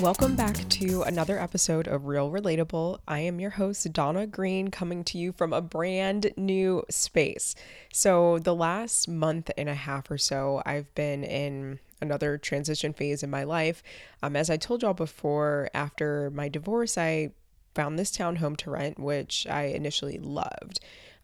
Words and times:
Welcome 0.00 0.36
back 0.36 0.56
to 0.68 1.02
another 1.02 1.40
episode 1.40 1.88
of 1.88 2.06
Real 2.06 2.30
Relatable. 2.30 3.00
I 3.08 3.18
am 3.18 3.40
your 3.40 3.50
host, 3.50 3.92
Donna 3.92 4.28
Green, 4.28 4.68
coming 4.68 5.02
to 5.02 5.18
you 5.18 5.32
from 5.32 5.52
a 5.52 5.60
brand 5.60 6.32
new 6.36 6.84
space. 6.88 7.56
So, 7.92 8.38
the 8.38 8.54
last 8.54 9.08
month 9.08 9.50
and 9.58 9.68
a 9.68 9.74
half 9.74 10.08
or 10.08 10.16
so, 10.16 10.62
I've 10.64 10.94
been 10.94 11.24
in 11.24 11.80
another 12.00 12.38
transition 12.38 12.92
phase 12.92 13.24
in 13.24 13.30
my 13.30 13.42
life. 13.42 13.82
Um, 14.22 14.36
as 14.36 14.50
I 14.50 14.56
told 14.56 14.82
y'all 14.82 14.94
before, 14.94 15.68
after 15.74 16.30
my 16.30 16.48
divorce, 16.48 16.96
I 16.96 17.32
found 17.74 17.98
this 17.98 18.16
townhome 18.16 18.56
to 18.58 18.70
rent, 18.70 19.00
which 19.00 19.48
I 19.48 19.64
initially 19.64 20.18
loved 20.18 20.78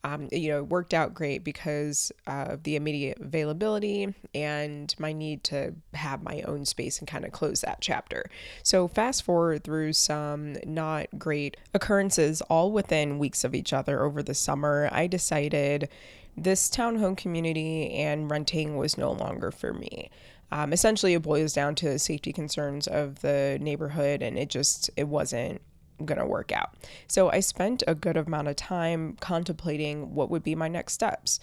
um, 0.04 0.28
you 0.30 0.50
know, 0.50 0.62
worked 0.62 0.92
out 0.92 1.14
great 1.14 1.42
because 1.42 2.12
of 2.26 2.62
the 2.62 2.76
immediate 2.76 3.18
availability 3.18 4.14
and 4.34 4.94
my 4.98 5.14
need 5.14 5.42
to 5.44 5.74
have 5.94 6.22
my 6.22 6.42
own 6.42 6.66
space 6.66 6.98
and 6.98 7.08
kind 7.08 7.24
of 7.24 7.32
close 7.32 7.62
that 7.62 7.80
chapter. 7.80 8.30
So, 8.62 8.86
fast 8.86 9.22
forward 9.22 9.64
through 9.64 9.94
some 9.94 10.58
not 10.66 11.06
great 11.18 11.56
occurrences 11.72 12.42
all 12.42 12.70
within 12.70 13.18
weeks 13.18 13.44
of 13.44 13.54
each 13.54 13.72
other 13.72 14.04
over 14.04 14.22
the 14.22 14.34
summer, 14.34 14.90
I 14.92 15.06
decided 15.06 15.88
this 16.36 16.68
townhome 16.68 17.16
community 17.16 17.94
and 17.94 18.30
renting 18.30 18.76
was 18.76 18.98
no 18.98 19.10
longer 19.10 19.50
for 19.50 19.72
me. 19.72 20.10
Um, 20.52 20.72
essentially, 20.72 21.14
it 21.14 21.22
boils 21.22 21.54
down 21.54 21.74
to 21.76 21.98
safety 21.98 22.32
concerns 22.32 22.86
of 22.86 23.22
the 23.22 23.58
neighborhood, 23.60 24.20
and 24.22 24.38
it 24.38 24.50
just 24.50 24.90
it 24.96 25.08
wasn't 25.08 25.62
going 26.04 26.18
to 26.18 26.26
work 26.26 26.52
out. 26.52 26.74
So 27.08 27.30
I 27.30 27.40
spent 27.40 27.82
a 27.86 27.94
good 27.94 28.16
amount 28.16 28.48
of 28.48 28.56
time 28.56 29.16
contemplating 29.20 30.14
what 30.14 30.30
would 30.30 30.42
be 30.42 30.54
my 30.54 30.68
next 30.68 30.94
steps. 30.94 31.40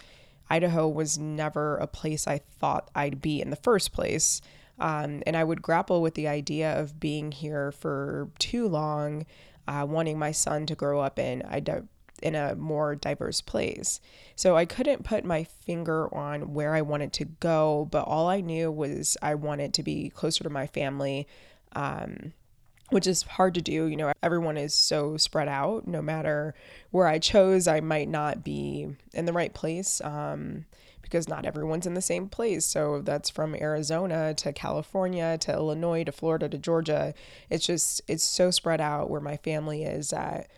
Idaho 0.50 0.88
was 0.88 1.18
never 1.18 1.77
a 1.77 1.88
place 1.88 2.27
I 2.27 2.40
thought 2.40 2.90
I'd 2.93 3.21
be 3.21 3.41
in 3.41 3.49
the 3.49 3.55
first 3.55 3.93
place. 3.93 4.41
Um, 4.80 5.21
and 5.27 5.38
I 5.38 5.43
would 5.43 5.62
grapple 5.62 6.02
with 6.02 6.16
the 6.16 6.27
idea 6.27 6.77
of 6.77 6.99
being 6.99 7.32
here 7.32 7.71
for 7.71 8.30
too 8.40 8.68
long, 8.68 9.26
uh, 9.68 9.85
wanting 9.88 10.18
my 10.18 10.32
son 10.32 10.65
to 10.65 10.76
grow 10.76 10.99
up 10.99 11.20
in 11.20 11.43
in 12.21 12.36
a 12.36 12.55
more 12.55 12.96
diverse 12.96 13.41
place. 13.41 13.99
So 14.36 14.55
I 14.55 14.65
couldn't 14.65 15.04
put 15.04 15.26
my 15.26 15.43
finger 15.43 16.13
on 16.13 16.54
where 16.54 16.76
I 16.76 16.82
wanted 16.82 17.13
to 17.13 17.26
go, 17.26 17.88
but 17.90 18.04
all 18.04 18.27
I 18.27 18.41
knew 18.41 18.71
was 18.71 19.18
I 19.21 19.36
wanted 19.36 19.74
to 19.76 19.84
be 19.84 20.10
closer 20.10 20.43
to 20.43 20.49
my 20.49 20.68
family. 20.68 21.27
Um, 21.74 22.34
which 22.91 23.07
is 23.07 23.23
hard 23.23 23.55
to 23.55 23.61
do. 23.61 23.87
You 23.87 23.95
know, 23.95 24.13
everyone 24.21 24.57
is 24.57 24.73
so 24.73 25.17
spread 25.17 25.47
out. 25.47 25.87
No 25.87 26.01
matter 26.01 26.53
where 26.91 27.07
I 27.07 27.20
chose, 27.20 27.67
I 27.67 27.79
might 27.79 28.09
not 28.09 28.43
be 28.43 28.95
in 29.13 29.25
the 29.25 29.34
right 29.34 29.53
place 29.53 30.01
um, 30.03 30.65
because 31.01 31.27
not 31.27 31.45
everyone's 31.45 31.87
in 31.87 31.93
the 31.93 32.01
same 32.01 32.27
place. 32.27 32.65
So 32.65 33.01
that's 33.01 33.29
from 33.29 33.55
Arizona 33.55 34.34
to 34.35 34.53
California 34.53 35.37
to 35.39 35.53
Illinois 35.53 36.03
to 36.03 36.12
Florida 36.12 36.47
to 36.49 36.57
Georgia. 36.57 37.13
It's 37.49 37.65
just, 37.65 38.01
it's 38.07 38.23
so 38.23 38.51
spread 38.51 38.81
out 38.81 39.09
where 39.09 39.21
my 39.21 39.37
family 39.37 39.84
is 39.84 40.13
at 40.13 40.49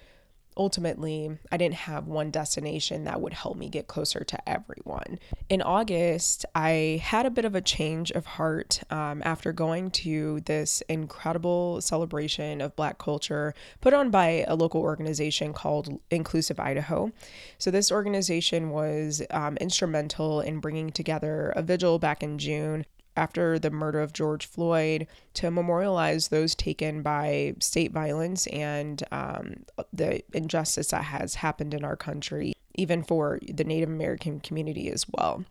ultimately, 0.57 1.37
I 1.51 1.57
didn't 1.57 1.75
have 1.75 2.07
one 2.07 2.31
destination 2.31 3.03
that 3.03 3.21
would 3.21 3.33
help 3.33 3.57
me 3.57 3.69
get 3.69 3.87
closer 3.87 4.23
to 4.23 4.49
everyone. 4.49 5.19
In 5.49 5.61
August, 5.61 6.45
I 6.55 7.01
had 7.03 7.25
a 7.25 7.31
bit 7.31 7.45
of 7.45 7.55
a 7.55 7.61
change 7.61 8.11
of 8.11 8.25
heart 8.25 8.81
um, 8.89 9.21
after 9.25 9.51
going 9.51 9.91
to 9.91 10.41
this 10.41 10.81
incredible 10.89 11.81
celebration 11.81 12.61
of 12.61 12.75
Black 12.75 12.97
culture 12.97 13.53
put 13.81 13.93
on 13.93 14.09
by 14.09 14.45
a 14.47 14.55
local 14.55 14.81
organization 14.81 15.53
called 15.53 15.99
Inclusive 16.09 16.59
Idaho. 16.59 17.11
So, 17.57 17.71
this 17.71 17.91
organization 17.91 18.69
was 18.69 19.21
um, 19.31 19.57
instrumental 19.57 20.41
in 20.41 20.59
bringing 20.59 20.91
together 20.91 21.53
a 21.55 21.61
vigil 21.61 21.99
back 21.99 22.23
in 22.23 22.38
June 22.38 22.85
after 23.16 23.59
the 23.59 23.72
murder 23.72 24.02
of 24.02 24.14
George 24.14 24.45
Floyd 24.45 25.08
to 25.35 25.51
memorialize 25.51 26.28
those 26.28 26.56
taken 26.56 27.01
by 27.01 27.56
state 27.59 27.91
violence 27.91 28.47
and 28.47 29.03
um, 29.12 29.63
the 29.91 30.24
injustice 30.34 30.88
that 30.88 31.03
has 31.06 31.35
happened 31.35 31.73
in 31.73 31.84
our 31.84 31.96
country, 31.96 32.53
even 32.75 33.03
for 33.03 33.40
the 33.47 33.63
Native 33.63 33.90
American 33.90 34.40
community 34.40 34.90
as 34.90 35.06
well. 35.09 35.46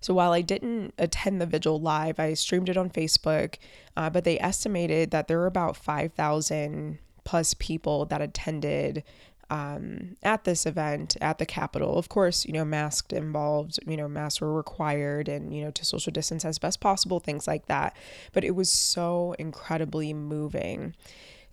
So 0.00 0.14
while 0.14 0.32
I 0.32 0.40
didn't 0.40 0.94
attend 0.98 1.40
the 1.40 1.46
vigil 1.46 1.78
live, 1.78 2.18
I 2.18 2.34
streamed 2.34 2.68
it 2.68 2.76
on 2.76 2.90
Facebook, 2.90 3.56
uh, 3.96 4.10
but 4.10 4.24
they 4.24 4.38
estimated 4.40 5.10
that 5.10 5.28
there 5.28 5.38
were 5.38 5.46
about 5.46 5.76
5,000 5.76 6.98
plus 7.24 7.54
people 7.54 8.06
that 8.06 8.22
attended 8.22 9.04
um, 9.50 10.16
at 10.22 10.44
this 10.44 10.64
event 10.64 11.16
at 11.20 11.38
the 11.38 11.46
Capitol. 11.46 11.98
Of 11.98 12.08
course, 12.08 12.46
you 12.46 12.52
know, 12.52 12.64
masked 12.64 13.12
involved, 13.12 13.78
you 13.86 13.96
know, 13.96 14.08
masks 14.08 14.40
were 14.40 14.54
required 14.54 15.28
and, 15.28 15.54
you 15.54 15.64
know, 15.64 15.70
to 15.72 15.84
social 15.84 16.12
distance 16.12 16.44
as 16.44 16.58
best 16.58 16.80
possible, 16.80 17.20
things 17.20 17.46
like 17.46 17.66
that. 17.66 17.96
But 18.32 18.44
it 18.44 18.52
was 18.52 18.70
so 18.70 19.34
incredibly 19.38 20.14
moving. 20.14 20.94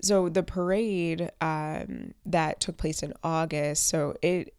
So 0.02 0.30
the 0.30 0.44
parade 0.44 1.32
um, 1.42 2.14
that 2.26 2.60
took 2.60 2.78
place 2.78 3.02
in 3.02 3.14
August, 3.24 3.88
so 3.88 4.16
it 4.22 4.54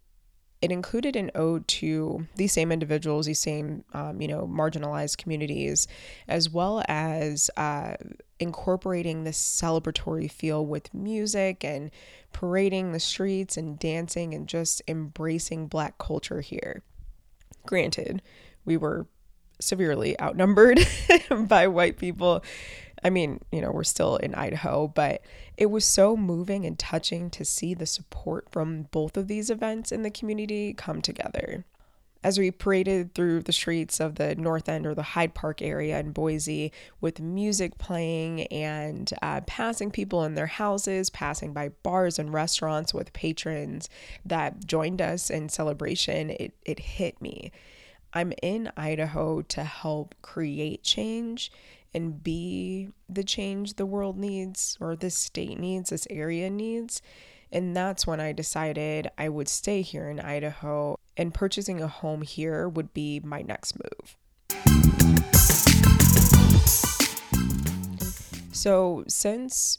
it 0.61 0.73
included 0.73 1.15
an 1.15 1.31
ode 1.35 1.67
to 1.69 2.27
these 2.35 2.53
same 2.53 2.73
individuals, 2.73 3.27
these 3.27 3.39
same, 3.39 3.85
um, 3.93 4.21
you 4.21 4.27
know, 4.27 4.47
marginalized 4.47 5.17
communities, 5.17 5.87
as 6.27 6.51
well 6.51 6.83
as 6.89 7.49
uh, 7.57 7.95
incorporating 8.41 9.25
this 9.25 9.39
celebratory 9.39 10.31
feel 10.31 10.67
with 10.67 10.93
music 10.93 11.65
and 11.65 11.91
parading 12.33 12.93
the 12.93 13.01
streets 13.01 13.57
and 13.57 13.79
dancing 13.79 14.35
and 14.35 14.49
just 14.49 14.83
embracing 14.89 15.69
Black 15.69 15.97
culture 15.99 16.41
here. 16.41 16.83
Granted, 17.65 18.21
we 18.65 18.77
were 18.77 19.07
severely 19.61 20.19
outnumbered 20.21 20.81
by 21.47 21.67
white 21.69 21.99
people. 21.99 22.43
I 23.05 23.11
mean, 23.11 23.41
you 23.53 23.61
know, 23.61 23.71
we're 23.71 23.85
still 23.85 24.17
in 24.17 24.35
Idaho, 24.35 24.89
but 24.89 25.23
it 25.57 25.67
was 25.67 25.85
so 25.85 26.17
moving 26.17 26.65
and 26.65 26.79
touching 26.79 27.31
to 27.31 27.45
see 27.45 27.75
the 27.75 27.87
support 27.87 28.51
from 28.51 28.85
both 28.91 29.17
of 29.17 29.29
these 29.29 29.51
events 29.51 29.93
in 29.93 30.03
the 30.03 30.11
community 30.11 30.75
come 30.75 31.01
together 31.01 31.65
as 32.25 32.39
we 32.39 32.51
paraded 32.51 33.15
through 33.15 33.43
the 33.43 33.53
streets 33.53 34.01
of 34.01 34.17
the 34.17 34.35
North 34.35 34.69
End 34.69 34.87
or 34.87 34.95
the 34.95 35.03
Hyde 35.03 35.35
Park 35.35 35.63
area 35.63 35.99
in 36.01 36.11
Boise 36.11 36.73
with 37.01 37.21
music 37.21 37.79
playing 37.79 38.43
and 38.49 39.13
uh, 39.23 39.41
passing 39.43 39.91
people 39.91 40.25
in 40.25 40.35
their 40.35 40.47
houses, 40.47 41.11
passing 41.11 41.53
by 41.53 41.69
bars 41.83 42.19
and 42.19 42.33
restaurants 42.33 42.93
with 42.93 43.13
patrons 43.13 43.89
that 44.25 44.67
joined 44.67 45.01
us 45.01 45.31
in 45.31 45.49
celebration, 45.49 46.31
it, 46.31 46.55
it 46.65 46.81
hit 46.81 47.21
me. 47.23 47.53
I'm 48.13 48.33
in 48.43 48.73
Idaho 48.77 49.43
to 49.43 49.63
help 49.63 50.15
create 50.23 50.83
change 50.83 51.53
and 51.95 52.23
be 52.23 52.89
the 53.09 53.25
change 53.25 53.75
the 53.75 53.87
world 53.87 54.19
needs 54.19 54.77
or 54.81 54.95
this 54.95 55.17
state 55.17 55.59
needs, 55.59 55.91
this 55.91 56.07
area 56.11 56.51
needs. 56.51 57.03
And 57.51 57.77
that's 57.77 58.07
when 58.07 58.21
I 58.21 58.33
decided 58.33 59.11
I 59.17 59.29
would 59.29 59.49
stay 59.49 59.83
here 59.83 60.09
in 60.11 60.21
Idaho 60.21 60.99
and 61.17 61.33
purchasing 61.33 61.81
a 61.81 61.89
home 61.89 62.23
here 62.23 62.69
would 62.69 62.93
be 62.93 63.21
my 63.21 63.43
next 63.43 63.77
move. 63.77 64.17
So, 68.53 69.05
since 69.07 69.79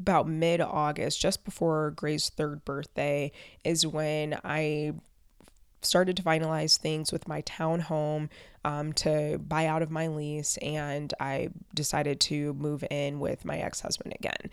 about 0.00 0.26
mid 0.26 0.60
August, 0.60 1.20
just 1.20 1.44
before 1.44 1.90
Gray's 1.90 2.30
third 2.30 2.64
birthday, 2.64 3.30
is 3.62 3.86
when 3.86 4.38
I 4.42 4.94
started 5.82 6.16
to 6.16 6.22
finalize 6.22 6.78
things 6.78 7.12
with 7.12 7.28
my 7.28 7.42
townhome 7.42 8.28
um, 8.64 8.92
to 8.94 9.38
buy 9.38 9.66
out 9.66 9.82
of 9.82 9.90
my 9.90 10.06
lease, 10.08 10.56
and 10.58 11.12
I 11.20 11.50
decided 11.74 12.20
to 12.20 12.52
move 12.54 12.84
in 12.90 13.20
with 13.20 13.44
my 13.44 13.58
ex 13.58 13.80
husband 13.80 14.14
again. 14.18 14.50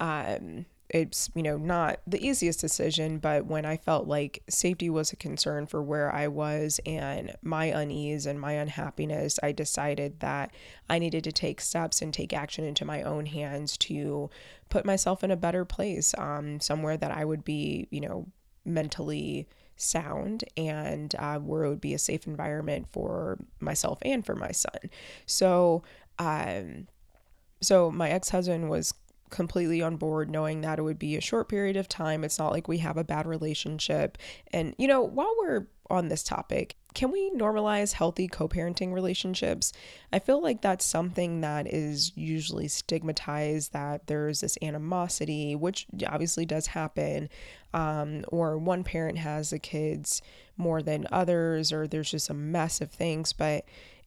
Um, 0.00 0.66
it's 0.90 1.30
you 1.34 1.42
know 1.42 1.56
not 1.56 1.98
the 2.06 2.24
easiest 2.24 2.60
decision 2.60 3.18
but 3.18 3.46
when 3.46 3.64
i 3.64 3.76
felt 3.76 4.06
like 4.06 4.42
safety 4.48 4.90
was 4.90 5.12
a 5.12 5.16
concern 5.16 5.66
for 5.66 5.82
where 5.82 6.12
i 6.14 6.28
was 6.28 6.78
and 6.84 7.34
my 7.42 7.66
unease 7.66 8.26
and 8.26 8.38
my 8.38 8.52
unhappiness 8.52 9.38
i 9.42 9.50
decided 9.50 10.20
that 10.20 10.52
i 10.88 10.98
needed 10.98 11.24
to 11.24 11.32
take 11.32 11.60
steps 11.60 12.02
and 12.02 12.12
take 12.12 12.32
action 12.32 12.64
into 12.64 12.84
my 12.84 13.02
own 13.02 13.24
hands 13.26 13.78
to 13.78 14.28
put 14.68 14.84
myself 14.84 15.24
in 15.24 15.30
a 15.30 15.36
better 15.36 15.64
place 15.64 16.14
um, 16.18 16.60
somewhere 16.60 16.96
that 16.96 17.10
i 17.10 17.24
would 17.24 17.44
be 17.44 17.88
you 17.90 18.00
know 18.00 18.26
mentally 18.64 19.48
sound 19.76 20.44
and 20.56 21.14
uh, 21.18 21.38
where 21.38 21.64
it 21.64 21.68
would 21.68 21.80
be 21.80 21.94
a 21.94 21.98
safe 21.98 22.26
environment 22.26 22.86
for 22.92 23.38
myself 23.60 23.98
and 24.02 24.24
for 24.24 24.34
my 24.34 24.52
son. 24.52 24.90
So 25.26 25.82
um 26.18 26.86
so 27.60 27.90
my 27.90 28.10
ex-husband 28.10 28.68
was 28.70 28.94
completely 29.34 29.82
on 29.82 29.96
board 29.96 30.30
knowing 30.30 30.60
that 30.60 30.78
it 30.78 30.82
would 30.82 30.98
be 30.98 31.16
a 31.16 31.20
short 31.20 31.48
period 31.48 31.76
of 31.76 31.88
time. 31.88 32.24
It's 32.24 32.38
not 32.38 32.52
like 32.52 32.68
we 32.68 32.78
have 32.78 32.96
a 32.96 33.04
bad 33.04 33.26
relationship. 33.26 34.16
And, 34.52 34.74
you 34.78 34.86
know, 34.86 35.02
while 35.02 35.34
we're 35.38 35.66
on 35.90 36.08
this 36.08 36.22
topic, 36.22 36.76
can 36.94 37.10
we 37.10 37.32
normalize 37.32 37.92
healthy 37.92 38.28
co 38.28 38.48
parenting 38.48 38.94
relationships? 38.94 39.72
I 40.12 40.20
feel 40.20 40.40
like 40.40 40.62
that's 40.62 40.84
something 40.84 41.40
that 41.40 41.66
is 41.66 42.12
usually 42.14 42.68
stigmatized, 42.68 43.72
that 43.72 44.06
there's 44.06 44.40
this 44.40 44.56
animosity, 44.62 45.56
which 45.56 45.86
obviously 46.06 46.46
does 46.46 46.68
happen, 46.68 47.28
um, 47.74 48.24
or 48.28 48.56
one 48.56 48.84
parent 48.84 49.18
has 49.18 49.50
the 49.50 49.58
kids 49.58 50.22
more 50.56 50.80
than 50.80 51.08
others, 51.10 51.72
or 51.72 51.88
there's 51.88 52.12
just 52.12 52.30
a 52.30 52.34
mess 52.34 52.80
of 52.80 52.92
things. 52.92 53.32
But 53.32 53.64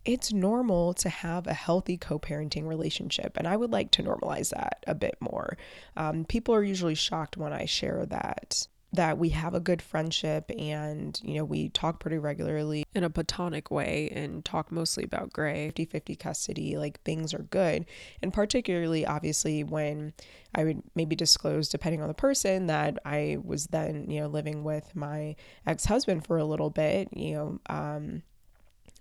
it's 0.07 0.31
normal 0.31 0.94
to 0.94 1.09
have 1.09 1.45
a 1.45 1.54
healthy 1.54 1.98
co 1.98 2.18
parenting 2.18 2.65
relationship. 2.65 3.36
And 3.36 3.48
I 3.48 3.57
would 3.57 3.71
like 3.71 3.92
to 3.92 4.04
normalize 4.04 4.50
that 4.50 4.83
a 4.88 4.95
bit 4.95 5.18
more. 5.19 5.57
Um, 5.98 6.24
people 6.24 6.56
are 6.56 6.63
usually 6.63 6.95
shocked 6.95 7.38
when 7.38 7.54
I 7.54 7.65
share 7.65 8.06
that 8.06 8.68
that 8.94 9.18
we 9.18 9.30
have 9.30 9.54
a 9.54 9.59
good 9.59 9.81
friendship 9.81 10.50
and 10.57 11.19
you 11.21 11.36
know 11.36 11.44
we 11.44 11.68
talk 11.69 12.00
pretty 12.00 12.18
regularly 12.18 12.86
in 12.95 13.04
a 13.04 13.09
platonic 13.09 13.69
way 13.69 14.09
and 14.15 14.45
talk 14.45 14.71
mostly 14.71 15.04
about 15.04 15.33
gray 15.33 15.74
50-50 15.75 16.18
custody 16.18 16.77
like 16.77 17.01
things 17.01 17.33
are 17.33 17.44
good 17.44 17.86
and 18.21 18.31
particularly 18.31 19.06
obviously 19.06 19.62
when 19.62 20.13
i 20.56 20.63
would 20.63 20.81
maybe 20.95 21.18
disclose 21.18 21.68
depending 21.68 22.01
on 22.01 22.07
the 22.07 22.13
person 22.13 22.68
that 22.68 22.98
i 23.04 23.38
was 23.44 23.68
then 23.68 24.09
you 24.09 24.21
know 24.21 24.27
living 24.27 24.63
with 24.63 24.95
my 24.95 25.36
ex-husband 25.65 26.25
for 26.25 26.38
a 26.38 26.45
little 26.45 26.69
bit 26.69 27.09
you 27.12 27.33
know 27.33 27.59
um 27.69 28.24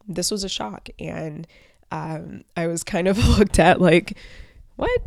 this 0.06 0.30
was 0.30 0.44
a 0.44 0.48
shock 0.48 0.88
and 0.98 1.46
um 1.90 2.42
i 2.56 2.66
was 2.66 2.82
kind 2.84 3.08
of 3.08 3.18
looked 3.38 3.58
at 3.58 3.80
like 3.80 4.16
what 4.76 5.00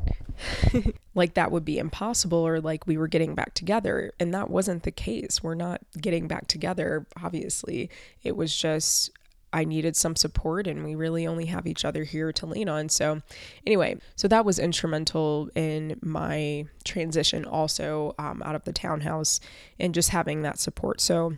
like 1.15 1.35
that 1.35 1.51
would 1.51 1.65
be 1.65 1.77
impossible 1.77 2.39
or 2.39 2.59
like 2.59 2.87
we 2.87 2.97
were 2.97 3.07
getting 3.07 3.35
back 3.35 3.53
together. 3.53 4.11
And 4.19 4.33
that 4.33 4.49
wasn't 4.49 4.83
the 4.83 4.91
case. 4.91 5.43
We're 5.43 5.55
not 5.55 5.81
getting 5.99 6.27
back 6.27 6.47
together, 6.47 7.05
obviously. 7.21 7.89
It 8.23 8.35
was 8.35 8.55
just 8.55 9.11
I 9.51 9.63
needed 9.63 9.95
some 9.95 10.15
support 10.15 10.67
and 10.67 10.83
we 10.83 10.93
really 10.93 11.25
only 11.25 11.45
have 11.47 11.65
each 11.65 11.83
other 11.83 12.03
here 12.03 12.31
to 12.33 12.45
lean 12.45 12.69
on. 12.69 12.87
So, 12.89 13.21
anyway, 13.65 13.97
so 14.15 14.27
that 14.27 14.45
was 14.45 14.59
instrumental 14.59 15.49
in 15.55 15.97
my 16.03 16.65
transition 16.83 17.45
also 17.45 18.13
um, 18.19 18.43
out 18.45 18.53
of 18.53 18.63
the 18.65 18.73
townhouse 18.73 19.39
and 19.79 19.93
just 19.93 20.09
having 20.09 20.43
that 20.43 20.59
support. 20.59 21.01
So, 21.01 21.37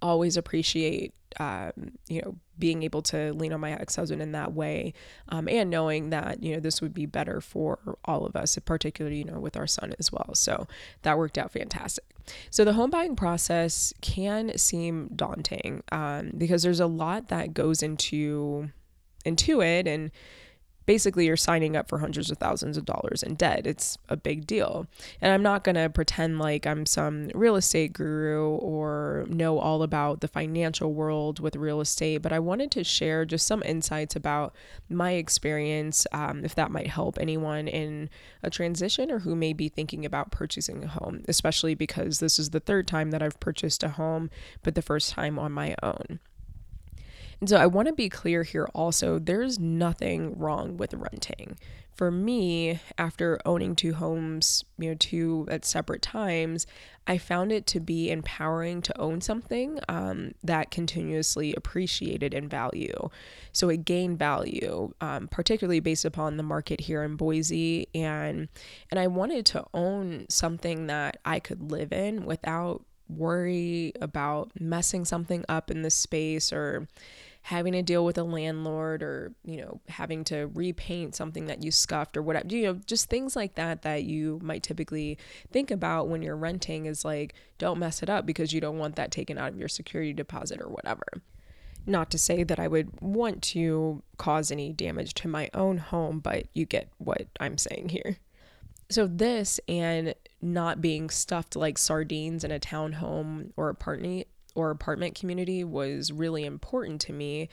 always 0.00 0.36
appreciate 0.36 1.12
um, 1.38 1.92
you 2.08 2.20
know 2.22 2.36
being 2.58 2.82
able 2.82 3.02
to 3.02 3.32
lean 3.34 3.52
on 3.52 3.60
my 3.60 3.72
ex-husband 3.72 4.20
in 4.20 4.32
that 4.32 4.52
way 4.52 4.92
um, 5.28 5.48
and 5.48 5.70
knowing 5.70 6.10
that 6.10 6.42
you 6.42 6.54
know 6.54 6.60
this 6.60 6.82
would 6.82 6.92
be 6.92 7.06
better 7.06 7.40
for 7.40 7.78
all 8.04 8.26
of 8.26 8.34
us 8.34 8.58
particularly 8.64 9.18
you 9.18 9.24
know 9.24 9.38
with 9.38 9.56
our 9.56 9.66
son 9.66 9.94
as 9.98 10.12
well. 10.12 10.30
So 10.34 10.66
that 11.02 11.18
worked 11.18 11.38
out 11.38 11.52
fantastic. 11.52 12.04
So 12.50 12.64
the 12.64 12.74
home 12.74 12.90
buying 12.90 13.16
process 13.16 13.92
can 14.00 14.56
seem 14.58 15.10
daunting 15.14 15.82
um, 15.92 16.32
because 16.36 16.62
there's 16.62 16.80
a 16.80 16.86
lot 16.86 17.28
that 17.28 17.54
goes 17.54 17.82
into 17.82 18.70
into 19.24 19.60
it 19.60 19.86
and 19.86 20.10
basically 20.88 21.26
you're 21.26 21.36
signing 21.36 21.76
up 21.76 21.86
for 21.86 21.98
hundreds 21.98 22.30
of 22.30 22.38
thousands 22.38 22.78
of 22.78 22.86
dollars 22.86 23.22
in 23.22 23.34
debt. 23.34 23.66
It's 23.66 23.98
a 24.08 24.16
big 24.16 24.46
deal. 24.46 24.86
And 25.20 25.30
I'm 25.30 25.42
not 25.42 25.62
going 25.62 25.74
to 25.74 25.90
pretend 25.90 26.38
like 26.38 26.66
I'm 26.66 26.86
some 26.86 27.28
real 27.34 27.56
estate 27.56 27.92
guru 27.92 28.52
or 28.52 29.26
know 29.28 29.58
all 29.58 29.82
about 29.82 30.22
the 30.22 30.28
financial 30.28 30.94
world 30.94 31.40
with 31.40 31.56
real 31.56 31.82
estate, 31.82 32.22
but 32.22 32.32
I 32.32 32.38
wanted 32.38 32.70
to 32.70 32.84
share 32.84 33.26
just 33.26 33.46
some 33.46 33.62
insights 33.64 34.16
about 34.16 34.54
my 34.88 35.12
experience, 35.12 36.06
um, 36.12 36.42
if 36.42 36.54
that 36.54 36.70
might 36.70 36.86
help 36.86 37.18
anyone 37.20 37.68
in 37.68 38.08
a 38.42 38.48
transition 38.48 39.10
or 39.10 39.18
who 39.18 39.36
may 39.36 39.52
be 39.52 39.68
thinking 39.68 40.06
about 40.06 40.30
purchasing 40.30 40.84
a 40.84 40.88
home, 40.88 41.22
especially 41.28 41.74
because 41.74 42.18
this 42.18 42.38
is 42.38 42.48
the 42.48 42.60
third 42.60 42.88
time 42.88 43.10
that 43.10 43.22
I've 43.22 43.38
purchased 43.40 43.82
a 43.82 43.90
home, 43.90 44.30
but 44.62 44.74
the 44.74 44.80
first 44.80 45.12
time 45.12 45.38
on 45.38 45.52
my 45.52 45.76
own. 45.82 46.18
And 47.40 47.48
so 47.48 47.56
I 47.56 47.66
want 47.66 47.86
to 47.88 47.94
be 47.94 48.08
clear 48.08 48.42
here 48.42 48.68
also 48.74 49.18
there's 49.18 49.58
nothing 49.58 50.36
wrong 50.36 50.76
with 50.76 50.94
renting. 50.94 51.56
For 51.94 52.10
me, 52.12 52.78
after 52.96 53.40
owning 53.44 53.74
two 53.74 53.94
homes, 53.94 54.64
you 54.78 54.90
know, 54.90 54.94
two 54.94 55.46
at 55.50 55.64
separate 55.64 56.00
times, 56.00 56.64
I 57.08 57.18
found 57.18 57.50
it 57.50 57.66
to 57.68 57.80
be 57.80 58.10
empowering 58.10 58.82
to 58.82 59.00
own 59.00 59.20
something 59.20 59.80
um, 59.88 60.32
that 60.44 60.70
continuously 60.70 61.54
appreciated 61.54 62.34
in 62.34 62.48
value. 62.48 63.08
So 63.52 63.68
it 63.68 63.84
gained 63.84 64.18
value, 64.18 64.92
um, 65.00 65.26
particularly 65.26 65.80
based 65.80 66.04
upon 66.04 66.36
the 66.36 66.44
market 66.44 66.82
here 66.82 67.02
in 67.02 67.16
Boise, 67.16 67.88
and 67.94 68.48
and 68.90 69.00
I 69.00 69.08
wanted 69.08 69.44
to 69.46 69.64
own 69.74 70.26
something 70.28 70.86
that 70.86 71.16
I 71.24 71.40
could 71.40 71.72
live 71.72 71.92
in 71.92 72.26
without 72.26 72.84
worry 73.08 73.92
about 74.00 74.50
messing 74.60 75.04
something 75.04 75.44
up 75.48 75.70
in 75.70 75.82
the 75.82 75.90
space 75.90 76.52
or 76.52 76.86
having 77.48 77.72
to 77.72 77.80
deal 77.80 78.04
with 78.04 78.18
a 78.18 78.22
landlord 78.22 79.02
or 79.02 79.32
you 79.42 79.56
know 79.56 79.80
having 79.88 80.22
to 80.22 80.50
repaint 80.52 81.14
something 81.14 81.46
that 81.46 81.64
you 81.64 81.70
scuffed 81.70 82.14
or 82.14 82.20
whatever 82.20 82.46
you 82.54 82.64
know 82.64 82.74
just 82.86 83.08
things 83.08 83.34
like 83.34 83.54
that 83.54 83.80
that 83.80 84.04
you 84.04 84.38
might 84.42 84.62
typically 84.62 85.16
think 85.50 85.70
about 85.70 86.08
when 86.08 86.20
you're 86.20 86.36
renting 86.36 86.84
is 86.84 87.06
like 87.06 87.32
don't 87.56 87.78
mess 87.78 88.02
it 88.02 88.10
up 88.10 88.26
because 88.26 88.52
you 88.52 88.60
don't 88.60 88.76
want 88.76 88.96
that 88.96 89.10
taken 89.10 89.38
out 89.38 89.48
of 89.48 89.58
your 89.58 89.68
security 89.68 90.12
deposit 90.12 90.60
or 90.60 90.68
whatever 90.68 91.06
not 91.86 92.10
to 92.10 92.18
say 92.18 92.44
that 92.44 92.60
I 92.60 92.68
would 92.68 93.00
want 93.00 93.42
to 93.44 94.02
cause 94.18 94.50
any 94.50 94.74
damage 94.74 95.14
to 95.14 95.28
my 95.28 95.48
own 95.54 95.78
home, 95.78 96.20
but 96.20 96.44
you 96.52 96.66
get 96.66 96.90
what 96.98 97.28
I'm 97.40 97.56
saying 97.56 97.88
here. 97.88 98.18
So, 98.90 99.06
this 99.06 99.58
and 99.66 100.14
not 100.42 100.82
being 100.82 101.08
stuffed 101.08 101.56
like 101.56 101.78
sardines 101.78 102.44
in 102.44 102.50
a 102.50 102.60
townhome 102.60 103.52
or 103.56 103.70
apartment 103.70 104.26
or 104.58 104.70
apartment 104.70 105.14
community 105.14 105.62
was 105.62 106.12
really 106.12 106.44
important 106.44 107.00
to 107.02 107.12
me 107.12 107.48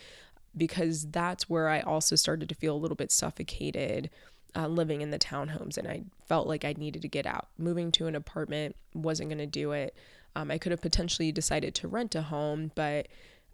because 0.58 1.10
that's 1.12 1.50
where 1.50 1.70
I 1.70 1.82
also 1.82 2.16
started 2.16 2.50
to 2.50 2.56
feel 2.56 2.76
a 2.76 2.78
little 2.78 2.96
bit 2.96 3.12
suffocated 3.12 4.10
uh, 4.56 4.68
living 4.68 5.02
in 5.02 5.12
the 5.12 5.20
townhomes 5.20 5.78
and 5.78 5.88
I 5.88 6.04
felt 6.28 6.48
like 6.48 6.66
I 6.66 6.74
needed 6.78 7.02
to 7.04 7.08
get 7.08 7.26
out. 7.26 7.48
Moving 7.58 7.92
to 7.94 8.08
an 8.08 8.16
apartment 8.16 8.76
wasn't 8.94 9.30
going 9.30 9.40
to 9.40 9.46
do 9.46 9.72
it. 9.72 9.96
Um, 10.36 10.50
I 10.50 10.58
could 10.58 10.72
have 10.72 10.82
potentially 10.82 11.32
decided 11.32 11.76
to 11.76 11.88
rent 11.88 12.16
a 12.16 12.24
home, 12.24 12.72
but 12.76 13.08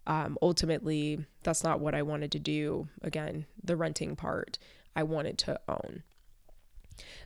um, 0.06 0.36
ultimately, 0.42 1.24
that's 1.42 1.62
not 1.62 1.80
what 1.80 1.94
I 1.94 2.02
wanted 2.02 2.32
to 2.32 2.38
do. 2.38 2.88
Again, 3.02 3.46
the 3.62 3.76
renting 3.76 4.16
part, 4.16 4.58
I 4.96 5.02
wanted 5.04 5.38
to 5.38 5.60
own. 5.68 6.02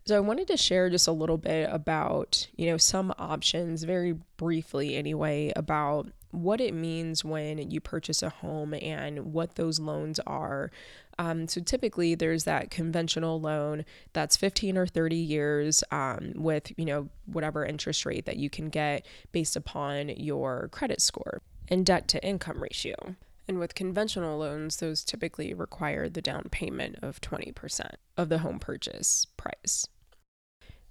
So 0.04 0.16
I 0.16 0.20
wanted 0.20 0.46
to 0.48 0.56
share 0.56 0.90
just 0.90 1.08
a 1.08 1.12
little 1.12 1.38
bit 1.38 1.68
about, 1.72 2.46
you 2.56 2.66
know, 2.66 2.76
some 2.76 3.12
options 3.18 3.82
very 3.82 4.14
briefly 4.36 4.94
anyway 4.94 5.52
about 5.56 6.08
what 6.30 6.60
it 6.60 6.74
means 6.74 7.24
when 7.24 7.70
you 7.70 7.80
purchase 7.80 8.22
a 8.22 8.28
home 8.28 8.74
and 8.74 9.32
what 9.32 9.54
those 9.54 9.78
loans 9.78 10.20
are. 10.26 10.70
Um, 11.18 11.48
so 11.48 11.60
typically 11.60 12.14
there's 12.14 12.44
that 12.44 12.70
conventional 12.70 13.40
loan 13.40 13.84
that's 14.12 14.36
15 14.36 14.76
or 14.76 14.86
30 14.86 15.16
years 15.16 15.82
um, 15.90 16.32
with, 16.34 16.72
you 16.76 16.84
know, 16.84 17.08
whatever 17.26 17.64
interest 17.64 18.04
rate 18.04 18.26
that 18.26 18.36
you 18.36 18.50
can 18.50 18.68
get 18.68 19.06
based 19.32 19.56
upon 19.56 20.10
your 20.10 20.68
credit 20.72 21.00
score 21.00 21.40
and 21.68 21.86
debt 21.86 22.06
to 22.08 22.24
income 22.24 22.62
ratio. 22.62 23.16
And 23.48 23.58
with 23.58 23.74
conventional 23.74 24.38
loans, 24.38 24.76
those 24.78 25.04
typically 25.04 25.54
require 25.54 26.08
the 26.08 26.22
down 26.22 26.48
payment 26.50 26.96
of 27.00 27.20
20% 27.20 27.90
of 28.16 28.28
the 28.28 28.38
home 28.38 28.58
purchase 28.58 29.26
price. 29.36 29.86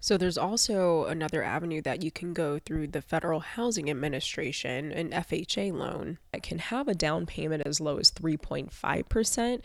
So 0.06 0.18
there's 0.18 0.38
also 0.38 1.06
another 1.06 1.42
avenue 1.42 1.82
that 1.82 2.04
you 2.04 2.12
can 2.12 2.32
go 2.32 2.60
through 2.60 2.90
the 2.90 3.02
Federal 3.02 3.40
Housing 3.40 3.90
Administration, 3.90 4.92
an 4.92 5.10
FHA 5.10 5.74
loan 5.74 6.20
that 6.32 6.44
can 6.44 6.60
have 6.60 6.88
a 6.88 6.94
down 6.94 7.26
payment 7.26 7.64
as 7.66 7.82
low 7.82 7.98
as 7.98 8.12
3.5%. 8.12 9.62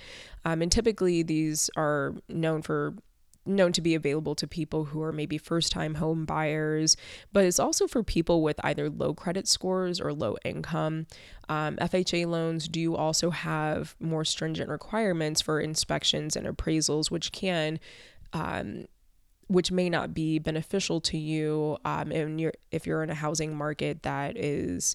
Um, 0.46 0.62
and 0.62 0.72
typically 0.72 1.22
these 1.22 1.68
are 1.76 2.14
known 2.26 2.62
for 2.62 2.94
known 3.44 3.72
to 3.72 3.82
be 3.82 3.94
available 3.94 4.34
to 4.36 4.46
people 4.46 4.86
who 4.86 5.02
are 5.02 5.12
maybe 5.12 5.36
first 5.36 5.72
time 5.72 5.96
home 5.96 6.24
buyers, 6.24 6.96
but 7.34 7.44
it's 7.44 7.60
also 7.60 7.86
for 7.86 8.02
people 8.02 8.42
with 8.42 8.58
either 8.64 8.88
low 8.88 9.12
credit 9.12 9.46
scores 9.46 10.00
or 10.00 10.10
low 10.10 10.36
income. 10.42 11.06
Um, 11.50 11.76
FHA 11.76 12.26
loans 12.26 12.66
do 12.66 12.96
also 12.96 13.28
have 13.28 13.94
more 14.00 14.24
stringent 14.24 14.70
requirements 14.70 15.42
for 15.42 15.60
inspections 15.60 16.34
and 16.34 16.46
appraisals, 16.46 17.10
which 17.10 17.30
can 17.30 17.78
um, 18.32 18.86
which 19.50 19.72
may 19.72 19.90
not 19.90 20.14
be 20.14 20.38
beneficial 20.38 21.00
to 21.00 21.18
you 21.18 21.76
um, 21.84 22.12
and 22.12 22.40
you're, 22.40 22.52
if 22.70 22.86
you're 22.86 23.02
in 23.02 23.10
a 23.10 23.14
housing 23.14 23.56
market 23.56 24.04
that 24.04 24.36
is 24.36 24.94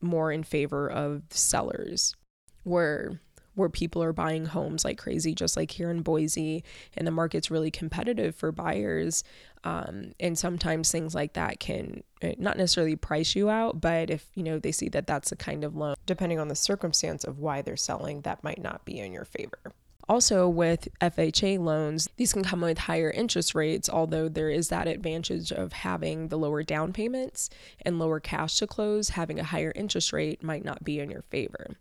more 0.00 0.32
in 0.32 0.42
favor 0.42 0.90
of 0.90 1.22
sellers 1.30 2.14
where 2.62 3.20
where 3.56 3.68
people 3.68 4.02
are 4.02 4.12
buying 4.12 4.46
homes 4.46 4.86
like 4.86 4.96
crazy 4.96 5.34
just 5.34 5.54
like 5.54 5.70
here 5.70 5.90
in 5.90 6.00
Boise 6.00 6.64
and 6.96 7.06
the 7.06 7.10
market's 7.10 7.50
really 7.50 7.70
competitive 7.70 8.34
for 8.34 8.50
buyers 8.50 9.22
um, 9.64 10.12
and 10.18 10.38
sometimes 10.38 10.90
things 10.90 11.14
like 11.14 11.34
that 11.34 11.60
can 11.60 12.02
eh, 12.22 12.34
not 12.38 12.56
necessarily 12.56 12.96
price 12.96 13.36
you 13.36 13.50
out 13.50 13.82
but 13.82 14.08
if 14.08 14.26
you 14.34 14.42
know 14.42 14.58
they 14.58 14.72
see 14.72 14.88
that 14.88 15.06
that's 15.06 15.28
the 15.28 15.36
kind 15.36 15.62
of 15.62 15.76
loan 15.76 15.94
depending 16.06 16.38
on 16.38 16.48
the 16.48 16.56
circumstance 16.56 17.22
of 17.22 17.38
why 17.38 17.60
they're 17.60 17.76
selling 17.76 18.22
that 18.22 18.42
might 18.42 18.62
not 18.62 18.82
be 18.86 18.98
in 18.98 19.12
your 19.12 19.26
favor 19.26 19.58
also, 20.08 20.48
with 20.48 20.88
FHA 21.00 21.58
loans, 21.58 22.08
these 22.16 22.32
can 22.32 22.44
come 22.44 22.60
with 22.60 22.78
higher 22.78 23.10
interest 23.10 23.54
rates, 23.54 23.88
although 23.88 24.28
there 24.28 24.50
is 24.50 24.68
that 24.68 24.86
advantage 24.86 25.50
of 25.50 25.72
having 25.72 26.28
the 26.28 26.38
lower 26.38 26.62
down 26.62 26.92
payments 26.92 27.48
and 27.82 27.98
lower 27.98 28.20
cash 28.20 28.58
to 28.58 28.66
close. 28.66 29.10
Having 29.10 29.40
a 29.40 29.44
higher 29.44 29.72
interest 29.74 30.12
rate 30.12 30.42
might 30.42 30.64
not 30.64 30.84
be 30.84 31.00
in 31.00 31.10
your 31.10 31.22
favor. 31.22 31.76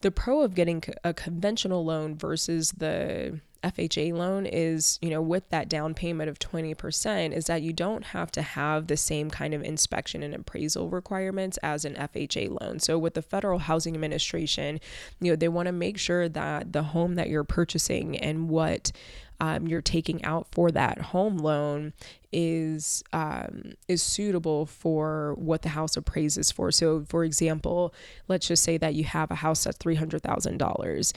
The 0.00 0.10
pro 0.10 0.42
of 0.42 0.54
getting 0.54 0.82
a 1.02 1.12
conventional 1.12 1.84
loan 1.84 2.16
versus 2.16 2.72
the 2.72 3.40
FHA 3.62 4.12
loan 4.12 4.46
is, 4.46 4.98
you 5.02 5.10
know, 5.10 5.20
with 5.20 5.48
that 5.50 5.68
down 5.68 5.94
payment 5.94 6.30
of 6.30 6.38
20%, 6.38 7.32
is 7.32 7.46
that 7.46 7.62
you 7.62 7.72
don't 7.72 8.04
have 8.06 8.30
to 8.32 8.42
have 8.42 8.86
the 8.86 8.96
same 8.96 9.30
kind 9.30 9.54
of 9.54 9.62
inspection 9.62 10.22
and 10.22 10.34
appraisal 10.34 10.88
requirements 10.88 11.58
as 11.58 11.84
an 11.84 11.94
FHA 11.94 12.60
loan. 12.60 12.78
So 12.78 12.98
with 12.98 13.14
the 13.14 13.22
Federal 13.22 13.58
Housing 13.58 13.94
Administration, 13.94 14.80
you 15.20 15.32
know, 15.32 15.36
they 15.36 15.48
want 15.48 15.66
to 15.66 15.72
make 15.72 15.98
sure 15.98 16.28
that 16.28 16.72
the 16.72 16.84
home 16.84 17.16
that 17.16 17.28
you're 17.28 17.44
purchasing 17.44 18.16
and 18.16 18.48
what 18.48 18.92
um, 19.40 19.68
you're 19.68 19.82
taking 19.82 20.24
out 20.24 20.48
for 20.50 20.70
that 20.72 20.98
home 20.98 21.38
loan 21.38 21.92
is 22.32 23.02
um, 23.12 23.72
is 23.86 24.02
suitable 24.02 24.66
for 24.66 25.34
what 25.38 25.62
the 25.62 25.70
house 25.70 25.96
appraises 25.96 26.50
for. 26.50 26.70
So, 26.70 27.04
for 27.08 27.24
example, 27.24 27.94
let's 28.26 28.48
just 28.48 28.62
say 28.62 28.76
that 28.78 28.94
you 28.94 29.04
have 29.04 29.30
a 29.30 29.36
house 29.36 29.64
that's 29.64 29.76
three 29.78 29.94
hundred 29.94 30.22
thousand 30.22 30.54
um, 30.54 30.58
dollars 30.58 31.14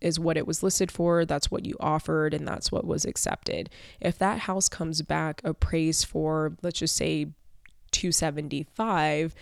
is 0.00 0.18
what 0.20 0.36
it 0.36 0.46
was 0.46 0.62
listed 0.62 0.90
for. 0.90 1.24
That's 1.24 1.50
what 1.50 1.66
you 1.66 1.76
offered, 1.80 2.34
and 2.34 2.46
that's 2.46 2.70
what 2.72 2.86
was 2.86 3.04
accepted. 3.04 3.68
If 4.00 4.18
that 4.18 4.40
house 4.40 4.68
comes 4.68 5.02
back 5.02 5.40
appraised 5.44 6.06
for, 6.06 6.56
let's 6.62 6.78
just 6.78 6.96
say, 6.96 7.28
two 7.90 8.12
seventy 8.12 8.66
five 8.74 9.34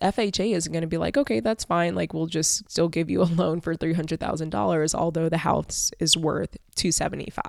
FHA 0.00 0.54
isn't 0.54 0.72
going 0.72 0.82
to 0.82 0.88
be 0.88 0.98
like, 0.98 1.16
okay, 1.16 1.40
that's 1.40 1.64
fine. 1.64 1.94
Like, 1.94 2.12
we'll 2.12 2.26
just 2.26 2.70
still 2.70 2.88
give 2.88 3.10
you 3.10 3.22
a 3.22 3.24
loan 3.40 3.60
for 3.60 3.74
$300,000, 3.74 4.94
although 4.94 5.28
the 5.28 5.38
house 5.38 5.90
is 5.98 6.16
worth 6.16 6.56
275 6.76 7.44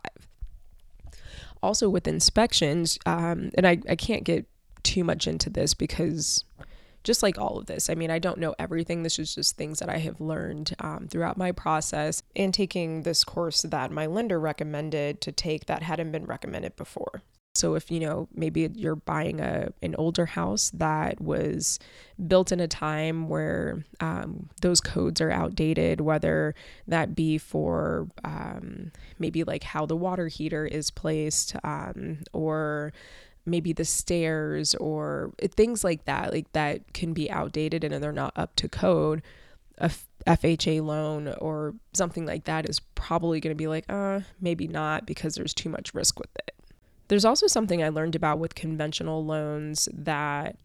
Also, 1.61 1.89
with 1.89 2.07
inspections, 2.07 2.97
um, 3.05 3.51
and 3.55 3.67
I, 3.67 3.79
I 3.89 3.95
can't 3.95 4.23
get 4.23 4.45
too 4.83 5.03
much 5.03 5.27
into 5.27 5.49
this 5.49 5.73
because 5.73 6.43
just 7.03 7.23
like 7.23 7.39
all 7.39 7.57
of 7.57 7.65
this, 7.65 7.89
I 7.89 7.95
mean, 7.95 8.11
I 8.11 8.19
don't 8.19 8.37
know 8.37 8.53
everything. 8.59 9.03
This 9.03 9.17
is 9.17 9.33
just 9.33 9.57
things 9.57 9.79
that 9.79 9.89
I 9.89 9.97
have 9.97 10.21
learned 10.21 10.75
um, 10.79 11.07
throughout 11.07 11.37
my 11.37 11.51
process 11.51 12.21
and 12.35 12.53
taking 12.53 13.03
this 13.03 13.23
course 13.23 13.63
that 13.63 13.91
my 13.91 14.05
lender 14.05 14.39
recommended 14.39 15.21
to 15.21 15.31
take 15.31 15.65
that 15.65 15.83
hadn't 15.83 16.11
been 16.11 16.25
recommended 16.25 16.75
before. 16.75 17.23
So 17.53 17.75
if 17.75 17.91
you 17.91 17.99
know 17.99 18.29
maybe 18.33 18.69
you're 18.75 18.95
buying 18.95 19.41
a 19.41 19.73
an 19.81 19.95
older 19.97 20.25
house 20.25 20.71
that 20.73 21.19
was 21.19 21.79
built 22.27 22.51
in 22.51 22.61
a 22.61 22.67
time 22.67 23.27
where 23.27 23.83
um, 23.99 24.49
those 24.61 24.79
codes 24.79 25.19
are 25.19 25.31
outdated, 25.31 26.01
whether 26.01 26.55
that 26.87 27.13
be 27.13 27.37
for 27.37 28.07
um, 28.23 28.91
maybe 29.19 29.43
like 29.43 29.63
how 29.63 29.85
the 29.85 29.97
water 29.97 30.27
heater 30.27 30.65
is 30.65 30.91
placed 30.91 31.55
um, 31.63 32.19
or 32.31 32.93
maybe 33.45 33.73
the 33.73 33.85
stairs 33.85 34.75
or 34.75 35.33
things 35.55 35.83
like 35.83 36.05
that, 36.05 36.31
like 36.31 36.51
that 36.53 36.93
can 36.93 37.11
be 37.11 37.29
outdated 37.29 37.83
and 37.83 38.01
they're 38.03 38.11
not 38.13 38.33
up 38.35 38.55
to 38.55 38.69
code. 38.69 39.21
A 39.79 39.91
FHA 40.27 40.83
loan 40.85 41.33
or 41.39 41.73
something 41.93 42.25
like 42.25 42.43
that 42.45 42.69
is 42.69 42.79
probably 42.93 43.39
going 43.39 43.51
to 43.51 43.57
be 43.57 43.67
like, 43.67 43.85
uh, 43.89 44.21
maybe 44.39 44.67
not 44.67 45.07
because 45.07 45.33
there's 45.35 45.53
too 45.55 45.69
much 45.69 45.93
risk 45.95 46.19
with 46.19 46.29
it. 46.35 46.53
There's 47.11 47.25
also 47.25 47.45
something 47.45 47.83
I 47.83 47.89
learned 47.89 48.15
about 48.15 48.39
with 48.39 48.55
conventional 48.55 49.25
loans 49.25 49.89
that 49.91 50.55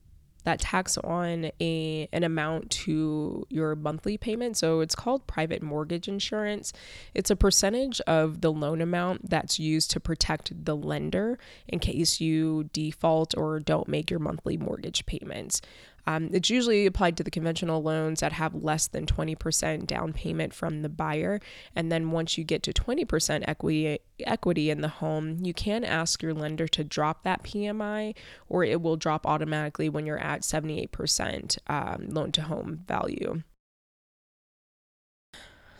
that 0.44 0.60
tacks 0.60 0.96
on 0.98 1.50
a 1.60 2.08
an 2.12 2.22
amount 2.22 2.70
to 2.70 3.44
your 3.50 3.74
monthly 3.74 4.16
payment. 4.16 4.56
So 4.56 4.78
it's 4.78 4.94
called 4.94 5.26
private 5.26 5.60
mortgage 5.60 6.06
insurance. 6.06 6.72
It's 7.14 7.32
a 7.32 7.34
percentage 7.34 8.00
of 8.02 8.42
the 8.42 8.52
loan 8.52 8.80
amount 8.80 9.28
that's 9.28 9.58
used 9.58 9.90
to 9.90 9.98
protect 9.98 10.52
the 10.64 10.76
lender 10.76 11.36
in 11.66 11.80
case 11.80 12.20
you 12.20 12.70
default 12.72 13.36
or 13.36 13.58
don't 13.58 13.88
make 13.88 14.08
your 14.08 14.20
monthly 14.20 14.56
mortgage 14.56 15.04
payments. 15.04 15.60
Um, 16.06 16.30
it's 16.32 16.50
usually 16.50 16.86
applied 16.86 17.16
to 17.16 17.24
the 17.24 17.30
conventional 17.30 17.82
loans 17.82 18.20
that 18.20 18.32
have 18.32 18.54
less 18.54 18.86
than 18.86 19.06
20% 19.06 19.86
down 19.86 20.12
payment 20.12 20.54
from 20.54 20.82
the 20.82 20.88
buyer. 20.88 21.40
And 21.74 21.90
then 21.90 22.10
once 22.10 22.38
you 22.38 22.44
get 22.44 22.62
to 22.64 22.72
20% 22.72 23.44
equity 23.46 23.98
equity 24.24 24.70
in 24.70 24.80
the 24.80 24.88
home, 24.88 25.38
you 25.42 25.52
can 25.52 25.84
ask 25.84 26.22
your 26.22 26.34
lender 26.34 26.66
to 26.68 26.84
drop 26.84 27.22
that 27.24 27.42
PMI, 27.42 28.14
or 28.48 28.64
it 28.64 28.80
will 28.80 28.96
drop 28.96 29.26
automatically 29.26 29.88
when 29.88 30.06
you're 30.06 30.18
at 30.18 30.42
78% 30.42 31.58
um, 31.68 32.08
loan 32.08 32.32
to 32.32 32.42
home 32.42 32.84
value. 32.86 33.42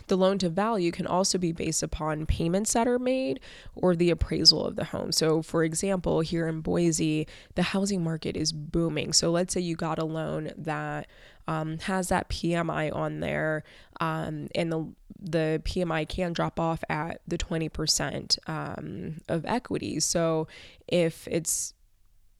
The 0.07 0.17
loan 0.17 0.37
to 0.39 0.49
value 0.49 0.91
can 0.91 1.07
also 1.07 1.37
be 1.37 1.51
based 1.51 1.83
upon 1.83 2.25
payments 2.25 2.73
that 2.73 2.87
are 2.87 2.99
made 2.99 3.39
or 3.75 3.95
the 3.95 4.09
appraisal 4.09 4.65
of 4.65 4.75
the 4.75 4.85
home. 4.85 5.11
So, 5.11 5.41
for 5.41 5.63
example, 5.63 6.21
here 6.21 6.47
in 6.47 6.61
Boise, 6.61 7.27
the 7.55 7.63
housing 7.63 8.03
market 8.03 8.35
is 8.37 8.51
booming. 8.51 9.13
So, 9.13 9.31
let's 9.31 9.53
say 9.53 9.61
you 9.61 9.75
got 9.75 9.99
a 9.99 10.05
loan 10.05 10.51
that 10.57 11.07
um, 11.47 11.79
has 11.79 12.09
that 12.09 12.29
PMI 12.29 12.93
on 12.93 13.19
there, 13.19 13.63
um, 13.99 14.47
and 14.53 14.71
the 14.71 14.87
the 15.19 15.61
PMI 15.65 16.07
can 16.07 16.31
drop 16.31 16.59
off 16.59 16.83
at 16.89 17.21
the 17.27 17.39
20% 17.39 18.37
um, 18.47 19.21
of 19.27 19.45
equity. 19.45 19.99
So, 19.99 20.47
if 20.87 21.27
it's 21.29 21.73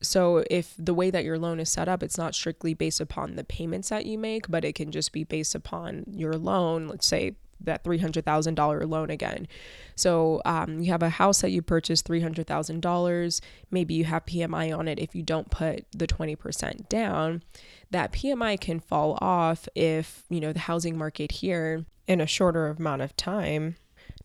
so 0.02 0.44
if 0.50 0.76
the 0.78 0.94
way 0.94 1.10
that 1.10 1.24
your 1.24 1.40
loan 1.40 1.60
is 1.60 1.70
set 1.70 1.88
up, 1.88 2.04
it's 2.04 2.18
not 2.18 2.36
strictly 2.36 2.74
based 2.74 3.02
upon 3.02 3.36
the 3.36 3.44
payments 3.44 3.90
that 3.90 4.06
you 4.06 4.18
make, 4.18 4.48
but 4.48 4.64
it 4.64 4.76
can 4.76 4.92
just 4.92 5.12
be 5.12 5.24
based 5.24 5.56
upon 5.56 6.04
your 6.12 6.34
loan. 6.34 6.88
Let's 6.88 7.08
say 7.08 7.36
that 7.62 7.84
$300,000 7.84 8.90
loan 8.90 9.10
again. 9.10 9.48
So 9.96 10.42
um, 10.46 10.80
you 10.80 10.92
have 10.92 11.04
a 11.04 11.10
house 11.10 11.42
that 11.42 11.52
you 11.52 11.62
purchased 11.62 12.08
$300,000. 12.08 13.42
Maybe 13.72 13.94
you 13.94 14.06
have 14.06 14.26
PMI 14.26 14.78
on 14.78 14.88
it 14.88 15.00
if 15.00 15.16
you 15.16 15.24
don't 15.24 15.50
put 15.50 15.86
the 15.92 16.08
20% 16.08 16.90
down. 16.90 17.44
That 17.92 18.12
PMI 18.12 18.60
can 18.60 18.80
fall 18.80 19.18
off 19.22 19.68
if, 19.76 20.24
you 20.30 20.40
know, 20.40 20.54
the 20.54 20.60
housing 20.60 20.98
market 20.98 21.32
here 21.32 21.86
in 22.08 22.22
a 22.22 22.28
shorter 22.28 22.68
amount 22.68 23.02
of 23.02 23.16
time, 23.16 23.76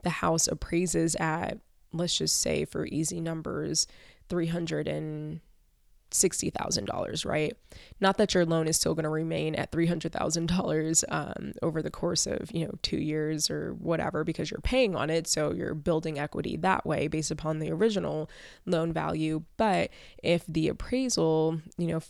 the 0.02 0.10
house 0.10 0.46
appraises 0.46 1.14
at, 1.16 1.58
let's 1.92 2.16
just 2.16 2.40
say 2.40 2.64
for 2.64 2.86
easy 2.86 3.20
numbers, 3.20 3.86
300 4.28 4.88
and 4.88 5.40
$60,000, 6.12 7.26
right? 7.26 7.56
Not 8.00 8.18
that 8.18 8.34
your 8.34 8.44
loan 8.44 8.68
is 8.68 8.76
still 8.76 8.94
going 8.94 9.04
to 9.04 9.10
remain 9.10 9.54
at 9.54 9.72
$300,000 9.72 11.04
um, 11.08 11.52
over 11.62 11.82
the 11.82 11.90
course 11.90 12.26
of, 12.26 12.50
you 12.52 12.64
know, 12.64 12.74
two 12.82 12.98
years 12.98 13.50
or 13.50 13.74
whatever 13.74 14.24
because 14.24 14.50
you're 14.50 14.60
paying 14.60 14.94
on 14.94 15.10
it. 15.10 15.26
So 15.26 15.52
you're 15.52 15.74
building 15.74 16.18
equity 16.18 16.56
that 16.58 16.86
way 16.86 17.08
based 17.08 17.30
upon 17.30 17.58
the 17.58 17.70
original 17.70 18.30
loan 18.66 18.92
value. 18.92 19.42
But 19.56 19.90
if 20.22 20.44
the 20.46 20.68
appraisal, 20.68 21.60
you 21.78 21.88
know, 21.88 22.00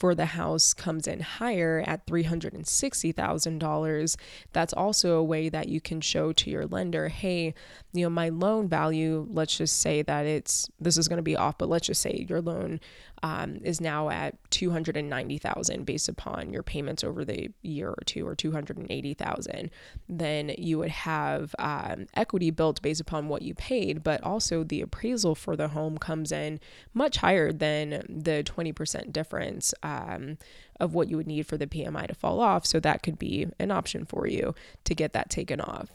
for 0.00 0.14
the 0.14 0.26
house 0.26 0.72
comes 0.72 1.06
in 1.06 1.20
higher 1.20 1.84
at 1.86 2.06
$360,000, 2.06 4.16
that's 4.52 4.72
also 4.72 5.16
a 5.16 5.22
way 5.22 5.50
that 5.50 5.68
you 5.68 5.80
can 5.80 6.00
show 6.00 6.32
to 6.32 6.50
your 6.50 6.66
lender, 6.66 7.08
hey, 7.08 7.54
you 7.92 8.02
know, 8.02 8.10
my 8.10 8.30
loan 8.30 8.66
value, 8.66 9.26
let's 9.30 9.58
just 9.58 9.80
say 9.80 10.02
that 10.02 10.24
it's, 10.24 10.70
this 10.80 10.96
is 10.96 11.06
going 11.06 11.18
to 11.18 11.22
be 11.22 11.36
off, 11.36 11.58
but 11.58 11.68
let's 11.68 11.86
just 11.86 12.00
say 12.00 12.24
your 12.28 12.40
loan 12.40 12.80
um, 13.22 13.60
is 13.62 13.80
now 13.80 14.08
at 14.08 14.36
290,000 14.50 15.84
based 15.84 16.08
upon 16.08 16.52
your 16.52 16.62
payments 16.62 17.04
over 17.04 17.24
the 17.24 17.50
year 17.62 17.90
or 17.90 18.02
two 18.06 18.26
or 18.26 18.34
280,000 18.34 19.70
then 20.08 20.52
you 20.56 20.78
would 20.78 20.90
have 20.90 21.54
um, 21.58 22.06
equity 22.14 22.50
built 22.50 22.80
based 22.82 23.00
upon 23.00 23.28
what 23.28 23.42
you 23.42 23.54
paid 23.54 24.02
but 24.02 24.22
also 24.22 24.64
the 24.64 24.80
appraisal 24.80 25.34
for 25.34 25.56
the 25.56 25.68
home 25.68 25.98
comes 25.98 26.32
in 26.32 26.60
much 26.94 27.18
higher 27.18 27.52
than 27.52 28.04
the 28.08 28.42
20% 28.44 29.12
difference 29.12 29.74
um, 29.90 30.38
of 30.78 30.94
what 30.94 31.08
you 31.08 31.16
would 31.16 31.26
need 31.26 31.46
for 31.46 31.56
the 31.56 31.66
PMI 31.66 32.06
to 32.06 32.14
fall 32.14 32.40
off 32.40 32.66
so 32.66 32.80
that 32.80 33.02
could 33.02 33.18
be 33.18 33.46
an 33.58 33.70
option 33.70 34.04
for 34.04 34.26
you 34.26 34.54
to 34.84 34.94
get 34.94 35.12
that 35.12 35.30
taken 35.30 35.60
off 35.60 35.90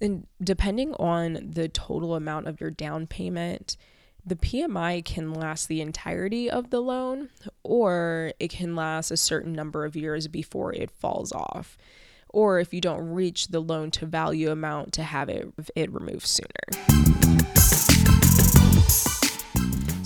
and 0.00 0.26
depending 0.42 0.94
on 0.94 1.38
the 1.42 1.68
total 1.68 2.14
amount 2.14 2.48
of 2.48 2.60
your 2.60 2.70
down 2.70 3.06
payment 3.06 3.76
the 4.24 4.36
PMI 4.36 5.04
can 5.04 5.32
last 5.32 5.68
the 5.68 5.80
entirety 5.80 6.50
of 6.50 6.70
the 6.70 6.80
loan 6.80 7.30
or 7.62 8.32
it 8.38 8.50
can 8.50 8.76
last 8.76 9.10
a 9.10 9.16
certain 9.16 9.52
number 9.52 9.84
of 9.84 9.96
years 9.96 10.28
before 10.28 10.74
it 10.74 10.90
falls 10.90 11.32
off. 11.32 11.78
Or 12.28 12.60
if 12.60 12.72
you 12.72 12.80
don't 12.80 13.10
reach 13.10 13.48
the 13.48 13.60
loan 13.60 13.90
to 13.92 14.06
value 14.06 14.50
amount 14.50 14.92
to 14.94 15.02
have 15.02 15.28
it, 15.28 15.52
it 15.74 15.92
removed 15.92 16.26
sooner. 16.26 17.58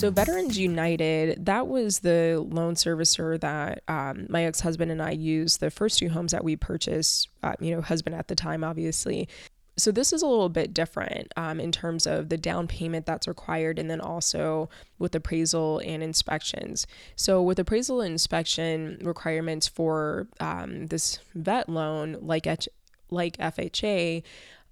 So, 0.05 0.11
Veterans 0.11 0.59
United, 0.59 1.47
that 1.47 1.67
was 1.67 2.01
the 2.01 2.47
loan 2.47 2.75
servicer 2.75 3.41
that 3.41 3.83
um, 3.89 4.27
my 4.29 4.45
ex 4.45 4.61
husband 4.61 4.91
and 4.91 5.01
I 5.01 5.13
used 5.13 5.61
the 5.61 5.71
first 5.71 5.99
two 5.99 6.11
homes 6.11 6.33
that 6.33 6.45
we 6.45 6.57
purchased, 6.57 7.31
uh, 7.43 7.55
you 7.59 7.75
know, 7.75 7.81
husband 7.81 8.15
at 8.15 8.29
the 8.29 8.35
time, 8.35 8.63
obviously. 8.63 9.31
So 9.79 9.91
this 9.91 10.13
is 10.13 10.21
a 10.21 10.27
little 10.27 10.51
bit 10.51 10.75
different 10.75 11.33
um, 11.39 11.59
in 11.59 11.73
terms 11.73 12.07
of 12.07 12.29
the 12.29 12.37
down 12.37 12.69
payment 12.69 13.07
that's 13.07 13.27
required 13.27 13.79
and 13.79 13.89
then 13.89 14.03
also 14.03 14.69
with 14.99 15.15
appraisal 15.15 15.81
and 15.87 16.03
inspections. 16.03 16.87
So 17.17 17.41
with 17.41 17.59
appraisal 17.59 18.03
and 18.03 18.13
inspection 18.13 18.99
requirements 19.03 19.67
for 19.69 20.29
um, 20.39 20.89
this 20.89 21.19
vet 21.35 21.67
loan 21.71 22.19
like 22.21 22.47
H- 22.47 22.69
like 23.09 23.39
fha 23.39 24.23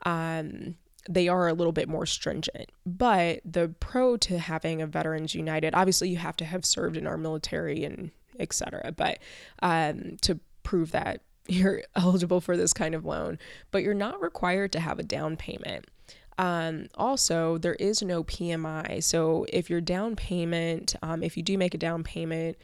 um, 0.05 0.75
they 1.09 1.29
are 1.29 1.49
a 1.49 1.55
little 1.55 1.73
bit 1.73 1.89
more 1.89 2.07
stringent 2.07 2.71
but 2.87 3.41
the 3.45 3.75
pro 3.81 4.17
to 4.17 4.39
having 4.39 4.81
a 4.81 4.87
veterans 4.87 5.35
united 5.35 5.75
obviously 5.75 6.09
you 6.09 6.17
have 6.17 6.37
to 6.37 6.45
have 6.45 6.65
served 6.65 6.97
in 6.97 7.07
our 7.07 7.17
military 7.17 7.85
and 7.85 8.11
etc 8.39 8.93
but 8.97 9.19
um, 9.63 10.17
to 10.21 10.39
prove 10.63 10.93
that 10.93 11.21
you're 11.49 11.83
eligible 11.97 12.41
for 12.41 12.57
this 12.57 12.73
kind 12.73 12.95
of 12.95 13.05
loan, 13.05 13.39
but 13.71 13.83
you're 13.83 13.95
not 13.95 14.23
required 14.23 14.73
to 14.73 14.81
have 14.81 14.99
a 14.99 15.03
down 15.03 15.37
payment. 15.37 15.87
Um, 16.39 16.87
also, 16.95 17.59
there 17.59 17.75
is 17.75 18.03
no 18.03 18.25
PMI. 18.25 19.03
So 19.03 19.47
if 19.53 19.69
your 19.69 19.81
down 19.81 20.17
payment, 20.17 20.95
um, 21.03 21.23
if 21.23 21.37
you 21.37 21.43
do 21.43 21.59
make 21.59 21.75
a 21.75 21.79
down 21.79 22.03
payment, 22.03 22.57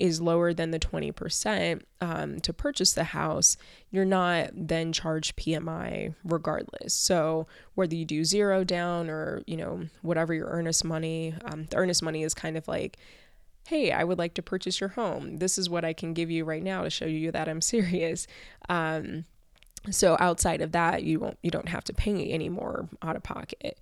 is 0.00 0.20
lower 0.20 0.52
than 0.52 0.70
the 0.70 0.78
20% 0.78 1.82
um, 2.00 2.40
to 2.40 2.52
purchase 2.52 2.92
the 2.92 3.04
house, 3.04 3.56
you're 3.90 4.04
not 4.04 4.50
then 4.54 4.92
charged 4.92 5.36
PMI 5.36 6.14
regardless. 6.24 6.94
So 6.94 7.46
whether 7.74 7.94
you 7.94 8.04
do 8.04 8.24
zero 8.24 8.64
down 8.64 9.10
or, 9.10 9.42
you 9.46 9.56
know, 9.56 9.86
whatever 10.02 10.34
your 10.34 10.48
earnest 10.48 10.84
money, 10.84 11.34
um, 11.44 11.66
the 11.70 11.76
earnest 11.76 12.02
money 12.02 12.22
is 12.22 12.34
kind 12.34 12.56
of 12.56 12.66
like, 12.68 12.96
hey, 13.68 13.92
I 13.92 14.04
would 14.04 14.18
like 14.18 14.34
to 14.34 14.42
purchase 14.42 14.80
your 14.80 14.90
home. 14.90 15.38
This 15.38 15.58
is 15.58 15.70
what 15.70 15.84
I 15.84 15.92
can 15.92 16.14
give 16.14 16.30
you 16.30 16.44
right 16.44 16.62
now 16.62 16.82
to 16.82 16.90
show 16.90 17.06
you 17.06 17.30
that 17.32 17.48
I'm 17.48 17.60
serious. 17.62 18.26
Um, 18.68 19.24
so 19.90 20.16
outside 20.20 20.60
of 20.60 20.72
that, 20.72 21.02
you 21.02 21.18
won't 21.18 21.38
you 21.42 21.50
don't 21.50 21.68
have 21.68 21.84
to 21.84 21.92
pay 21.92 22.30
any 22.30 22.48
more 22.48 22.88
out 23.02 23.16
of 23.16 23.22
pocket. 23.22 23.78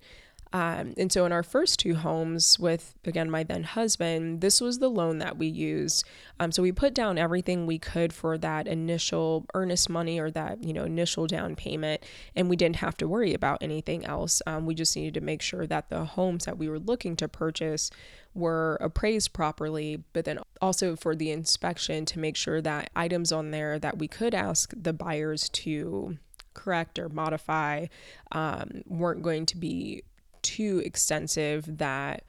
Um, 0.53 0.93
and 0.97 1.11
so 1.11 1.25
in 1.25 1.31
our 1.31 1.43
first 1.43 1.79
two 1.79 1.95
homes 1.95 2.59
with 2.59 2.93
again 3.05 3.31
my 3.31 3.43
then 3.43 3.63
husband, 3.63 4.41
this 4.41 4.59
was 4.59 4.79
the 4.79 4.89
loan 4.89 5.19
that 5.19 5.37
we 5.37 5.47
used. 5.47 6.05
Um, 6.39 6.51
so 6.51 6.61
we 6.61 6.71
put 6.71 6.93
down 6.93 7.17
everything 7.17 7.65
we 7.65 7.79
could 7.79 8.11
for 8.11 8.37
that 8.37 8.67
initial 8.67 9.45
earnest 9.53 9.89
money 9.89 10.19
or 10.19 10.29
that 10.31 10.63
you 10.63 10.73
know 10.73 10.83
initial 10.83 11.25
down 11.25 11.55
payment, 11.55 12.03
and 12.35 12.49
we 12.49 12.55
didn't 12.55 12.77
have 12.77 12.97
to 12.97 13.07
worry 13.07 13.33
about 13.33 13.59
anything 13.61 14.05
else. 14.05 14.41
Um, 14.45 14.65
we 14.65 14.75
just 14.75 14.95
needed 14.95 15.13
to 15.13 15.21
make 15.21 15.41
sure 15.41 15.65
that 15.67 15.89
the 15.89 16.03
homes 16.03 16.45
that 16.45 16.57
we 16.57 16.67
were 16.67 16.79
looking 16.79 17.15
to 17.17 17.27
purchase 17.27 17.89
were 18.33 18.77
appraised 18.81 19.33
properly, 19.33 20.03
but 20.13 20.25
then 20.25 20.39
also 20.61 20.95
for 20.95 21.15
the 21.15 21.31
inspection 21.31 22.05
to 22.05 22.19
make 22.19 22.35
sure 22.35 22.61
that 22.61 22.89
items 22.95 23.31
on 23.31 23.51
there 23.51 23.79
that 23.79 23.97
we 23.97 24.07
could 24.07 24.33
ask 24.33 24.73
the 24.75 24.93
buyers 24.93 25.49
to 25.49 26.17
correct 26.53 26.99
or 26.99 27.09
modify 27.09 27.85
um, 28.33 28.83
weren't 28.85 29.21
going 29.21 29.45
to 29.45 29.57
be 29.57 30.03
too 30.41 30.81
extensive 30.85 31.77
that 31.77 32.23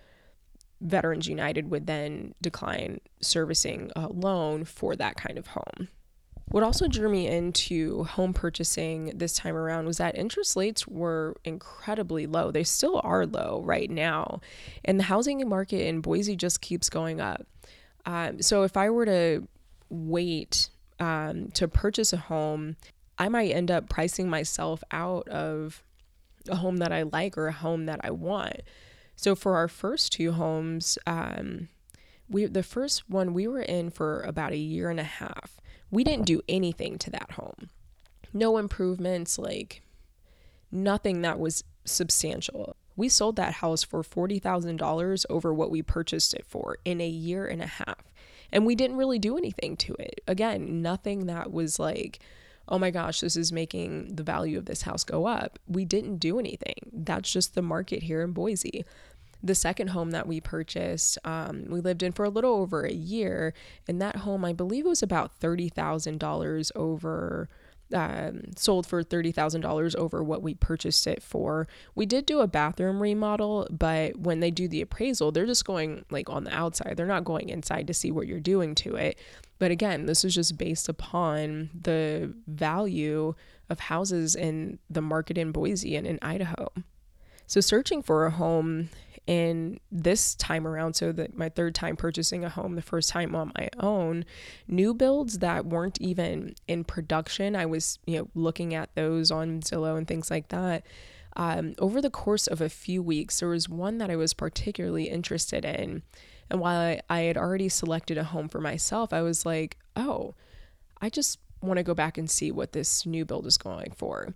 Veterans 0.81 1.29
United 1.29 1.71
would 1.71 1.87
then 1.87 2.35
decline 2.41 3.01
servicing 3.21 3.91
a 3.95 4.09
loan 4.09 4.65
for 4.65 4.97
that 4.97 5.17
kind 5.17 5.39
of 5.39 5.49
home. 5.49 5.89
What 6.47 6.63
also 6.63 6.87
drew 6.87 7.09
me 7.09 7.29
into 7.29 8.05
home 8.05 8.35
purchasing 8.35 9.13
this 9.17 9.33
time 9.33 9.57
around 9.57 9.87
was 9.87 9.97
that 9.97 10.19
interest 10.19 10.55
rates 10.55 10.87
were 10.87 11.35
incredibly 11.45 12.27
low. 12.27 12.51
They 12.51 12.65
still 12.65 13.01
are 13.03 13.25
low 13.25 13.63
right 13.65 13.89
now. 13.89 14.41
And 14.85 14.99
the 14.99 15.05
housing 15.05 15.49
market 15.49 15.87
in 15.87 16.03
Boise 16.03 16.37
just 16.37 16.61
keeps 16.61 16.91
going 16.91 17.23
up. 17.23 17.47
Um, 18.05 18.43
so 18.43 18.65
if 18.65 18.77
I 18.77 18.91
were 18.91 19.07
to 19.07 19.49
wait 19.89 20.69
um, 21.01 21.49
to 21.53 21.69
purchase 21.69 22.13
a 22.13 22.19
home, 22.19 22.77
I 23.19 23.31
might 23.31 23.53
end 23.53 23.71
up 23.71 23.89
pricing 23.89 24.29
myself 24.29 24.85
out 24.91 25.29
of 25.29 25.83
a 26.49 26.57
home 26.57 26.79
that 26.79 26.93
I 26.93 27.03
like 27.03 27.37
or 27.37 27.49
a 27.49 27.53
home 27.53 27.87
that 27.87 28.01
I 28.03 28.11
want. 28.11 28.63
So 29.17 29.35
for 29.35 29.57
our 29.57 29.69
first 29.69 30.13
two 30.13 30.33
homes, 30.33 30.99
um, 31.07 31.69
we 32.29 32.47
the 32.47 32.63
first 32.63 33.09
one 33.09 33.35
we 33.35 33.47
were 33.47 33.63
in 33.63 33.91
for 33.91 34.21
about 34.23 34.53
a 34.53 34.59
year 34.59 34.91
and 34.91 35.01
a 35.01 35.05
half. 35.05 35.61
We 35.91 36.05
didn't 36.05 36.27
do 36.27 36.41
anything 36.49 36.99
to 36.99 37.11
that 37.11 37.33
home. 37.33 37.69
No 38.33 38.57
improvements, 38.57 39.39
like 39.39 39.83
nothing 40.71 41.21
that 41.23 41.39
was 41.39 41.65
substantial. 41.85 42.77
We 42.97 43.09
sold 43.09 43.37
that 43.37 43.55
house 43.55 43.83
for 43.83 44.03
$40,000 44.03 45.27
over 45.31 45.53
what 45.53 45.71
we 45.71 45.83
purchased 45.83 46.35
it 46.35 46.47
for 46.47 46.79
in 46.85 47.01
a 47.01 47.09
year 47.09 47.47
and 47.47 47.63
a 47.63 47.67
half. 47.67 48.13
And 48.51 48.67
we 48.67 48.75
didn't 48.75 48.97
really 48.97 49.19
do 49.19 49.39
anything 49.39 49.77
to 49.79 49.95
it. 49.99 50.21
Again, 50.27 50.83
nothing 50.83 51.27
that 51.27 51.53
was 51.53 51.79
like 51.79 52.21
oh 52.69 52.79
my 52.79 52.91
gosh, 52.91 53.21
this 53.21 53.37
is 53.37 53.53
making 53.53 54.15
the 54.15 54.23
value 54.23 54.59
of 54.59 54.67
this 54.67 54.83
house 54.83 55.05
go 55.05 55.27
up. 55.27 55.59
We 55.67 55.85
didn't 55.85 56.19
do 56.19 56.39
anything. 56.39 56.75
That's 56.93 57.31
just 57.33 57.55
the 57.55 57.63
market 57.63 58.05
here 58.05 58.23
in 58.23 58.33
Boise. 58.33 58.85
The 59.43 59.55
second 59.55 59.89
home 59.89 60.13
that 60.13 60.29
we 60.29 60.41
purchased, 60.41 61.19
um, 61.25 61.65
we 61.69 61.81
lived 61.81 62.03
in 62.03 62.13
for 62.13 62.25
a 62.25 62.31
little 62.31 62.55
over 62.55 62.85
a 62.85 62.93
year, 62.93 63.55
and 63.89 64.01
that 64.01 64.17
home, 64.17 64.45
I 64.45 64.53
believe, 64.53 64.87
it 64.87 64.91
was 64.91 65.03
about 65.03 65.37
thirty 65.37 65.69
thousand 65.69 66.21
dollars 66.21 66.71
over 66.77 67.49
um, 67.93 68.43
sold 68.57 68.87
for 68.87 69.03
$30,000 69.03 69.97
over 69.97 70.23
what 70.23 70.43
we 70.43 70.55
purchased 70.55 71.07
it 71.07 71.23
for. 71.23 71.67
We 71.95 72.07
did 72.07 72.27
do 72.27 72.41
a 72.41 72.47
bathroom 72.47 73.03
remodel, 73.03 73.67
but 73.71 74.17
when 74.19 74.41
they 74.41 74.51
do 74.51 74.69
the 74.69 74.81
appraisal, 74.81 75.33
they're 75.33 75.47
just 75.47 75.65
going 75.65 76.05
like 76.11 76.29
on 76.29 76.45
the 76.45 76.55
outside. 76.55 76.97
They're 76.97 77.07
not 77.07 77.25
going 77.25 77.49
inside 77.49 77.87
to 77.87 77.95
see 77.95 78.11
what 78.11 78.27
you're 78.27 78.41
doing 78.41 78.75
to 78.77 78.97
it. 78.97 79.19
But 79.59 79.71
again, 79.71 80.07
this 80.07 80.25
is 80.25 80.35
just 80.35 80.59
based 80.59 80.89
upon 80.89 81.71
the 81.81 82.35
value 82.47 83.35
of 83.71 83.81
houses 83.81 84.35
in 84.35 84.79
the 84.91 85.03
market 85.03 85.39
in 85.39 85.53
Boise 85.53 85.97
and 85.97 86.07
in 86.07 86.19
Idaho. 86.21 86.73
So, 87.47 87.61
searching 87.61 88.03
for 88.03 88.27
a 88.27 88.31
home 88.31 88.89
in 89.27 89.79
this 89.91 90.35
time 90.35 90.67
around, 90.67 90.95
so 90.95 91.13
that 91.13 91.37
my 91.37 91.49
third 91.49 91.75
time 91.75 91.97
purchasing 91.97 92.45
a 92.45 92.49
home, 92.49 92.75
the 92.75 92.83
first 92.83 93.11
time 93.11 93.35
on 93.35 93.53
my 93.57 93.69
own, 93.79 94.25
new 94.67 94.93
builds 94.93 95.39
that 95.39 95.67
weren't 95.67 96.01
even 96.01 96.55
in 96.67 96.85
production, 96.85 97.55
I 97.55 97.67
was, 97.67 97.99
you 98.07 98.19
know, 98.19 98.29
looking 98.35 98.75
at 98.75 98.95
those 98.95 99.31
on 99.31 99.61
Zillow 99.61 99.97
and 99.97 100.09
things 100.09 100.31
like 100.31 100.49
that. 100.49 100.85
Um, 101.37 101.75
over 101.79 102.03
the 102.03 102.11
course 102.11 102.47
of 102.47 102.61
a 102.61 102.69
few 102.69 103.03
weeks, 103.03 103.41
there 103.41 103.49
was 103.49 103.69
one 103.69 103.99
that 103.99 104.11
I 104.11 104.17
was 104.17 104.35
particularly 104.35 105.09
interested 105.09 105.65
in. 105.65 106.03
And 106.51 106.61
while 106.61 106.79
I, 106.79 107.01
I 107.09 107.21
had 107.21 107.37
already 107.39 107.69
selected 107.69 108.19
a 108.19 108.25
home 108.25 108.49
for 108.49 108.61
myself, 108.61 109.13
I 109.13 109.23
was 109.23 109.47
like, 109.47 109.79
oh, 109.97 110.35
I 111.01 111.09
just 111.09 111.39
want 111.63 111.79
to 111.79 111.85
go 111.85 111.95
back 111.95 112.19
and 112.19 112.29
see 112.29 112.51
what 112.51 112.73
this 112.73 113.07
new 113.07 113.25
build 113.25 113.47
is 113.47 113.57
going 113.57 113.93
for 113.93 114.35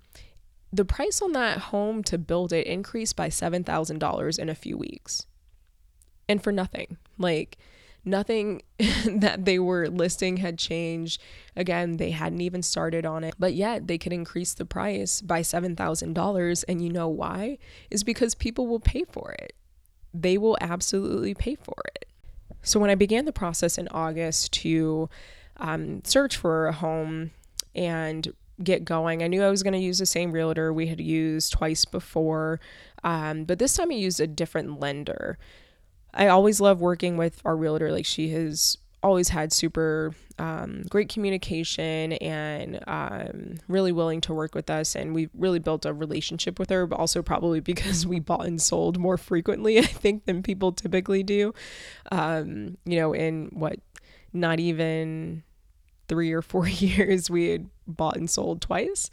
the 0.72 0.84
price 0.84 1.22
on 1.22 1.32
that 1.32 1.58
home 1.58 2.02
to 2.04 2.18
build 2.18 2.52
it 2.52 2.66
increased 2.66 3.16
by 3.16 3.28
$7,000 3.28 4.38
in 4.38 4.48
a 4.48 4.54
few 4.54 4.76
weeks. 4.76 5.26
And 6.28 6.42
for 6.42 6.52
nothing. 6.52 6.96
Like, 7.18 7.56
nothing 8.04 8.62
that 9.06 9.44
they 9.44 9.58
were 9.58 9.88
listing 9.88 10.38
had 10.38 10.58
changed. 10.58 11.20
Again, 11.54 11.96
they 11.96 12.10
hadn't 12.10 12.40
even 12.40 12.62
started 12.62 13.06
on 13.06 13.24
it, 13.24 13.34
but 13.38 13.54
yet 13.54 13.86
they 13.86 13.98
could 13.98 14.12
increase 14.12 14.54
the 14.54 14.64
price 14.64 15.20
by 15.20 15.40
$7,000. 15.40 16.64
And 16.68 16.82
you 16.82 16.90
know 16.90 17.08
why? 17.08 17.58
Is 17.90 18.04
because 18.04 18.34
people 18.34 18.66
will 18.66 18.80
pay 18.80 19.04
for 19.10 19.32
it. 19.32 19.54
They 20.12 20.38
will 20.38 20.56
absolutely 20.60 21.34
pay 21.34 21.56
for 21.56 21.76
it. 21.94 22.06
So 22.62 22.80
when 22.80 22.90
I 22.90 22.94
began 22.94 23.26
the 23.26 23.32
process 23.32 23.78
in 23.78 23.86
August 23.88 24.52
to 24.54 25.08
um, 25.58 26.02
search 26.04 26.36
for 26.36 26.66
a 26.66 26.72
home 26.72 27.30
and 27.74 28.32
get 28.62 28.84
going. 28.84 29.22
I 29.22 29.28
knew 29.28 29.42
I 29.42 29.50
was 29.50 29.62
going 29.62 29.74
to 29.74 29.78
use 29.78 29.98
the 29.98 30.06
same 30.06 30.32
realtor 30.32 30.72
we 30.72 30.86
had 30.86 31.00
used 31.00 31.52
twice 31.52 31.84
before, 31.84 32.60
um, 33.04 33.44
but 33.44 33.58
this 33.58 33.74
time 33.74 33.90
I 33.90 33.94
used 33.94 34.20
a 34.20 34.26
different 34.26 34.80
lender. 34.80 35.38
I 36.14 36.28
always 36.28 36.60
love 36.60 36.80
working 36.80 37.16
with 37.16 37.42
our 37.44 37.56
realtor. 37.56 37.92
Like 37.92 38.06
she 38.06 38.30
has 38.30 38.78
always 39.02 39.28
had 39.28 39.52
super 39.52 40.14
um, 40.38 40.82
great 40.88 41.08
communication 41.08 42.14
and 42.14 42.80
um, 42.86 43.54
really 43.68 43.92
willing 43.92 44.20
to 44.22 44.34
work 44.34 44.54
with 44.54 44.68
us. 44.68 44.94
And 44.94 45.14
we 45.14 45.28
really 45.34 45.58
built 45.58 45.86
a 45.86 45.92
relationship 45.92 46.58
with 46.58 46.70
her, 46.70 46.86
but 46.86 46.98
also 46.98 47.22
probably 47.22 47.60
because 47.60 48.06
we 48.06 48.20
bought 48.20 48.46
and 48.46 48.60
sold 48.60 48.98
more 48.98 49.16
frequently, 49.16 49.78
I 49.78 49.82
think, 49.82 50.24
than 50.24 50.42
people 50.42 50.72
typically 50.72 51.22
do. 51.22 51.54
Um, 52.10 52.78
you 52.84 52.98
know, 52.98 53.12
in 53.12 53.46
what, 53.52 53.78
not 54.32 54.60
even 54.60 55.42
three 56.08 56.32
or 56.32 56.42
four 56.42 56.66
years 56.68 57.30
we 57.30 57.50
had 57.50 57.68
bought 57.86 58.16
and 58.16 58.28
sold 58.30 58.60
twice 58.60 59.10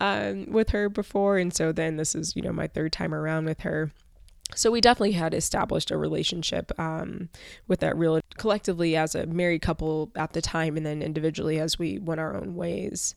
um, 0.00 0.46
with 0.50 0.70
her 0.70 0.88
before. 0.88 1.38
And 1.38 1.54
so 1.54 1.72
then 1.72 1.96
this 1.96 2.14
is 2.14 2.34
you 2.36 2.42
know 2.42 2.52
my 2.52 2.66
third 2.66 2.92
time 2.92 3.14
around 3.14 3.46
with 3.46 3.60
her. 3.60 3.92
So 4.54 4.70
we 4.70 4.80
definitely 4.80 5.12
had 5.12 5.34
established 5.34 5.90
a 5.90 5.98
relationship 5.98 6.70
um, 6.78 7.28
with 7.66 7.80
that 7.80 7.96
real 7.96 8.20
collectively 8.36 8.96
as 8.96 9.14
a 9.14 9.26
married 9.26 9.62
couple 9.62 10.12
at 10.14 10.34
the 10.34 10.40
time 10.40 10.76
and 10.76 10.86
then 10.86 11.02
individually 11.02 11.58
as 11.58 11.78
we 11.78 11.98
went 11.98 12.20
our 12.20 12.36
own 12.36 12.54
ways 12.54 13.16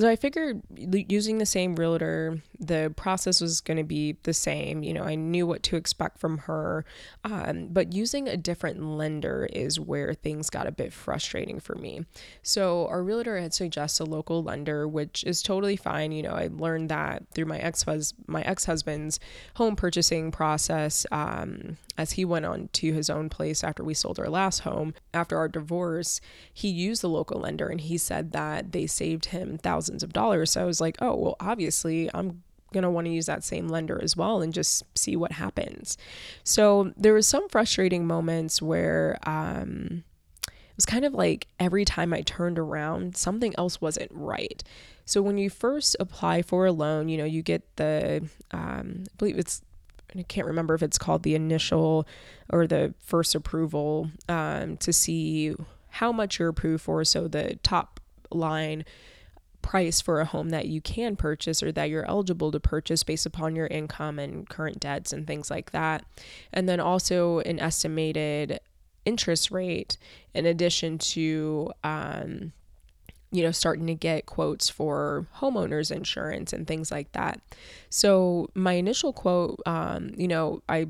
so 0.00 0.08
I 0.08 0.16
figured 0.16 0.62
using 0.78 1.36
the 1.36 1.46
same 1.46 1.76
realtor, 1.76 2.40
the 2.58 2.92
process 2.96 3.40
was 3.40 3.60
going 3.60 3.76
to 3.76 3.84
be 3.84 4.16
the 4.22 4.32
same. 4.32 4.82
You 4.82 4.94
know, 4.94 5.02
I 5.02 5.14
knew 5.14 5.46
what 5.46 5.62
to 5.64 5.76
expect 5.76 6.18
from 6.18 6.38
her, 6.38 6.86
um, 7.24 7.68
but 7.70 7.92
using 7.92 8.26
a 8.26 8.36
different 8.36 8.82
lender 8.82 9.46
is 9.52 9.78
where 9.78 10.14
things 10.14 10.48
got 10.48 10.66
a 10.66 10.72
bit 10.72 10.94
frustrating 10.94 11.60
for 11.60 11.74
me. 11.74 12.06
So 12.42 12.86
our 12.86 13.02
realtor 13.02 13.38
had 13.38 13.52
suggested 13.52 14.04
a 14.04 14.10
local 14.10 14.42
lender, 14.42 14.88
which 14.88 15.22
is 15.24 15.42
totally 15.42 15.76
fine. 15.76 16.12
You 16.12 16.22
know, 16.22 16.34
I 16.34 16.48
learned 16.50 16.88
that 16.88 17.24
through 17.34 17.46
my 17.46 17.58
ex 17.58 17.84
my 18.26 18.40
ex 18.42 18.64
husband's 18.64 19.20
home 19.54 19.76
purchasing 19.76 20.30
process. 20.30 21.04
Um, 21.12 21.76
as 21.98 22.12
he 22.12 22.24
went 22.24 22.46
on 22.46 22.70
to 22.72 22.94
his 22.94 23.10
own 23.10 23.28
place 23.28 23.62
after 23.62 23.84
we 23.84 23.92
sold 23.92 24.18
our 24.18 24.30
last 24.30 24.60
home 24.60 24.94
after 25.12 25.36
our 25.36 25.48
divorce, 25.48 26.18
he 26.50 26.68
used 26.68 27.02
the 27.02 27.08
local 27.08 27.40
lender 27.40 27.68
and 27.68 27.82
he 27.82 27.98
said 27.98 28.32
that 28.32 28.72
they 28.72 28.86
saved 28.86 29.26
him 29.26 29.58
thousands 29.58 29.89
thousands 29.90 30.02
of 30.02 30.12
dollars. 30.12 30.52
So 30.52 30.62
I 30.62 30.64
was 30.64 30.80
like, 30.80 30.96
oh, 31.00 31.16
well, 31.16 31.36
obviously 31.40 32.08
I'm 32.14 32.42
going 32.72 32.84
to 32.84 32.90
want 32.90 33.06
to 33.06 33.12
use 33.12 33.26
that 33.26 33.42
same 33.42 33.68
lender 33.68 34.00
as 34.02 34.16
well 34.16 34.42
and 34.42 34.52
just 34.52 34.84
see 34.96 35.16
what 35.16 35.32
happens. 35.32 35.98
So 36.44 36.92
there 36.96 37.14
was 37.14 37.26
some 37.26 37.48
frustrating 37.48 38.06
moments 38.06 38.62
where 38.62 39.18
um, 39.24 40.04
it 40.46 40.76
was 40.76 40.86
kind 40.86 41.04
of 41.04 41.12
like 41.12 41.48
every 41.58 41.84
time 41.84 42.12
I 42.12 42.22
turned 42.22 42.58
around, 42.58 43.16
something 43.16 43.54
else 43.58 43.80
wasn't 43.80 44.10
right. 44.12 44.62
So 45.04 45.20
when 45.20 45.36
you 45.36 45.50
first 45.50 45.96
apply 45.98 46.42
for 46.42 46.66
a 46.66 46.72
loan, 46.72 47.08
you 47.08 47.18
know, 47.18 47.24
you 47.24 47.42
get 47.42 47.62
the, 47.76 48.28
um, 48.52 49.04
I 49.08 49.14
believe 49.18 49.38
it's, 49.38 49.62
I 50.16 50.22
can't 50.22 50.46
remember 50.46 50.74
if 50.74 50.82
it's 50.82 50.98
called 50.98 51.24
the 51.24 51.34
initial 51.34 52.06
or 52.52 52.66
the 52.66 52.94
first 53.00 53.34
approval 53.34 54.10
um, 54.28 54.76
to 54.78 54.92
see 54.92 55.54
how 55.88 56.12
much 56.12 56.38
you're 56.38 56.48
approved 56.48 56.84
for. 56.84 57.04
So 57.04 57.26
the 57.26 57.58
top 57.64 57.98
line 58.30 58.84
price 59.62 60.00
for 60.00 60.20
a 60.20 60.24
home 60.24 60.50
that 60.50 60.66
you 60.66 60.80
can 60.80 61.16
purchase 61.16 61.62
or 61.62 61.72
that 61.72 61.90
you're 61.90 62.08
eligible 62.08 62.50
to 62.52 62.60
purchase 62.60 63.02
based 63.02 63.26
upon 63.26 63.54
your 63.54 63.66
income 63.66 64.18
and 64.18 64.48
current 64.48 64.80
debts 64.80 65.12
and 65.12 65.26
things 65.26 65.50
like 65.50 65.70
that. 65.72 66.04
And 66.52 66.68
then 66.68 66.80
also 66.80 67.40
an 67.40 67.58
estimated 67.58 68.60
interest 69.04 69.50
rate 69.50 69.96
in 70.34 70.46
addition 70.46 70.98
to 70.98 71.72
um, 71.84 72.52
you 73.32 73.42
know 73.42 73.50
starting 73.50 73.86
to 73.86 73.94
get 73.94 74.26
quotes 74.26 74.68
for 74.68 75.26
homeowners 75.38 75.90
insurance 75.90 76.52
and 76.52 76.66
things 76.66 76.90
like 76.90 77.12
that. 77.12 77.40
So 77.88 78.50
my 78.54 78.74
initial 78.74 79.12
quote 79.12 79.60
um, 79.66 80.12
you 80.16 80.28
know 80.28 80.62
i 80.68 80.86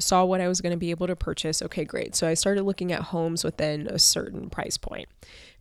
saw 0.00 0.24
what 0.24 0.40
i 0.40 0.48
was 0.48 0.60
going 0.60 0.72
to 0.72 0.76
be 0.76 0.90
able 0.90 1.06
to 1.06 1.16
purchase. 1.16 1.62
Okay 1.62 1.84
great. 1.84 2.14
So 2.14 2.26
i 2.26 2.34
started 2.34 2.64
looking 2.64 2.92
at 2.92 3.00
homes 3.00 3.44
within 3.44 3.86
a 3.86 3.98
certain 3.98 4.50
price 4.50 4.76
point 4.76 5.08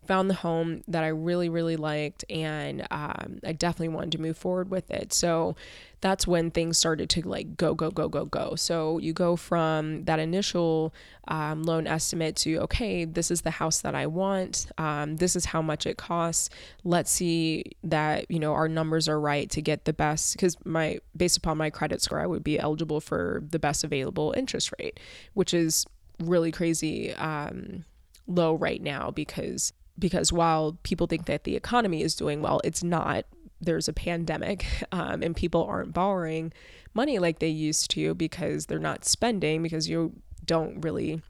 found 0.06 0.30
the 0.30 0.36
home 0.36 0.84
that 0.88 1.04
I 1.04 1.08
really, 1.08 1.50
really 1.50 1.76
liked, 1.76 2.26
and 2.30 2.86
um, 2.92 3.40
I 3.44 3.54
definitely 3.54 3.96
wanted 3.96 4.12
to 4.14 4.22
move 4.22 4.38
forward 4.38 4.70
with 4.70 4.92
it. 4.92 5.14
So 5.14 5.56
that's 6.02 6.28
when 6.28 6.52
things 6.52 6.78
started 6.78 7.10
to 7.12 7.28
like 7.28 7.56
go, 7.56 7.74
go, 7.74 7.90
go, 7.90 8.10
go, 8.10 8.26
go. 8.26 8.56
So 8.56 8.98
you 8.98 9.14
go 9.14 9.36
from 9.38 10.04
that 10.04 10.20
initial 10.20 10.94
um, 11.30 11.64
loan 11.64 11.88
estimate 11.88 12.36
to, 12.38 12.58
okay, 12.64 13.06
this 13.06 13.32
is 13.32 13.42
the 13.42 13.52
house 13.52 13.80
that 13.82 13.96
I 13.96 14.08
want. 14.08 14.68
Um, 14.78 15.16
this 15.16 15.36
is 15.36 15.46
how 15.46 15.62
much 15.62 15.86
it 15.86 15.98
costs. 15.98 16.50
Let's 16.84 17.10
see 17.10 17.64
that, 17.84 18.30
you 18.30 18.40
know, 18.40 18.54
our 18.54 18.68
numbers 18.68 19.08
are 19.08 19.20
right 19.20 19.50
to 19.52 19.62
get 19.62 19.86
the 19.86 19.94
best, 19.94 20.36
because 20.36 20.58
my, 20.66 21.00
based 21.16 21.38
upon 21.38 21.58
my 21.58 21.70
credit 21.70 22.02
score, 22.02 22.20
I 22.20 22.28
would 22.28 22.44
be 22.44 22.60
eligible 22.60 23.00
for 23.00 23.42
the 23.50 23.60
best 23.60 23.86
available 23.86 24.34
interest 24.36 24.74
rate, 24.80 25.00
which 25.34 25.54
is 25.54 25.86
really 26.20 26.52
crazy 26.52 27.14
um, 27.14 27.86
low 28.28 28.56
right 28.56 28.82
now 28.82 29.10
because 29.10 29.74
because 29.98 30.34
while 30.34 30.78
people 30.84 31.08
think 31.08 31.26
that 31.26 31.44
the 31.44 31.56
economy 31.56 32.02
is 32.02 32.16
doing 32.16 32.42
well, 32.42 32.62
it's 32.64 32.84
not. 32.84 33.26
There's 33.62 33.88
a 33.88 33.94
pandemic, 33.94 34.66
um, 34.92 35.24
and 35.24 35.36
people 35.36 35.64
aren't 35.64 35.94
borrowing 35.94 36.54
money 36.94 37.18
like 37.20 37.40
they 37.40 37.48
used 37.48 37.90
to 37.92 38.14
because 38.14 38.68
they're 38.68 38.80
not 38.80 39.06
spending 39.06 39.64
because 39.64 39.90
you 39.90 40.14
don't 40.46 40.82
really 40.82 41.22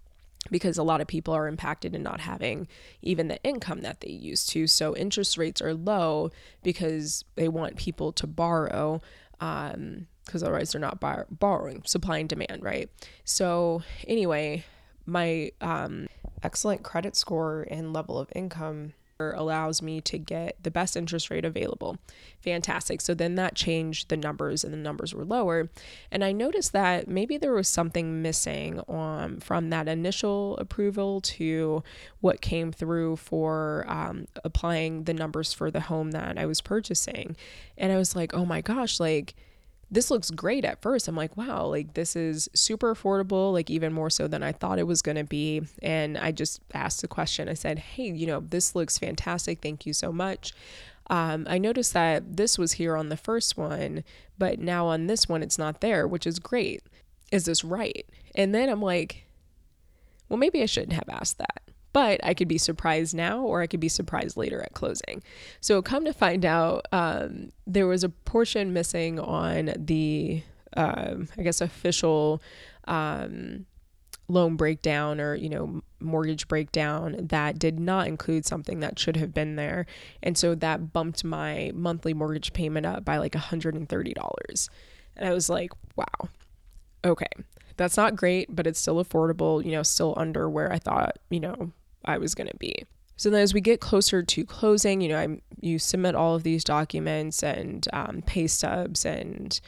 because 0.51 0.77
a 0.77 0.83
lot 0.83 0.99
of 0.99 1.07
people 1.07 1.33
are 1.33 1.47
impacted 1.47 1.95
in 1.95 2.03
not 2.03 2.19
having 2.19 2.67
even 3.01 3.29
the 3.29 3.41
income 3.43 3.81
that 3.81 4.01
they 4.01 4.09
used 4.09 4.49
to. 4.49 4.67
So 4.67 4.95
interest 4.95 5.37
rates 5.37 5.61
are 5.61 5.73
low 5.73 6.31
because 6.63 7.23
they 7.35 7.47
want 7.47 7.77
people 7.77 8.11
to 8.13 8.27
borrow 8.27 9.01
because 9.39 9.73
um, 9.75 10.07
otherwise 10.47 10.71
they're 10.71 10.81
not 10.81 10.99
bar- 10.99 11.27
borrowing, 11.29 11.81
supply 11.85 12.17
and 12.17 12.29
demand, 12.29 12.61
right? 12.61 12.89
So 13.23 13.83
anyway, 14.07 14.65
my 15.05 15.51
um, 15.61 16.07
excellent 16.41 16.83
credit 16.83 17.15
score 17.15 17.65
and 17.69 17.93
level 17.93 18.17
of 18.17 18.29
income 18.35 18.93
allows 19.31 19.81
me 19.81 20.01
to 20.01 20.17
get 20.17 20.57
the 20.61 20.71
best 20.71 20.97
interest 20.97 21.29
rate 21.29 21.45
available. 21.45 21.97
Fantastic. 22.41 22.99
So 22.99 23.13
then 23.13 23.35
that 23.35 23.55
changed 23.55 24.09
the 24.09 24.17
numbers 24.17 24.63
and 24.63 24.73
the 24.73 24.77
numbers 24.77 25.13
were 25.13 25.23
lower. 25.23 25.69
And 26.11 26.23
I 26.23 26.31
noticed 26.31 26.73
that 26.73 27.07
maybe 27.07 27.37
there 27.37 27.53
was 27.53 27.67
something 27.67 28.21
missing 28.21 28.81
um, 28.89 29.39
from 29.39 29.69
that 29.69 29.87
initial 29.87 30.57
approval 30.57 31.21
to 31.21 31.83
what 32.19 32.41
came 32.41 32.71
through 32.71 33.17
for 33.17 33.85
um, 33.87 34.27
applying 34.43 35.05
the 35.05 35.13
numbers 35.13 35.53
for 35.53 35.71
the 35.71 35.81
home 35.81 36.11
that 36.11 36.37
I 36.37 36.45
was 36.45 36.61
purchasing. 36.61 37.35
And 37.77 37.91
I 37.91 37.97
was 37.97 38.15
like, 38.15 38.33
oh 38.33 38.45
my 38.45 38.61
gosh, 38.61 38.99
like, 38.99 39.35
this 39.93 40.09
looks 40.09 40.31
great 40.31 40.65
at 40.65 40.81
first. 40.81 41.07
I'm 41.07 41.15
like, 41.15 41.37
wow, 41.37 41.67
like 41.67 41.93
this 41.93 42.15
is 42.15 42.49
super 42.55 42.93
affordable, 42.93 43.53
like 43.53 43.69
even 43.69 43.93
more 43.93 44.09
so 44.09 44.27
than 44.27 44.41
I 44.41 44.51
thought 44.51 44.79
it 44.79 44.87
was 44.87 45.03
going 45.03 45.17
to 45.17 45.23
be. 45.23 45.61
And 45.83 46.17
I 46.17 46.31
just 46.31 46.61
asked 46.73 47.01
the 47.01 47.07
question. 47.07 47.47
I 47.47 47.53
said, 47.53 47.77
hey, 47.77 48.09
you 48.09 48.25
know, 48.25 48.39
this 48.39 48.75
looks 48.75 48.97
fantastic. 48.97 49.61
Thank 49.61 49.85
you 49.85 49.93
so 49.93 50.11
much. 50.11 50.51
Um, 51.11 51.45
I 51.47 51.59
noticed 51.59 51.93
that 51.93 52.37
this 52.37 52.57
was 52.57 52.73
here 52.73 52.97
on 52.97 53.09
the 53.09 53.17
first 53.17 53.55
one, 53.55 54.03
but 54.37 54.57
now 54.57 54.87
on 54.87 55.05
this 55.05 55.29
one, 55.29 55.43
it's 55.43 55.59
not 55.59 55.81
there, 55.81 56.07
which 56.07 56.25
is 56.25 56.39
great. 56.39 56.81
Is 57.31 57.45
this 57.45 57.63
right? 57.63 58.05
And 58.33 58.55
then 58.55 58.69
I'm 58.69 58.81
like, 58.81 59.25
well, 60.27 60.39
maybe 60.39 60.63
I 60.63 60.65
shouldn't 60.65 60.93
have 60.93 61.09
asked 61.09 61.37
that 61.37 61.61
but 61.93 62.19
I 62.23 62.33
could 62.33 62.47
be 62.47 62.57
surprised 62.57 63.15
now 63.15 63.41
or 63.41 63.61
I 63.61 63.67
could 63.67 63.79
be 63.79 63.89
surprised 63.89 64.35
later 64.35 64.61
at 64.61 64.73
closing. 64.73 65.23
So, 65.61 65.81
come 65.81 66.05
to 66.05 66.13
find 66.13 66.43
out, 66.43 66.87
um, 66.91 67.51
there 67.65 67.87
was 67.87 68.03
a 68.03 68.09
portion 68.09 68.73
missing 68.73 69.19
on 69.19 69.73
the, 69.77 70.43
um, 70.75 71.29
I 71.37 71.43
guess, 71.43 71.61
official 71.61 72.41
um, 72.87 73.65
loan 74.27 74.55
breakdown 74.55 75.21
or, 75.21 75.35
you 75.35 75.49
know, 75.49 75.81
mortgage 75.99 76.47
breakdown 76.47 77.15
that 77.19 77.59
did 77.59 77.79
not 77.79 78.07
include 78.07 78.45
something 78.45 78.79
that 78.79 78.99
should 78.99 79.15
have 79.17 79.33
been 79.33 79.55
there. 79.55 79.85
And 80.21 80.37
so 80.37 80.55
that 80.55 80.91
bumped 80.93 81.23
my 81.23 81.71
monthly 81.73 82.13
mortgage 82.13 82.53
payment 82.53 82.85
up 82.85 83.05
by 83.05 83.17
like 83.17 83.33
$130. 83.33 84.69
And 85.15 85.29
I 85.29 85.33
was 85.33 85.49
like, 85.49 85.71
wow, 85.95 86.29
okay, 87.05 87.27
that's 87.77 87.97
not 87.97 88.15
great, 88.15 88.53
but 88.53 88.67
it's 88.67 88.79
still 88.79 89.03
affordable, 89.03 89.63
you 89.63 89.71
know, 89.71 89.83
still 89.83 90.13
under 90.17 90.49
where 90.49 90.71
I 90.71 90.79
thought, 90.79 91.19
you 91.29 91.39
know, 91.39 91.71
I 92.05 92.17
was 92.17 92.35
going 92.35 92.47
to 92.47 92.57
be. 92.57 92.85
So 93.15 93.29
then, 93.29 93.41
as 93.41 93.53
we 93.53 93.61
get 93.61 93.79
closer 93.79 94.23
to 94.23 94.45
closing, 94.45 95.01
you 95.01 95.09
know, 95.09 95.19
I 95.19 95.39
you 95.61 95.79
submit 95.79 96.15
all 96.15 96.35
of 96.35 96.43
these 96.43 96.63
documents 96.63 97.43
and 97.43 97.87
um, 97.93 98.23
pay 98.25 98.47
stubs 98.47 99.05
and 99.05 99.59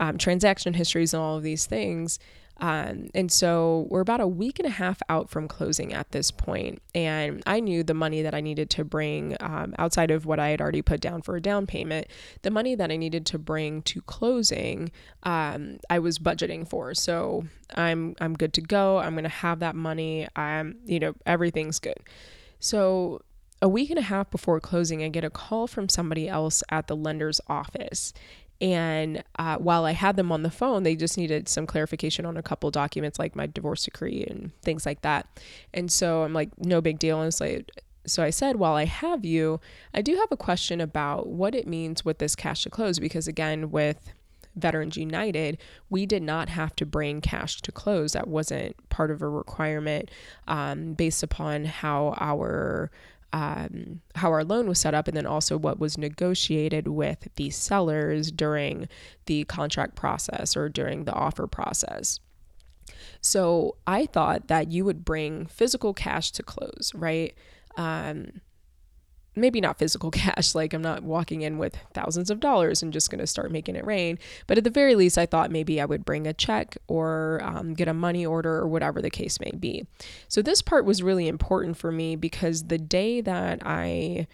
um, 0.00 0.18
transaction 0.18 0.74
histories 0.74 1.14
and 1.14 1.22
all 1.22 1.36
of 1.36 1.42
these 1.42 1.66
things. 1.66 2.18
Um, 2.60 3.08
and 3.14 3.30
so 3.30 3.86
we're 3.88 4.00
about 4.00 4.20
a 4.20 4.26
week 4.26 4.58
and 4.58 4.66
a 4.66 4.70
half 4.70 5.00
out 5.08 5.30
from 5.30 5.46
closing 5.46 5.92
at 5.92 6.10
this 6.10 6.30
point, 6.30 6.82
and 6.94 7.42
I 7.46 7.60
knew 7.60 7.84
the 7.84 7.94
money 7.94 8.22
that 8.22 8.34
I 8.34 8.40
needed 8.40 8.68
to 8.70 8.84
bring 8.84 9.36
um, 9.40 9.74
outside 9.78 10.10
of 10.10 10.26
what 10.26 10.40
I 10.40 10.48
had 10.48 10.60
already 10.60 10.82
put 10.82 11.00
down 11.00 11.22
for 11.22 11.36
a 11.36 11.40
down 11.40 11.66
payment, 11.66 12.08
the 12.42 12.50
money 12.50 12.74
that 12.74 12.90
I 12.90 12.96
needed 12.96 13.26
to 13.26 13.38
bring 13.38 13.82
to 13.82 14.00
closing, 14.02 14.90
um, 15.22 15.78
I 15.88 16.00
was 16.00 16.18
budgeting 16.18 16.68
for. 16.68 16.94
So 16.94 17.44
I'm 17.76 18.16
I'm 18.20 18.34
good 18.34 18.52
to 18.54 18.60
go. 18.60 18.98
I'm 18.98 19.14
gonna 19.14 19.28
have 19.28 19.60
that 19.60 19.76
money. 19.76 20.26
I'm 20.34 20.78
you 20.84 20.98
know 20.98 21.14
everything's 21.26 21.78
good. 21.78 21.98
So 22.58 23.22
a 23.60 23.68
week 23.68 23.90
and 23.90 23.98
a 23.98 24.02
half 24.02 24.30
before 24.30 24.60
closing, 24.60 25.02
I 25.02 25.08
get 25.08 25.24
a 25.24 25.30
call 25.30 25.66
from 25.66 25.88
somebody 25.88 26.28
else 26.28 26.62
at 26.70 26.86
the 26.86 26.96
lender's 26.96 27.40
office. 27.48 28.12
And 28.60 29.22
uh, 29.38 29.56
while 29.58 29.84
I 29.84 29.92
had 29.92 30.16
them 30.16 30.32
on 30.32 30.42
the 30.42 30.50
phone, 30.50 30.82
they 30.82 30.96
just 30.96 31.16
needed 31.16 31.48
some 31.48 31.66
clarification 31.66 32.26
on 32.26 32.36
a 32.36 32.42
couple 32.42 32.70
documents, 32.70 33.18
like 33.18 33.36
my 33.36 33.46
divorce 33.46 33.84
decree 33.84 34.24
and 34.28 34.50
things 34.62 34.84
like 34.84 35.02
that. 35.02 35.26
And 35.72 35.92
so 35.92 36.24
I'm 36.24 36.32
like, 36.32 36.50
no 36.58 36.80
big 36.80 36.98
deal. 36.98 37.20
And 37.20 37.32
so, 37.32 37.60
so 38.04 38.22
I 38.22 38.30
said, 38.30 38.56
while 38.56 38.74
I 38.74 38.84
have 38.84 39.24
you, 39.24 39.60
I 39.94 40.02
do 40.02 40.16
have 40.16 40.32
a 40.32 40.36
question 40.36 40.80
about 40.80 41.28
what 41.28 41.54
it 41.54 41.68
means 41.68 42.04
with 42.04 42.18
this 42.18 42.34
cash 42.34 42.62
to 42.62 42.70
close, 42.70 42.98
because 42.98 43.28
again, 43.28 43.70
with 43.70 44.12
Veterans 44.56 44.96
United, 44.96 45.58
we 45.88 46.04
did 46.04 46.22
not 46.22 46.48
have 46.48 46.74
to 46.76 46.86
bring 46.86 47.20
cash 47.20 47.60
to 47.60 47.70
close. 47.70 48.12
That 48.12 48.26
wasn't 48.26 48.74
part 48.88 49.12
of 49.12 49.22
a 49.22 49.28
requirement 49.28 50.10
um, 50.48 50.94
based 50.94 51.22
upon 51.22 51.64
how 51.64 52.14
our 52.18 52.90
um, 53.32 54.00
how 54.14 54.30
our 54.30 54.44
loan 54.44 54.68
was 54.68 54.78
set 54.78 54.94
up 54.94 55.08
and 55.08 55.16
then 55.16 55.26
also 55.26 55.56
what 55.56 55.78
was 55.78 55.98
negotiated 55.98 56.88
with 56.88 57.28
the 57.36 57.50
sellers 57.50 58.30
during 58.30 58.88
the 59.26 59.44
contract 59.44 59.94
process 59.94 60.56
or 60.56 60.68
during 60.68 61.04
the 61.04 61.12
offer 61.12 61.46
process. 61.46 62.20
So 63.20 63.76
I 63.86 64.06
thought 64.06 64.48
that 64.48 64.70
you 64.70 64.84
would 64.84 65.04
bring 65.04 65.46
physical 65.46 65.92
cash 65.92 66.30
to 66.32 66.42
close, 66.42 66.92
right? 66.94 67.34
Um, 67.76 68.40
maybe 69.40 69.60
not 69.60 69.78
physical 69.78 70.10
cash, 70.12 70.54
like 70.54 70.72
I'm 70.72 70.82
not 70.82 71.02
walking 71.02 71.42
in 71.42 71.58
with 71.58 71.76
thousands 71.94 72.30
of 72.30 72.40
dollars 72.40 72.82
and 72.82 72.92
just 72.92 73.10
going 73.10 73.20
to 73.20 73.26
start 73.26 73.50
making 73.50 73.76
it 73.76 73.86
rain. 73.86 74.18
But 74.46 74.58
at 74.58 74.64
the 74.64 74.70
very 74.70 74.94
least, 74.94 75.18
I 75.18 75.26
thought 75.26 75.50
maybe 75.50 75.80
I 75.80 75.84
would 75.84 76.04
bring 76.04 76.26
a 76.26 76.32
check 76.32 76.76
or 76.86 77.40
um, 77.42 77.74
get 77.74 77.88
a 77.88 77.94
money 77.94 78.24
order 78.24 78.56
or 78.56 78.68
whatever 78.68 79.00
the 79.00 79.10
case 79.10 79.40
may 79.40 79.52
be. 79.58 79.86
So 80.28 80.42
this 80.42 80.62
part 80.62 80.84
was 80.84 81.02
really 81.02 81.28
important 81.28 81.76
for 81.76 81.92
me 81.92 82.16
because 82.16 82.64
the 82.64 82.78
day 82.78 83.20
that 83.20 83.60
I 83.64 84.26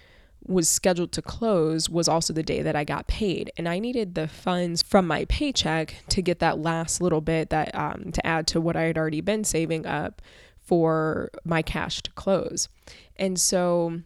was 0.46 0.68
scheduled 0.68 1.12
to 1.12 1.22
close 1.22 1.88
was 1.88 2.08
also 2.08 2.32
the 2.32 2.42
day 2.42 2.62
that 2.62 2.76
I 2.76 2.84
got 2.84 3.06
paid, 3.06 3.50
and 3.56 3.68
I 3.68 3.78
needed 3.78 4.14
the 4.14 4.28
funds 4.28 4.82
from 4.82 5.06
my 5.06 5.24
paycheck 5.24 5.96
to 6.10 6.22
get 6.22 6.38
that 6.40 6.58
last 6.58 7.00
little 7.00 7.20
bit 7.20 7.50
that 7.50 7.74
um, 7.74 8.12
to 8.12 8.26
add 8.26 8.46
to 8.48 8.60
what 8.60 8.76
I 8.76 8.82
had 8.82 8.98
already 8.98 9.20
been 9.20 9.44
saving 9.44 9.86
up 9.86 10.20
for 10.60 11.30
my 11.44 11.62
cash 11.62 12.02
to 12.02 12.10
close. 12.12 12.68
And 13.16 13.38
so 13.38 14.00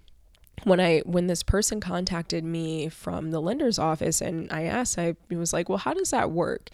when 0.64 0.80
I 0.80 1.00
when 1.00 1.26
this 1.26 1.42
person 1.42 1.80
contacted 1.80 2.44
me 2.44 2.88
from 2.88 3.30
the 3.30 3.40
lender's 3.40 3.78
office 3.78 4.20
and 4.20 4.52
I 4.52 4.64
asked, 4.64 4.98
I 4.98 5.16
was 5.30 5.52
like, 5.52 5.68
well, 5.68 5.78
how 5.78 5.94
does 5.94 6.10
that 6.10 6.30
work? 6.30 6.70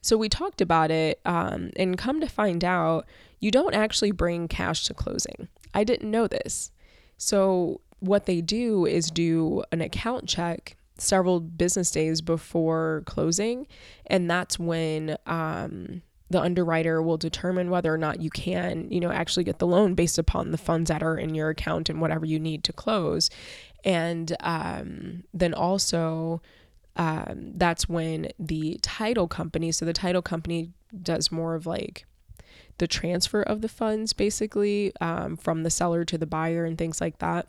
So 0.00 0.16
we 0.16 0.28
talked 0.28 0.60
about 0.60 0.90
it, 0.90 1.20
um, 1.24 1.70
and 1.76 1.98
come 1.98 2.20
to 2.20 2.28
find 2.28 2.64
out, 2.64 3.06
you 3.40 3.50
don't 3.50 3.74
actually 3.74 4.12
bring 4.12 4.48
cash 4.48 4.84
to 4.84 4.94
closing. 4.94 5.48
I 5.74 5.84
didn't 5.84 6.10
know 6.10 6.26
this. 6.26 6.70
So, 7.16 7.80
what 8.00 8.26
they 8.26 8.40
do 8.40 8.86
is 8.86 9.10
do 9.10 9.64
an 9.72 9.80
account 9.80 10.28
check 10.28 10.76
several 10.98 11.40
business 11.40 11.90
days 11.90 12.20
before 12.20 13.02
closing. 13.06 13.66
And 14.06 14.30
that's 14.30 14.58
when 14.58 15.16
um, 15.26 16.02
the 16.30 16.40
underwriter 16.40 17.02
will 17.02 17.16
determine 17.16 17.70
whether 17.70 17.92
or 17.92 17.98
not 17.98 18.20
you 18.20 18.30
can, 18.30 18.90
you 18.90 19.00
know, 19.00 19.10
actually 19.10 19.44
get 19.44 19.58
the 19.58 19.66
loan 19.66 19.94
based 19.94 20.18
upon 20.18 20.50
the 20.50 20.58
funds 20.58 20.88
that 20.88 21.02
are 21.02 21.16
in 21.16 21.34
your 21.34 21.48
account 21.48 21.88
and 21.88 22.00
whatever 22.00 22.26
you 22.26 22.38
need 22.38 22.64
to 22.64 22.72
close. 22.72 23.30
And 23.84 24.36
um, 24.40 25.24
then 25.32 25.54
also, 25.54 26.42
um, 26.96 27.52
that's 27.54 27.88
when 27.88 28.28
the 28.38 28.78
title 28.82 29.28
company, 29.28 29.72
so 29.72 29.84
the 29.84 29.92
title 29.92 30.22
company 30.22 30.72
does 31.02 31.32
more 31.32 31.54
of 31.54 31.66
like 31.66 32.04
the 32.78 32.86
transfer 32.86 33.42
of 33.42 33.60
the 33.60 33.68
funds 33.68 34.12
basically 34.12 34.92
um, 35.00 35.36
from 35.36 35.62
the 35.62 35.70
seller 35.70 36.04
to 36.04 36.18
the 36.18 36.26
buyer 36.26 36.64
and 36.64 36.76
things 36.76 37.00
like 37.00 37.18
that. 37.18 37.48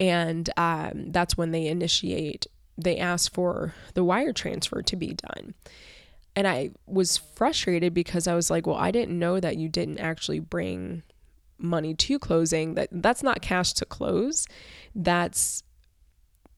And 0.00 0.50
um, 0.56 1.12
that's 1.12 1.36
when 1.36 1.52
they 1.52 1.66
initiate, 1.66 2.46
they 2.76 2.98
ask 2.98 3.32
for 3.32 3.74
the 3.94 4.02
wire 4.02 4.32
transfer 4.32 4.82
to 4.82 4.96
be 4.96 5.14
done. 5.14 5.54
And 6.36 6.48
I 6.48 6.70
was 6.86 7.16
frustrated 7.16 7.94
because 7.94 8.26
I 8.26 8.34
was 8.34 8.50
like, 8.50 8.66
well, 8.66 8.76
I 8.76 8.90
didn't 8.90 9.18
know 9.18 9.38
that 9.40 9.56
you 9.56 9.68
didn't 9.68 9.98
actually 9.98 10.40
bring 10.40 11.02
money 11.58 11.94
to 11.94 12.18
closing. 12.18 12.74
That 12.74 12.88
that's 12.90 13.22
not 13.22 13.40
cash 13.40 13.72
to 13.74 13.84
close. 13.84 14.46
That's 14.94 15.62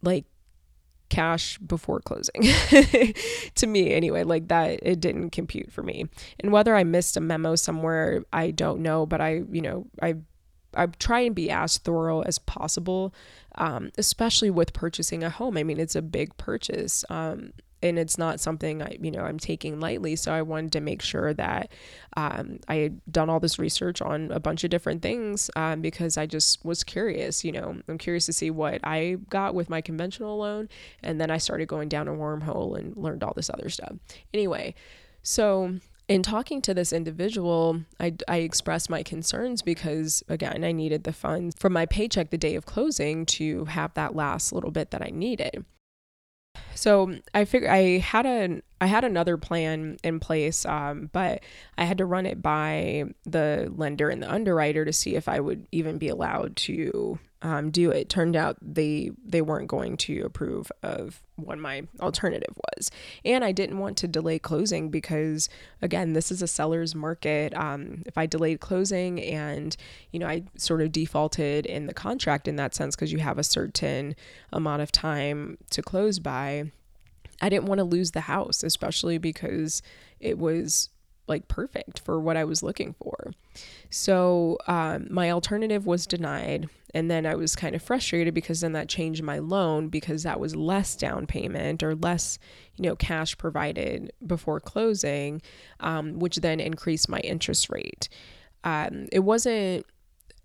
like 0.03 0.25
cash 1.09 1.57
before 1.59 2.01
closing 2.01 2.43
to 3.55 3.67
me 3.69 3.93
anyway 3.93 4.25
like 4.25 4.49
that 4.49 4.81
it 4.83 4.99
didn't 4.99 5.31
compute 5.31 5.71
for 5.71 5.85
me 5.85 6.05
and 6.41 6.51
whether 6.51 6.75
i 6.75 6.83
missed 6.83 7.17
a 7.17 7.21
memo 7.21 7.55
somewhere 7.55 8.25
i 8.33 8.51
don't 8.51 8.81
know 8.81 9.07
but 9.07 9.21
i 9.21 9.41
you 9.53 9.63
know 9.63 9.87
i 10.03 10.17
I 10.77 10.87
try 10.87 11.21
and 11.21 11.35
be 11.35 11.51
as 11.51 11.79
thorough 11.79 12.21
as 12.21 12.39
possible, 12.39 13.15
um, 13.57 13.91
especially 13.97 14.51
with 14.51 14.73
purchasing 14.73 15.25
a 15.25 15.31
home. 15.31 15.57
I 15.57 15.63
mean, 15.63 15.81
it's 15.81 15.97
a 15.97 16.03
big 16.03 16.37
purchase. 16.37 17.05
Um, 17.09 17.53
and 17.83 17.99
it's 17.99 18.19
not 18.19 18.41
something 18.41 18.83
I, 18.83 18.97
you 19.01 19.11
know, 19.11 19.23
I'm 19.23 19.39
taking 19.39 19.81
lightly. 19.81 20.17
So 20.17 20.33
I 20.33 20.43
wanted 20.43 20.73
to 20.73 20.81
make 20.81 21.03
sure 21.03 21.35
that 21.35 21.71
um, 22.17 22.59
I 22.69 22.77
had 22.77 23.01
done 23.11 23.29
all 23.29 23.41
this 23.41 23.59
research 23.59 24.01
on 24.01 24.31
a 24.31 24.41
bunch 24.41 24.65
of 24.65 24.71
different 24.71 25.03
things 25.03 25.51
um, 25.57 25.81
because 25.81 26.17
I 26.17 26.27
just 26.27 26.65
was 26.65 26.83
curious. 26.85 27.45
You 27.45 27.53
know, 27.53 27.77
I'm 27.89 27.99
curious 27.99 28.27
to 28.27 28.33
see 28.33 28.51
what 28.51 28.81
I 28.85 29.19
got 29.29 29.55
with 29.55 29.69
my 29.69 29.81
conventional 29.81 30.39
loan, 30.39 30.69
and 31.03 31.21
then 31.21 31.31
I 31.31 31.39
started 31.39 31.69
going 31.69 31.89
down 31.89 32.09
a 32.09 32.13
wormhole 32.13 32.79
and 32.79 32.97
learned 32.97 33.23
all 33.23 33.35
this 33.35 33.51
other 33.51 33.69
stuff. 33.69 33.95
Anyway, 34.33 34.75
so 35.23 35.77
in 36.09 36.23
talking 36.23 36.63
to 36.63 36.73
this 36.73 36.93
individual, 36.93 37.83
I, 37.99 38.15
I 38.29 38.39
expressed 38.39 38.89
my 38.89 39.03
concerns 39.03 39.61
because, 39.63 40.23
again, 40.29 40.65
I 40.65 40.73
needed 40.73 41.05
the 41.05 41.13
funds 41.13 41.57
from 41.59 41.73
my 41.73 41.85
paycheck 41.85 42.31
the 42.31 42.39
day 42.39 42.55
of 42.55 42.65
closing 42.65 43.27
to 43.27 43.65
have 43.65 43.93
that 43.95 44.15
last 44.15 44.53
little 44.53 44.71
bit 44.71 44.93
that 44.93 45.03
I 45.03 45.11
needed. 45.11 45.65
So 46.75 47.17
I 47.35 47.45
figured 47.45 47.71
I 47.71 47.99
had 47.99 48.27
a 48.27 48.63
I 48.81 48.87
had 48.87 49.05
another 49.05 49.37
plan 49.39 49.97
in 50.05 50.21
place, 50.21 50.67
um, 50.67 51.09
but 51.13 51.43
I 51.79 51.85
had 51.85 51.99
to 51.99 52.05
run 52.05 52.27
it 52.27 52.43
by 52.43 53.05
the 53.25 53.73
lender 53.75 54.11
and 54.11 54.23
the 54.23 54.31
underwriter 54.31 54.85
to 54.85 54.93
see 54.93 55.17
if 55.17 55.29
I 55.29 55.41
would 55.41 55.67
even 55.73 55.99
be 55.99 56.09
allowed 56.09 56.57
to 56.57 57.19
um, 57.47 57.71
do 57.71 57.93
it. 57.93 58.09
Turned 58.09 58.35
out 58.35 58.57
they 58.61 59.13
they 59.25 59.41
weren't 59.41 59.69
going 59.69 59.97
to 59.99 60.23
approve 60.23 60.73
of 60.83 61.23
what 61.37 61.59
my 61.59 61.85
alternative 62.01 62.57
was, 62.57 62.91
and 63.25 63.45
I 63.45 63.53
didn't 63.53 63.79
want 63.79 63.97
to 63.99 64.09
delay 64.09 64.41
closing 64.41 64.91
because 64.91 65.49
again, 65.81 66.13
this 66.13 66.33
is 66.33 66.43
a 66.43 66.49
seller's 66.49 66.97
market. 66.97 67.55
Um, 67.55 68.03
if 68.05 68.19
I 68.19 68.27
delayed 68.27 68.59
closing 68.59 69.23
and 69.23 69.77
you 70.11 70.19
know 70.19 70.27
I 70.27 70.43
sort 70.57 70.83
of 70.83 70.91
defaulted 70.91 71.67
in 71.67 71.87
the 71.87 71.95
contract 71.95 72.49
in 72.49 72.57
that 72.57 72.75
sense 72.75 72.97
because 72.97 73.13
you 73.13 73.21
have 73.21 73.39
a 73.39 73.45
certain 73.45 74.17
amount 74.53 74.83
of 74.83 74.91
time 74.91 75.57
to 75.71 75.83
close 75.83 76.19
by, 76.19 76.73
I 77.41 77.49
didn't 77.49 77.67
want 77.67 77.79
to 77.79 77.85
lose 77.85 78.11
the 78.11 78.23
house, 78.23 78.65
especially 78.65 79.19
because 79.19 79.83
it 80.19 80.37
was 80.37 80.89
like 81.29 81.49
perfect 81.49 81.99
for 82.01 82.21
what 82.21 82.37
I 82.37 82.45
was 82.45 82.63
looking 82.63 82.95
for. 82.95 83.33
So 83.91 84.59
um, 84.67 85.09
my 85.11 85.31
alternative 85.31 85.87
was 85.87 86.07
denied. 86.07 86.69
And 86.95 87.11
then 87.11 87.27
I 87.27 87.35
was 87.35 87.55
kind 87.55 87.75
of 87.75 87.83
frustrated 87.83 88.33
because 88.33 88.61
then 88.61 88.73
that 88.73 88.89
changed 88.89 89.23
my 89.23 89.39
loan 89.39 89.89
because 89.89 90.23
that 90.23 90.41
was 90.41 90.57
less 90.57 90.97
down 90.97 91.27
payment 91.27 91.83
or 91.83 91.95
less, 91.95 92.39
you 92.77 92.85
know, 92.85 92.97
cash 92.97 93.37
provided 93.37 94.13
before 94.27 94.61
closing, 94.61 95.43
um, 95.81 96.19
which 96.19 96.37
then 96.37 96.59
increased 96.59 97.09
my 97.09 97.19
interest 97.19 97.69
rate. 97.69 98.09
Um, 98.65 99.09
it 99.13 99.19
wasn't 99.21 99.85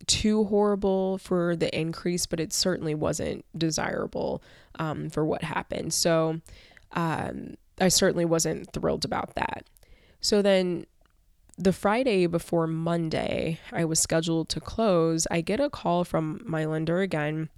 too 0.08 0.44
horrible 0.46 1.20
for 1.20 1.56
the 1.56 1.74
increase, 1.78 2.26
but 2.26 2.40
it 2.40 2.52
certainly 2.52 2.96
wasn't 2.96 3.46
desirable 3.58 4.44
um, 4.78 5.10
for 5.10 5.24
what 5.26 5.44
happened. 5.44 5.94
So 5.94 6.42
um, 6.94 7.56
I 7.80 7.88
certainly 7.88 8.26
wasn't 8.26 8.74
thrilled 8.74 9.06
about 9.06 9.36
that. 9.36 9.66
So 10.22 10.42
then 10.44 10.86
the 11.58 11.74
Friday 11.74 12.28
before 12.28 12.68
Monday, 12.68 13.60
I 13.72 13.86
was 13.86 14.00
scheduled 14.00 14.50
to 14.50 14.60
close. 14.60 15.28
I 15.30 15.42
get 15.42 15.60
a 15.60 15.70
call 15.70 16.04
from 16.04 16.42
my 16.46 16.66
lender 16.66 17.02
again. 17.02 17.50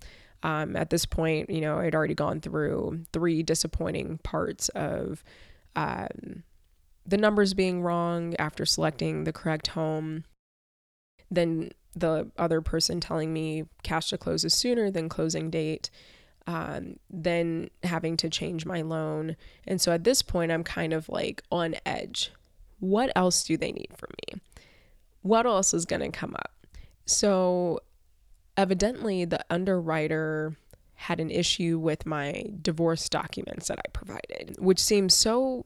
Um, 0.42 0.76
at 0.76 0.90
this 0.90 1.06
point, 1.06 1.50
you 1.50 1.62
know, 1.62 1.80
I'd 1.80 1.96
already 1.96 2.16
gone 2.16 2.42
through 2.42 3.06
three 3.14 3.44
disappointing 3.44 4.20
parts 4.24 4.70
of 4.70 5.24
um, 5.76 6.44
the 7.06 7.18
numbers 7.18 7.54
being 7.54 7.82
wrong 7.82 8.36
after 8.38 8.66
selecting 8.66 9.24
the 9.24 9.34
correct 9.34 9.68
home. 9.68 10.26
Then 11.32 11.72
the 11.96 12.30
other 12.38 12.62
person 12.62 13.00
telling 13.00 13.32
me 13.32 13.66
cash 13.84 14.10
to 14.10 14.18
close 14.18 14.44
is 14.44 14.54
sooner 14.54 14.92
than 14.92 15.08
closing 15.10 15.50
date. 15.50 15.90
Um, 16.46 16.98
then 17.10 17.70
having 17.84 18.18
to 18.18 18.30
change 18.30 18.66
my 18.66 18.82
loan. 18.82 19.38
And 19.66 19.80
so 19.80 19.94
at 19.94 20.04
this 20.04 20.22
point, 20.22 20.52
I'm 20.52 20.66
kind 20.66 20.92
of 20.92 21.08
like 21.08 21.42
on 21.50 21.76
edge 21.86 22.34
what 22.84 23.12
else 23.16 23.46
do 23.46 23.56
they 23.56 23.72
need 23.72 23.90
from 23.96 24.10
me? 24.28 24.42
What 25.22 25.46
else 25.46 25.74
is 25.74 25.86
going 25.86 26.02
to 26.02 26.10
come 26.10 26.36
up? 26.36 26.52
So, 27.06 27.80
evidently, 28.58 29.24
the 29.24 29.44
underwriter 29.50 30.58
had 30.96 31.22
an 31.22 31.32
issue 31.32 31.80
with 31.80 32.06
my 32.06 32.46
divorce 32.62 33.08
documents 33.08 33.68
that 33.68 33.80
I 33.80 33.90
provided, 33.94 34.58
which 34.60 34.80
seems 34.80 35.14
so 35.14 35.66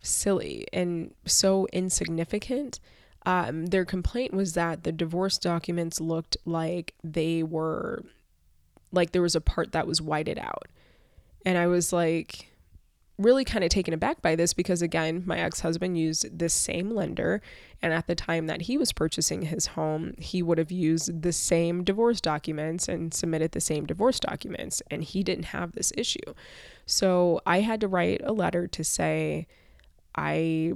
silly 0.00 0.66
and 0.72 1.14
so 1.26 1.66
insignificant. 1.72 2.80
Um, 3.26 3.66
their 3.66 3.84
complaint 3.84 4.32
was 4.32 4.54
that 4.54 4.84
the 4.84 4.92
divorce 4.92 5.36
documents 5.36 6.00
looked 6.00 6.38
like 6.46 6.94
they 7.04 7.42
were 7.42 8.04
like 8.90 9.12
there 9.12 9.22
was 9.22 9.36
a 9.36 9.40
part 9.42 9.72
that 9.72 9.86
was 9.86 10.00
whited 10.00 10.38
out. 10.38 10.68
And 11.44 11.58
I 11.58 11.66
was 11.66 11.92
like, 11.92 12.50
really 13.18 13.44
kind 13.44 13.64
of 13.64 13.70
taken 13.70 13.92
aback 13.92 14.22
by 14.22 14.36
this 14.36 14.54
because, 14.54 14.80
again, 14.80 15.24
my 15.26 15.38
ex 15.38 15.60
husband 15.60 15.98
used 15.98 16.38
this 16.38 16.54
same 16.54 16.90
lender. 16.90 17.42
And 17.82 17.92
at 17.92 18.06
the 18.06 18.14
time 18.14 18.46
that 18.46 18.62
he 18.62 18.78
was 18.78 18.92
purchasing 18.92 19.42
his 19.42 19.66
home, 19.66 20.14
he 20.18 20.42
would 20.42 20.58
have 20.58 20.72
used 20.72 21.22
the 21.22 21.32
same 21.32 21.84
divorce 21.84 22.20
documents 22.20 22.88
and 22.88 23.12
submitted 23.12 23.52
the 23.52 23.60
same 23.60 23.86
divorce 23.86 24.20
documents. 24.20 24.82
And 24.90 25.02
he 25.02 25.22
didn't 25.22 25.46
have 25.46 25.72
this 25.72 25.92
issue. 25.96 26.34
So 26.86 27.40
I 27.44 27.60
had 27.60 27.80
to 27.80 27.88
write 27.88 28.20
a 28.24 28.32
letter 28.32 28.66
to 28.68 28.84
say, 28.84 29.46
I 30.14 30.72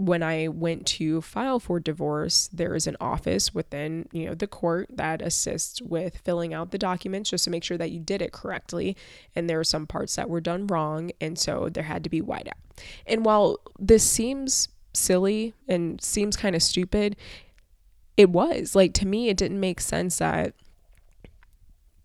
when 0.00 0.22
I 0.22 0.48
went 0.48 0.86
to 0.86 1.20
file 1.20 1.60
for 1.60 1.78
divorce, 1.78 2.48
there 2.52 2.74
is 2.74 2.86
an 2.86 2.96
office 3.00 3.54
within, 3.54 4.08
you 4.12 4.24
know, 4.24 4.34
the 4.34 4.46
court 4.46 4.88
that 4.94 5.20
assists 5.20 5.82
with 5.82 6.16
filling 6.24 6.54
out 6.54 6.70
the 6.70 6.78
documents 6.78 7.28
just 7.28 7.44
to 7.44 7.50
make 7.50 7.62
sure 7.62 7.76
that 7.76 7.90
you 7.90 8.00
did 8.00 8.22
it 8.22 8.32
correctly. 8.32 8.96
And 9.36 9.48
there 9.48 9.60
are 9.60 9.64
some 9.64 9.86
parts 9.86 10.16
that 10.16 10.30
were 10.30 10.40
done 10.40 10.66
wrong, 10.66 11.10
and 11.20 11.38
so 11.38 11.68
there 11.68 11.84
had 11.84 12.02
to 12.04 12.10
be 12.10 12.22
white 12.22 12.48
out. 12.48 12.82
And 13.06 13.26
while 13.26 13.58
this 13.78 14.02
seems 14.02 14.68
silly 14.94 15.52
and 15.68 16.00
seems 16.00 16.34
kind 16.34 16.56
of 16.56 16.62
stupid, 16.62 17.14
it 18.16 18.30
was 18.30 18.74
like 18.74 18.94
to 18.94 19.06
me, 19.06 19.28
it 19.28 19.36
didn't 19.36 19.60
make 19.60 19.82
sense 19.82 20.16
that 20.16 20.54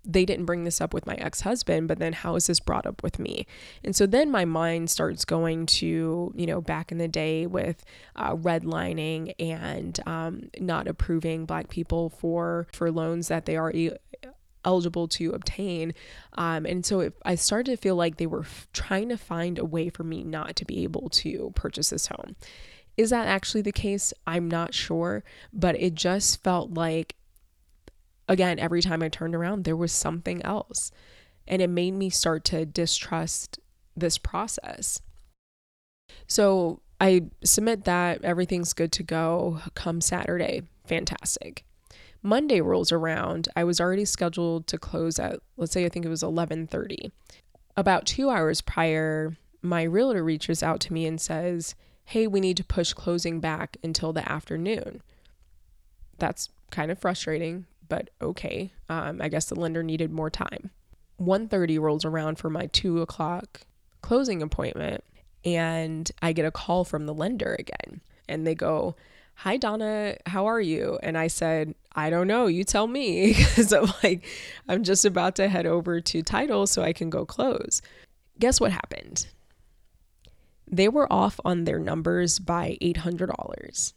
they 0.05 0.25
didn't 0.25 0.45
bring 0.45 0.63
this 0.63 0.81
up 0.81 0.93
with 0.93 1.05
my 1.05 1.15
ex 1.15 1.41
husband, 1.41 1.87
but 1.87 1.99
then 1.99 2.13
how 2.13 2.35
is 2.35 2.47
this 2.47 2.59
brought 2.59 2.85
up 2.85 3.03
with 3.03 3.19
me? 3.19 3.45
And 3.83 3.95
so 3.95 4.05
then 4.05 4.31
my 4.31 4.45
mind 4.45 4.89
starts 4.89 5.25
going 5.25 5.65
to, 5.67 6.31
you 6.35 6.45
know, 6.45 6.61
back 6.61 6.91
in 6.91 6.97
the 6.97 7.07
day 7.07 7.45
with 7.45 7.83
uh, 8.15 8.35
redlining 8.35 9.33
and 9.39 9.99
um, 10.05 10.49
not 10.59 10.87
approving 10.87 11.45
Black 11.45 11.69
people 11.69 12.09
for 12.09 12.67
for 12.73 12.91
loans 12.91 13.27
that 13.27 13.45
they 13.45 13.57
are 13.57 13.71
e- 13.71 13.91
eligible 14.63 15.07
to 15.07 15.31
obtain. 15.31 15.93
Um, 16.33 16.65
and 16.65 16.85
so 16.85 16.99
it, 17.01 17.13
I 17.23 17.35
started 17.35 17.71
to 17.71 17.77
feel 17.77 17.95
like 17.95 18.17
they 18.17 18.25
were 18.25 18.41
f- 18.41 18.67
trying 18.73 19.09
to 19.09 19.17
find 19.17 19.57
a 19.57 19.65
way 19.65 19.89
for 19.89 20.03
me 20.03 20.23
not 20.23 20.55
to 20.57 20.65
be 20.65 20.83
able 20.83 21.09
to 21.09 21.51
purchase 21.55 21.91
this 21.91 22.07
home. 22.07 22.35
Is 22.97 23.09
that 23.09 23.27
actually 23.27 23.61
the 23.61 23.71
case? 23.71 24.13
I'm 24.25 24.49
not 24.49 24.73
sure, 24.73 25.23
but 25.53 25.79
it 25.79 25.95
just 25.95 26.43
felt 26.43 26.71
like 26.71 27.15
again, 28.27 28.59
every 28.59 28.81
time 28.81 29.01
I 29.01 29.09
turned 29.09 29.35
around, 29.35 29.63
there 29.63 29.75
was 29.75 29.91
something 29.91 30.41
else. 30.43 30.91
And 31.47 31.61
it 31.61 31.69
made 31.69 31.93
me 31.93 32.09
start 32.09 32.43
to 32.45 32.65
distrust 32.65 33.59
this 33.95 34.17
process. 34.17 34.99
So 36.27 36.81
I 36.99 37.25
submit 37.43 37.83
that 37.85 38.23
everything's 38.23 38.73
good 38.73 38.91
to 38.93 39.03
go 39.03 39.59
come 39.73 40.01
Saturday. 40.01 40.63
Fantastic. 40.85 41.65
Monday 42.23 42.61
rolls 42.61 42.91
around. 42.91 43.47
I 43.55 43.63
was 43.63 43.79
already 43.79 44.05
scheduled 44.05 44.65
to 44.67 44.77
close 44.77 45.19
at 45.19 45.39
let's 45.57 45.71
say 45.71 45.85
I 45.85 45.89
think 45.89 46.05
it 46.05 46.09
was 46.09 46.23
11:30. 46.23 47.11
About 47.77 48.05
2 48.05 48.29
hours 48.29 48.61
prior, 48.61 49.37
my 49.61 49.83
realtor 49.83 50.23
reaches 50.23 50.63
out 50.63 50.79
to 50.81 50.93
me 50.93 51.05
and 51.05 51.21
says, 51.21 51.75
"Hey, 52.05 52.25
we 52.25 52.39
need 52.39 52.57
to 52.57 52.63
push 52.63 52.93
closing 52.93 53.39
back 53.39 53.77
until 53.83 54.13
the 54.13 54.27
afternoon." 54.29 55.03
That's 56.17 56.49
kind 56.71 56.89
of 56.89 56.97
frustrating, 56.97 57.65
but 57.87 58.09
okay. 58.21 58.71
Um, 58.89 59.21
I 59.21 59.29
guess 59.29 59.45
the 59.45 59.59
lender 59.59 59.83
needed 59.83 60.11
more 60.11 60.29
time. 60.29 60.71
1.30 61.19 61.79
rolls 61.79 62.05
around 62.05 62.37
for 62.37 62.49
my 62.49 62.67
2 62.67 63.01
o'clock 63.01 63.61
closing 64.01 64.41
appointment 64.41 65.03
and 65.45 66.11
I 66.21 66.33
get 66.33 66.45
a 66.45 66.51
call 66.51 66.83
from 66.83 67.05
the 67.05 67.13
lender 67.13 67.55
again. 67.57 68.01
And 68.27 68.45
they 68.45 68.55
go, 68.55 68.95
Hi, 69.39 69.57
Donna, 69.57 70.15
how 70.25 70.45
are 70.45 70.61
you? 70.61 70.97
And 71.03 71.17
I 71.17 71.27
said, 71.27 71.75
I 71.93 72.09
don't 72.09 72.27
know. 72.27 72.47
You 72.47 72.63
tell 72.63 72.87
me. 72.87 73.33
Because 73.55 73.73
I'm 73.73 73.91
like, 74.03 74.25
I'm 74.67 74.83
just 74.83 75.05
about 75.05 75.35
to 75.35 75.47
head 75.47 75.65
over 75.65 76.01
to 76.01 76.21
title 76.23 76.67
so 76.67 76.81
I 76.81 76.93
can 76.93 77.09
go 77.09 77.25
close. 77.25 77.81
Guess 78.39 78.59
what 78.59 78.71
happened? 78.71 79.27
They 80.67 80.87
were 80.87 81.11
off 81.11 81.39
on 81.45 81.65
their 81.65 81.79
numbers 81.79 82.39
by 82.39 82.77
$800. 82.81 83.93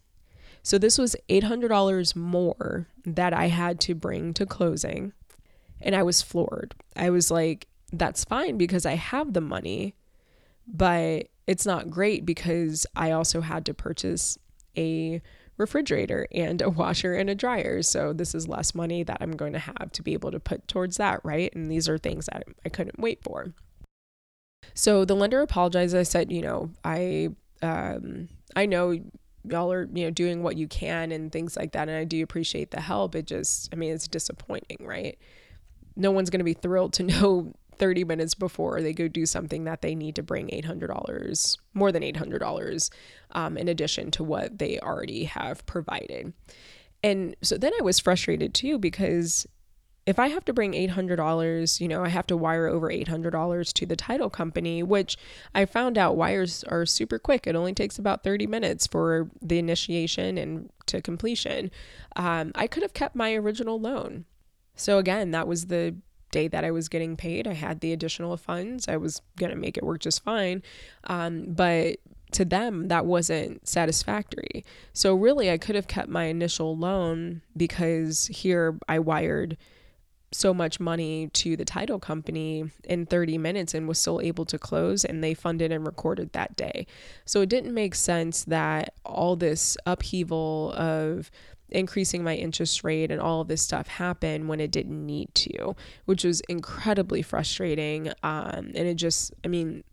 So 0.62 0.78
this 0.78 0.98
was 0.98 1.16
$800 1.28 2.14
more 2.16 2.86
that 3.04 3.32
I 3.32 3.46
had 3.46 3.80
to 3.80 3.94
bring 3.94 4.34
to 4.34 4.46
closing. 4.46 5.12
And 5.80 5.94
I 5.94 6.02
was 6.02 6.22
floored. 6.22 6.74
I 6.96 7.10
was 7.10 7.30
like, 7.30 7.68
that's 7.92 8.24
fine 8.24 8.58
because 8.58 8.84
I 8.84 8.94
have 8.94 9.32
the 9.32 9.40
money, 9.40 9.94
but 10.66 11.28
it's 11.46 11.64
not 11.64 11.90
great 11.90 12.26
because 12.26 12.86
I 12.94 13.12
also 13.12 13.40
had 13.40 13.64
to 13.66 13.74
purchase 13.74 14.36
a 14.76 15.22
refrigerator 15.56 16.26
and 16.32 16.62
a 16.62 16.70
washer 16.70 17.14
and 17.14 17.28
a 17.28 17.34
dryer. 17.34 17.82
So 17.82 18.12
this 18.12 18.34
is 18.34 18.48
less 18.48 18.74
money 18.74 19.02
that 19.02 19.18
I'm 19.20 19.32
going 19.32 19.52
to 19.52 19.58
have 19.58 19.92
to 19.92 20.02
be 20.02 20.12
able 20.12 20.30
to 20.30 20.40
put 20.40 20.68
towards 20.68 20.96
that, 20.96 21.20
right? 21.24 21.54
And 21.54 21.70
these 21.70 21.88
are 21.88 21.98
things 21.98 22.26
that 22.26 22.44
I 22.64 22.68
couldn't 22.68 23.00
wait 23.00 23.22
for. 23.22 23.52
So 24.74 25.04
the 25.04 25.16
lender 25.16 25.40
apologized. 25.40 25.96
I 25.96 26.04
said, 26.04 26.30
you 26.30 26.42
know, 26.42 26.70
I 26.84 27.30
um 27.62 28.28
I 28.54 28.66
know 28.66 28.98
y'all 29.44 29.72
are, 29.72 29.88
you 29.92 30.04
know, 30.04 30.10
doing 30.10 30.42
what 30.42 30.56
you 30.56 30.68
can 30.68 31.12
and 31.12 31.32
things 31.32 31.56
like 31.56 31.72
that 31.72 31.88
and 31.88 31.96
I 31.96 32.04
do 32.04 32.22
appreciate 32.22 32.70
the 32.70 32.80
help. 32.80 33.14
It 33.14 33.26
just 33.26 33.68
I 33.72 33.76
mean, 33.76 33.92
it's 33.92 34.08
disappointing, 34.08 34.78
right? 34.80 35.18
No 35.96 36.10
one's 36.10 36.30
going 36.30 36.40
to 36.40 36.44
be 36.44 36.54
thrilled 36.54 36.92
to 36.94 37.02
know 37.04 37.54
30 37.78 38.04
minutes 38.04 38.34
before 38.34 38.82
they 38.82 38.92
go 38.92 39.08
do 39.08 39.24
something 39.24 39.64
that 39.64 39.82
they 39.82 39.94
need 39.94 40.16
to 40.16 40.22
bring 40.22 40.48
$800, 40.48 41.58
more 41.74 41.92
than 41.92 42.02
$800, 42.02 42.90
um, 43.32 43.56
in 43.56 43.68
addition 43.68 44.10
to 44.12 44.24
what 44.24 44.58
they 44.58 44.78
already 44.80 45.24
have 45.24 45.64
provided. 45.66 46.32
And 47.02 47.36
so 47.42 47.56
then 47.56 47.72
I 47.78 47.82
was 47.82 48.00
frustrated 48.00 48.54
too 48.54 48.78
because 48.78 49.46
if 50.08 50.18
I 50.18 50.28
have 50.28 50.46
to 50.46 50.54
bring 50.54 50.72
$800, 50.72 51.80
you 51.80 51.86
know, 51.86 52.02
I 52.02 52.08
have 52.08 52.26
to 52.28 52.36
wire 52.36 52.66
over 52.66 52.88
$800 52.88 53.72
to 53.74 53.84
the 53.84 53.94
title 53.94 54.30
company, 54.30 54.82
which 54.82 55.18
I 55.54 55.66
found 55.66 55.98
out 55.98 56.16
wires 56.16 56.64
are 56.64 56.86
super 56.86 57.18
quick. 57.18 57.46
It 57.46 57.54
only 57.54 57.74
takes 57.74 57.98
about 57.98 58.24
30 58.24 58.46
minutes 58.46 58.86
for 58.86 59.28
the 59.42 59.58
initiation 59.58 60.38
and 60.38 60.70
to 60.86 61.02
completion. 61.02 61.70
Um, 62.16 62.52
I 62.54 62.66
could 62.68 62.82
have 62.82 62.94
kept 62.94 63.16
my 63.16 63.34
original 63.34 63.78
loan. 63.78 64.24
So 64.76 64.96
again, 64.96 65.30
that 65.32 65.46
was 65.46 65.66
the 65.66 65.96
day 66.30 66.48
that 66.48 66.64
I 66.64 66.70
was 66.70 66.88
getting 66.88 67.14
paid, 67.14 67.46
I 67.46 67.52
had 67.52 67.80
the 67.80 67.92
additional 67.92 68.34
funds. 68.38 68.88
I 68.88 68.96
was 68.96 69.20
going 69.36 69.50
to 69.50 69.56
make 69.56 69.76
it 69.76 69.84
work 69.84 70.00
just 70.00 70.24
fine. 70.24 70.62
Um, 71.04 71.52
but 71.52 71.98
to 72.32 72.46
them, 72.46 72.88
that 72.88 73.04
wasn't 73.04 73.68
satisfactory. 73.68 74.64
So, 74.94 75.14
really, 75.14 75.50
I 75.50 75.58
could 75.58 75.74
have 75.74 75.86
kept 75.86 76.08
my 76.08 76.24
initial 76.24 76.76
loan 76.76 77.42
because 77.56 78.26
here 78.28 78.78
I 78.88 78.98
wired 78.98 79.58
so 80.30 80.52
much 80.52 80.78
money 80.78 81.28
to 81.28 81.56
the 81.56 81.64
title 81.64 81.98
company 81.98 82.70
in 82.84 83.06
30 83.06 83.38
minutes 83.38 83.74
and 83.74 83.88
was 83.88 83.98
still 83.98 84.20
able 84.20 84.44
to 84.44 84.58
close 84.58 85.04
and 85.04 85.24
they 85.24 85.34
funded 85.34 85.72
and 85.72 85.86
recorded 85.86 86.32
that 86.32 86.54
day. 86.56 86.86
So 87.24 87.40
it 87.40 87.48
didn't 87.48 87.72
make 87.72 87.94
sense 87.94 88.44
that 88.44 88.94
all 89.04 89.36
this 89.36 89.76
upheaval 89.86 90.72
of 90.76 91.30
increasing 91.70 92.22
my 92.22 92.34
interest 92.34 92.82
rate 92.84 93.10
and 93.10 93.20
all 93.20 93.40
of 93.40 93.48
this 93.48 93.62
stuff 93.62 93.88
happened 93.88 94.48
when 94.48 94.60
it 94.60 94.70
didn't 94.70 95.04
need 95.04 95.34
to, 95.34 95.74
which 96.04 96.24
was 96.24 96.40
incredibly 96.42 97.22
frustrating. 97.22 98.08
Um, 98.22 98.72
and 98.74 98.76
it 98.76 98.94
just, 98.94 99.34
I 99.44 99.48
mean, 99.48 99.84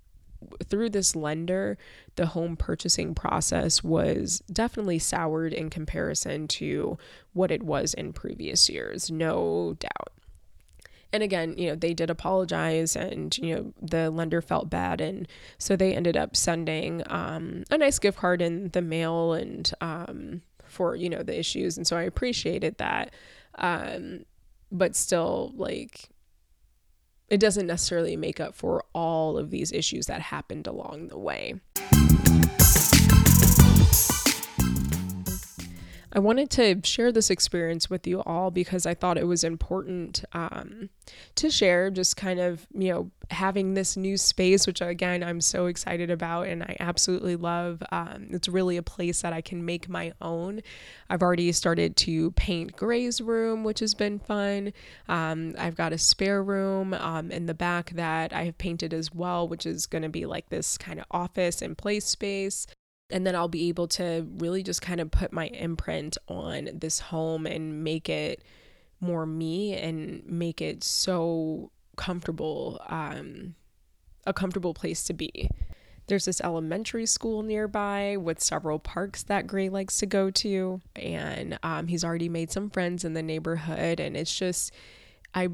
through 0.69 0.89
this 0.89 1.15
lender, 1.15 1.77
the 2.15 2.27
home 2.27 2.55
purchasing 2.55 3.15
process 3.15 3.83
was 3.83 4.43
definitely 4.51 4.99
soured 4.99 5.53
in 5.53 5.69
comparison 5.69 6.47
to 6.47 6.97
what 7.33 7.51
it 7.51 7.63
was 7.63 7.93
in 7.93 8.13
previous 8.13 8.69
years, 8.69 9.09
no 9.09 9.75
doubt. 9.79 10.11
And 11.13 11.23
again, 11.23 11.55
you 11.57 11.69
know, 11.69 11.75
they 11.75 11.93
did 11.93 12.09
apologize 12.09 12.95
and, 12.95 13.37
you 13.37 13.55
know, 13.55 13.73
the 13.81 14.09
lender 14.09 14.41
felt 14.41 14.69
bad. 14.69 14.99
And 14.99 15.27
so 15.57 15.75
they 15.75 15.95
ended 15.95 16.17
up 16.17 16.35
sending 16.35 17.03
um, 17.07 17.63
a 17.71 17.77
nice 17.77 17.99
gift 17.99 18.17
card 18.17 18.41
in 18.41 18.69
the 18.69 18.81
mail 18.81 19.33
and, 19.33 19.71
um, 19.81 20.41
for 20.65 20.95
you 20.95 21.09
know 21.09 21.23
the 21.23 21.37
issues. 21.37 21.77
And 21.77 21.87
so 21.87 21.97
i 21.97 22.03
appreciated 22.03 22.77
that. 22.77 23.13
Um 23.55 24.25
but 24.71 24.95
still 24.95 25.53
like 25.55 26.09
it 27.29 27.39
doesn't 27.39 27.67
necessarily 27.67 28.15
make 28.15 28.39
up 28.39 28.55
for 28.55 28.83
all 28.93 29.37
of 29.37 29.49
these 29.49 29.71
issues 29.71 30.07
that 30.07 30.21
happened 30.21 30.67
along 30.67 31.07
the 31.07 31.17
way 31.17 31.55
I 36.15 36.19
wanted 36.19 36.49
to 36.51 36.79
share 36.85 37.11
this 37.11 37.29
experience 37.29 37.89
with 37.89 38.07
you 38.07 38.21
all 38.21 38.49
because 38.49 38.85
I 38.85 38.93
thought 38.93 39.17
it 39.17 39.27
was 39.27 39.43
important 39.43 40.23
um, 40.31 40.89
to 41.35 41.49
share, 41.49 41.91
just 41.91 42.15
kind 42.15 42.39
of, 42.39 42.65
you 42.73 42.93
know, 42.93 43.11
having 43.31 43.73
this 43.73 43.97
new 43.97 44.15
space, 44.15 44.65
which 44.65 44.79
again, 44.79 45.23
I'm 45.23 45.41
so 45.41 45.65
excited 45.65 46.09
about 46.09 46.47
and 46.47 46.63
I 46.63 46.77
absolutely 46.79 47.35
love. 47.35 47.83
Um, 47.91 48.27
it's 48.29 48.47
really 48.47 48.77
a 48.77 48.81
place 48.81 49.23
that 49.23 49.33
I 49.33 49.41
can 49.41 49.65
make 49.65 49.89
my 49.89 50.13
own. 50.21 50.61
I've 51.09 51.21
already 51.21 51.51
started 51.51 51.97
to 51.97 52.31
paint 52.31 52.77
Gray's 52.77 53.19
room, 53.19 53.65
which 53.65 53.81
has 53.81 53.93
been 53.93 54.19
fun. 54.19 54.71
Um, 55.09 55.53
I've 55.59 55.75
got 55.75 55.91
a 55.91 55.97
spare 55.97 56.41
room 56.41 56.93
um, 56.93 57.29
in 57.29 57.45
the 57.45 57.53
back 57.53 57.89
that 57.89 58.31
I 58.31 58.45
have 58.45 58.57
painted 58.57 58.93
as 58.93 59.13
well, 59.13 59.49
which 59.49 59.65
is 59.65 59.85
going 59.85 60.03
to 60.03 60.09
be 60.09 60.25
like 60.25 60.47
this 60.47 60.77
kind 60.77 60.97
of 60.97 61.07
office 61.11 61.61
and 61.61 61.77
play 61.77 61.99
space 61.99 62.67
and 63.09 63.25
then 63.25 63.35
I'll 63.35 63.47
be 63.47 63.69
able 63.69 63.87
to 63.89 64.27
really 64.37 64.63
just 64.63 64.81
kind 64.81 64.99
of 64.99 65.11
put 65.11 65.31
my 65.31 65.47
imprint 65.47 66.17
on 66.27 66.69
this 66.73 66.99
home 66.99 67.45
and 67.45 67.83
make 67.83 68.09
it 68.09 68.43
more 68.99 69.25
me 69.25 69.73
and 69.73 70.25
make 70.25 70.61
it 70.61 70.83
so 70.83 71.71
comfortable 71.97 72.81
um, 72.87 73.55
a 74.25 74.33
comfortable 74.33 74.73
place 74.73 75.03
to 75.05 75.13
be. 75.13 75.49
There's 76.07 76.25
this 76.25 76.41
elementary 76.41 77.05
school 77.05 77.41
nearby 77.41 78.17
with 78.17 78.41
several 78.41 78.77
parks 78.77 79.23
that 79.23 79.47
Gray 79.47 79.69
likes 79.69 79.97
to 79.99 80.05
go 80.05 80.29
to, 80.31 80.81
and 80.95 81.57
um, 81.63 81.87
he's 81.87 82.03
already 82.03 82.29
made 82.29 82.51
some 82.51 82.69
friends 82.69 83.03
in 83.03 83.13
the 83.13 83.23
neighborhood, 83.23 83.99
and 83.99 84.15
it's 84.15 84.35
just 84.35 84.71
I 85.33 85.47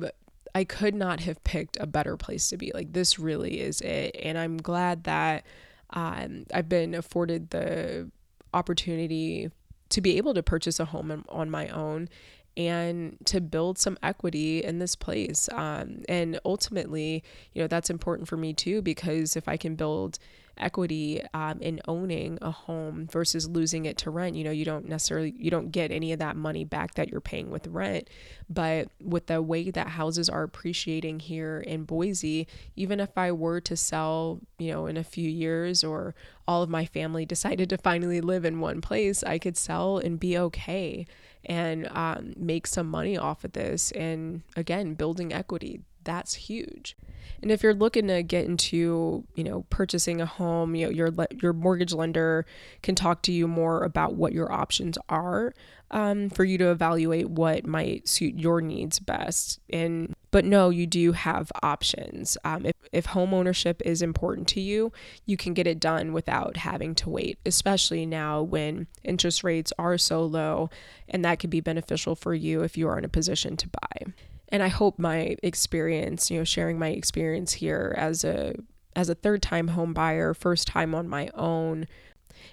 I 0.53 0.65
could 0.65 0.93
not 0.93 1.21
have 1.21 1.41
picked 1.45 1.77
a 1.79 1.87
better 1.87 2.17
place 2.17 2.49
to 2.49 2.57
be. 2.57 2.71
Like 2.73 2.91
this 2.91 3.17
really 3.17 3.61
is 3.61 3.79
it, 3.79 4.15
and 4.21 4.37
I'm 4.37 4.57
glad 4.57 5.05
that 5.05 5.45
um, 5.93 6.45
I've 6.53 6.69
been 6.69 6.93
afforded 6.93 7.49
the 7.49 8.09
opportunity 8.53 9.49
to 9.89 10.01
be 10.01 10.17
able 10.17 10.33
to 10.33 10.43
purchase 10.43 10.79
a 10.79 10.85
home 10.85 11.25
on 11.29 11.49
my 11.49 11.67
own 11.67 12.09
and 12.57 13.17
to 13.25 13.39
build 13.39 13.77
some 13.77 13.97
equity 14.03 14.63
in 14.63 14.79
this 14.79 14.95
place. 14.95 15.47
Um, 15.53 16.03
and 16.09 16.39
ultimately, 16.43 17.23
you 17.53 17.61
know, 17.61 17.67
that's 17.67 17.89
important 17.89 18.27
for 18.27 18.37
me 18.37 18.53
too, 18.53 18.81
because 18.81 19.35
if 19.35 19.47
I 19.47 19.57
can 19.57 19.75
build 19.75 20.19
equity 20.61 21.21
um, 21.33 21.59
in 21.61 21.81
owning 21.87 22.37
a 22.41 22.51
home 22.51 23.07
versus 23.11 23.47
losing 23.49 23.85
it 23.85 23.97
to 23.99 24.09
rent. 24.09 24.35
You 24.35 24.43
know, 24.43 24.51
you 24.51 24.65
don't 24.65 24.87
necessarily 24.87 25.33
you 25.37 25.51
don't 25.51 25.71
get 25.71 25.91
any 25.91 26.13
of 26.13 26.19
that 26.19 26.35
money 26.35 26.63
back 26.63 26.95
that 26.95 27.09
you're 27.09 27.21
paying 27.21 27.49
with 27.49 27.67
rent. 27.67 28.09
But 28.49 28.89
with 29.01 29.27
the 29.27 29.41
way 29.41 29.71
that 29.71 29.87
houses 29.87 30.29
are 30.29 30.43
appreciating 30.43 31.21
here 31.21 31.59
in 31.59 31.83
Boise, 31.83 32.47
even 32.75 32.99
if 32.99 33.17
I 33.17 33.31
were 33.31 33.61
to 33.61 33.75
sell, 33.75 34.39
you 34.57 34.71
know, 34.71 34.85
in 34.85 34.97
a 34.97 35.03
few 35.03 35.29
years 35.29 35.83
or 35.83 36.15
all 36.47 36.63
of 36.63 36.69
my 36.69 36.85
family 36.85 37.25
decided 37.31 37.69
to 37.69 37.77
finally 37.77 38.21
live 38.21 38.45
in 38.45 38.59
one 38.59 38.81
place, 38.81 39.23
I 39.23 39.39
could 39.39 39.57
sell 39.57 39.97
and 39.97 40.19
be 40.19 40.37
okay 40.37 41.05
and 41.45 41.87
um, 41.91 42.33
make 42.37 42.67
some 42.67 42.87
money 42.87 43.17
off 43.17 43.43
of 43.43 43.53
this. 43.53 43.91
And 43.91 44.43
again, 44.55 44.93
building 44.93 45.33
equity 45.33 45.81
that's 46.03 46.33
huge. 46.35 46.95
And 47.41 47.51
if 47.51 47.63
you're 47.63 47.73
looking 47.73 48.07
to 48.07 48.21
get 48.23 48.45
into, 48.45 49.23
you 49.35 49.43
know, 49.43 49.65
purchasing 49.69 50.21
a 50.21 50.25
home, 50.25 50.75
you 50.75 50.85
know, 50.85 50.91
your 50.91 51.11
your 51.41 51.53
mortgage 51.53 51.93
lender 51.93 52.45
can 52.83 52.95
talk 52.95 53.23
to 53.23 53.31
you 53.31 53.47
more 53.47 53.83
about 53.83 54.13
what 54.15 54.33
your 54.33 54.51
options 54.51 54.97
are 55.09 55.53
um, 55.91 56.29
for 56.29 56.43
you 56.43 56.57
to 56.57 56.71
evaluate 56.71 57.29
what 57.29 57.65
might 57.65 58.07
suit 58.07 58.39
your 58.39 58.61
needs 58.61 58.99
best. 58.99 59.59
And 59.69 60.15
But 60.31 60.45
no, 60.45 60.69
you 60.69 60.87
do 60.87 61.11
have 61.11 61.51
options. 61.61 62.37
Um, 62.43 62.65
if, 62.65 62.75
if 62.91 63.05
home 63.07 63.33
ownership 63.33 63.81
is 63.85 64.01
important 64.01 64.47
to 64.49 64.61
you, 64.61 64.91
you 65.25 65.35
can 65.35 65.53
get 65.53 65.67
it 65.67 65.79
done 65.79 66.13
without 66.13 66.57
having 66.57 66.95
to 66.95 67.09
wait, 67.09 67.39
especially 67.45 68.05
now 68.05 68.41
when 68.41 68.87
interest 69.03 69.43
rates 69.43 69.73
are 69.77 69.97
so 69.97 70.23
low, 70.23 70.69
and 71.09 71.25
that 71.25 71.39
could 71.39 71.49
be 71.49 71.61
beneficial 71.61 72.15
for 72.15 72.33
you 72.33 72.61
if 72.61 72.77
you 72.77 72.87
are 72.87 72.97
in 72.97 73.05
a 73.05 73.09
position 73.09 73.57
to 73.57 73.67
buy. 73.67 74.13
And 74.51 74.61
I 74.61 74.67
hope 74.67 74.99
my 74.99 75.35
experience, 75.41 76.29
you 76.29 76.37
know, 76.37 76.43
sharing 76.43 76.77
my 76.77 76.89
experience 76.89 77.53
here 77.53 77.93
as 77.97 78.23
a 78.23 78.55
as 78.95 79.09
a 79.09 79.15
third 79.15 79.41
time 79.41 79.69
home 79.69 79.93
buyer, 79.93 80.33
first 80.33 80.67
time 80.67 80.93
on 80.93 81.07
my 81.07 81.29
own, 81.33 81.87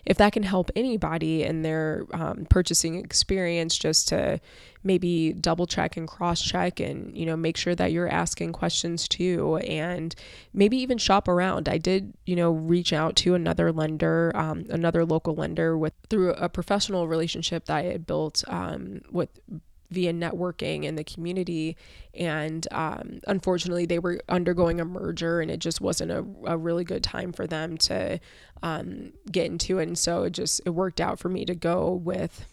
if 0.05 0.17
that 0.19 0.33
can 0.33 0.43
help 0.43 0.71
anybody 0.77 1.43
in 1.43 1.63
their 1.63 2.07
um, 2.13 2.47
purchasing 2.49 2.97
experience 2.97 3.77
just 3.77 4.09
to 4.09 4.41
maybe 4.85 5.33
double 5.33 5.67
check 5.67 5.97
and 5.97 6.07
cross 6.07 6.41
check 6.41 6.79
and 6.79 7.17
you 7.17 7.27
know 7.27 7.37
make 7.37 7.57
sure 7.57 7.75
that 7.75 7.91
you're 7.91 8.09
asking 8.09 8.53
questions 8.53 9.09
too 9.09 9.57
and 9.59 10.15
maybe 10.55 10.77
even 10.77 10.99
shop 10.99 11.29
around. 11.29 11.69
I 11.69 11.79
did 11.79 12.15
you 12.27 12.37
know 12.37 12.53
reach 12.53 12.93
out 12.93 13.17
to 13.17 13.35
another 13.35 13.73
lender 13.73 14.33
um, 14.35 14.67
another 14.71 15.05
local 15.05 15.35
lender 15.35 15.77
with 15.77 15.95
through 16.09 16.31
a 16.35 16.49
professional 16.49 17.09
relationship 17.09 17.67
that 17.67 17.77
i 17.77 17.83
had 17.83 18.07
built 18.07 18.45
um, 18.49 19.03
with 19.11 19.29
via 19.91 20.13
networking 20.13 20.85
in 20.85 20.97
the 20.97 21.05
community. 21.05 21.77
And 22.15 22.67
um, 22.71 23.21
unfortunately, 23.27 23.87
they 23.87 23.99
were 23.99 24.21
undergoing 24.29 24.81
a 24.81 24.85
merger 24.85 25.41
and 25.41 25.51
it 25.51 25.61
just 25.61 25.81
wasn't 25.81 26.11
a, 26.11 26.25
a 26.45 26.57
really 26.57 26.85
good 26.85 27.03
time 27.03 27.33
for 27.33 27.47
them 27.47 27.79
to 27.79 28.21
um, 28.63 29.13
get 29.31 29.47
into 29.47 29.79
it. 29.79 29.89
And 29.89 29.99
so 29.99 30.25
it 30.25 30.31
just, 30.31 30.61
it 30.67 30.71
worked 30.71 31.01
out 31.01 31.19
for 31.19 31.29
me 31.29 31.45
to 31.47 31.55
go 31.55 31.93
with 31.93 32.47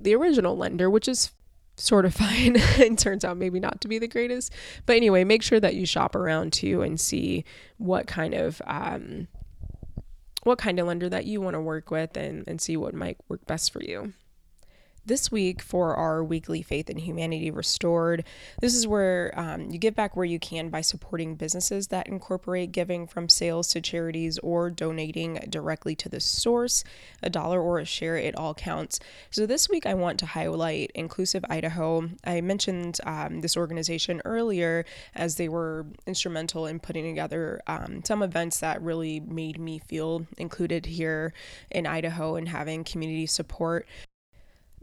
the 0.00 0.14
original 0.14 0.56
lender, 0.56 0.90
which 0.90 1.08
is 1.08 1.32
sort 1.76 2.04
of 2.04 2.14
fine. 2.14 2.56
it 2.56 2.98
turns 2.98 3.24
out 3.24 3.36
maybe 3.36 3.60
not 3.60 3.80
to 3.80 3.88
be 3.88 3.98
the 3.98 4.08
greatest. 4.08 4.52
But 4.86 4.96
anyway, 4.96 5.24
make 5.24 5.42
sure 5.42 5.60
that 5.60 5.74
you 5.74 5.86
shop 5.86 6.14
around 6.14 6.52
too 6.52 6.82
and 6.82 7.00
see 7.00 7.44
what 7.78 8.06
kind 8.06 8.34
of, 8.34 8.60
um, 8.66 9.28
what 10.42 10.58
kind 10.58 10.78
of 10.78 10.86
lender 10.86 11.08
that 11.08 11.24
you 11.24 11.40
want 11.40 11.54
to 11.54 11.60
work 11.60 11.90
with 11.90 12.16
and, 12.18 12.44
and 12.46 12.60
see 12.60 12.76
what 12.76 12.92
might 12.94 13.16
work 13.28 13.46
best 13.46 13.72
for 13.72 13.82
you. 13.82 14.12
This 15.06 15.30
week, 15.30 15.60
for 15.60 15.94
our 15.96 16.24
weekly 16.24 16.62
Faith 16.62 16.88
and 16.88 16.98
Humanity 16.98 17.50
Restored, 17.50 18.24
this 18.62 18.74
is 18.74 18.86
where 18.86 19.38
um, 19.38 19.70
you 19.70 19.76
give 19.76 19.94
back 19.94 20.16
where 20.16 20.24
you 20.24 20.38
can 20.38 20.70
by 20.70 20.80
supporting 20.80 21.34
businesses 21.34 21.88
that 21.88 22.06
incorporate 22.06 22.72
giving 22.72 23.06
from 23.06 23.28
sales 23.28 23.68
to 23.68 23.82
charities 23.82 24.38
or 24.38 24.70
donating 24.70 25.34
directly 25.50 25.94
to 25.96 26.08
the 26.08 26.20
source. 26.20 26.84
A 27.22 27.28
dollar 27.28 27.60
or 27.60 27.78
a 27.78 27.84
share, 27.84 28.16
it 28.16 28.34
all 28.34 28.54
counts. 28.54 28.98
So, 29.30 29.44
this 29.44 29.68
week, 29.68 29.84
I 29.84 29.92
want 29.92 30.18
to 30.20 30.26
highlight 30.26 30.90
Inclusive 30.94 31.44
Idaho. 31.50 32.08
I 32.24 32.40
mentioned 32.40 32.98
um, 33.04 33.42
this 33.42 33.58
organization 33.58 34.22
earlier 34.24 34.86
as 35.14 35.36
they 35.36 35.50
were 35.50 35.84
instrumental 36.06 36.64
in 36.64 36.80
putting 36.80 37.04
together 37.04 37.60
um, 37.66 38.02
some 38.06 38.22
events 38.22 38.60
that 38.60 38.80
really 38.80 39.20
made 39.20 39.58
me 39.58 39.80
feel 39.80 40.26
included 40.38 40.86
here 40.86 41.34
in 41.70 41.86
Idaho 41.86 42.36
and 42.36 42.48
having 42.48 42.84
community 42.84 43.26
support. 43.26 43.86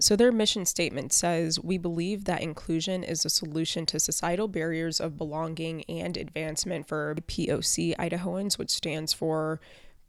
So, 0.02 0.16
their 0.16 0.32
mission 0.32 0.66
statement 0.66 1.14
says 1.14 1.60
We 1.60 1.78
believe 1.78 2.26
that 2.26 2.42
inclusion 2.42 3.04
is 3.04 3.24
a 3.24 3.30
solution 3.30 3.86
to 3.86 4.00
societal 4.00 4.48
barriers 4.48 5.00
of 5.00 5.16
belonging 5.16 5.84
and 5.84 6.18
advancement 6.18 6.88
for 6.88 7.14
POC 7.28 7.96
Idahoans, 7.98 8.58
which 8.58 8.72
stands 8.72 9.14
for 9.14 9.62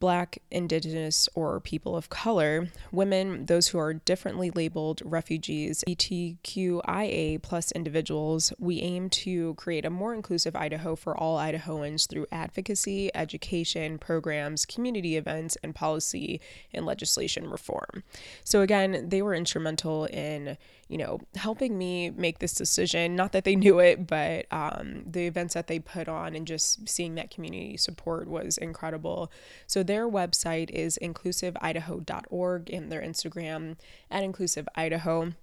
Black, 0.02 0.42
Indigenous, 0.50 1.28
or 1.36 1.60
people 1.60 1.94
of 1.94 2.08
color, 2.08 2.66
women, 2.90 3.46
those 3.46 3.68
who 3.68 3.78
are 3.78 3.94
differently 3.94 4.50
labeled 4.50 5.00
refugees, 5.04 5.84
LGBTQIA 5.86 7.40
plus 7.40 7.70
individuals, 7.70 8.52
we 8.58 8.80
aim 8.80 9.08
to 9.10 9.54
create 9.54 9.84
a 9.84 9.90
more 9.90 10.12
inclusive 10.12 10.56
Idaho 10.56 10.96
for 10.96 11.16
all 11.16 11.38
Idahoans 11.38 12.08
through 12.08 12.26
advocacy, 12.32 13.14
education, 13.14 13.96
programs, 13.96 14.66
community 14.66 15.16
events, 15.16 15.56
and 15.62 15.72
policy 15.72 16.40
and 16.74 16.84
legislation 16.84 17.48
reform. 17.48 18.02
So 18.42 18.60
again, 18.62 19.08
they 19.08 19.22
were 19.22 19.36
instrumental 19.36 20.06
in 20.06 20.56
you 20.92 20.98
know, 20.98 21.18
helping 21.36 21.78
me 21.78 22.10
make 22.10 22.38
this 22.38 22.52
decision. 22.52 23.16
Not 23.16 23.32
that 23.32 23.44
they 23.44 23.56
knew 23.56 23.78
it, 23.78 24.06
but 24.06 24.44
um, 24.52 25.04
the 25.06 25.26
events 25.26 25.54
that 25.54 25.66
they 25.66 25.78
put 25.78 26.06
on 26.06 26.36
and 26.36 26.46
just 26.46 26.86
seeing 26.86 27.14
that 27.14 27.30
community 27.30 27.78
support 27.78 28.28
was 28.28 28.58
incredible. 28.58 29.32
So 29.66 29.82
their 29.92 30.08
website 30.08 30.70
is 30.70 30.98
inclusiveidaho.org 31.02 32.70
and 32.70 32.90
their 32.90 33.02
Instagram 33.02 33.76
at 34.10 34.24
inclusiveidaho. 34.24 35.34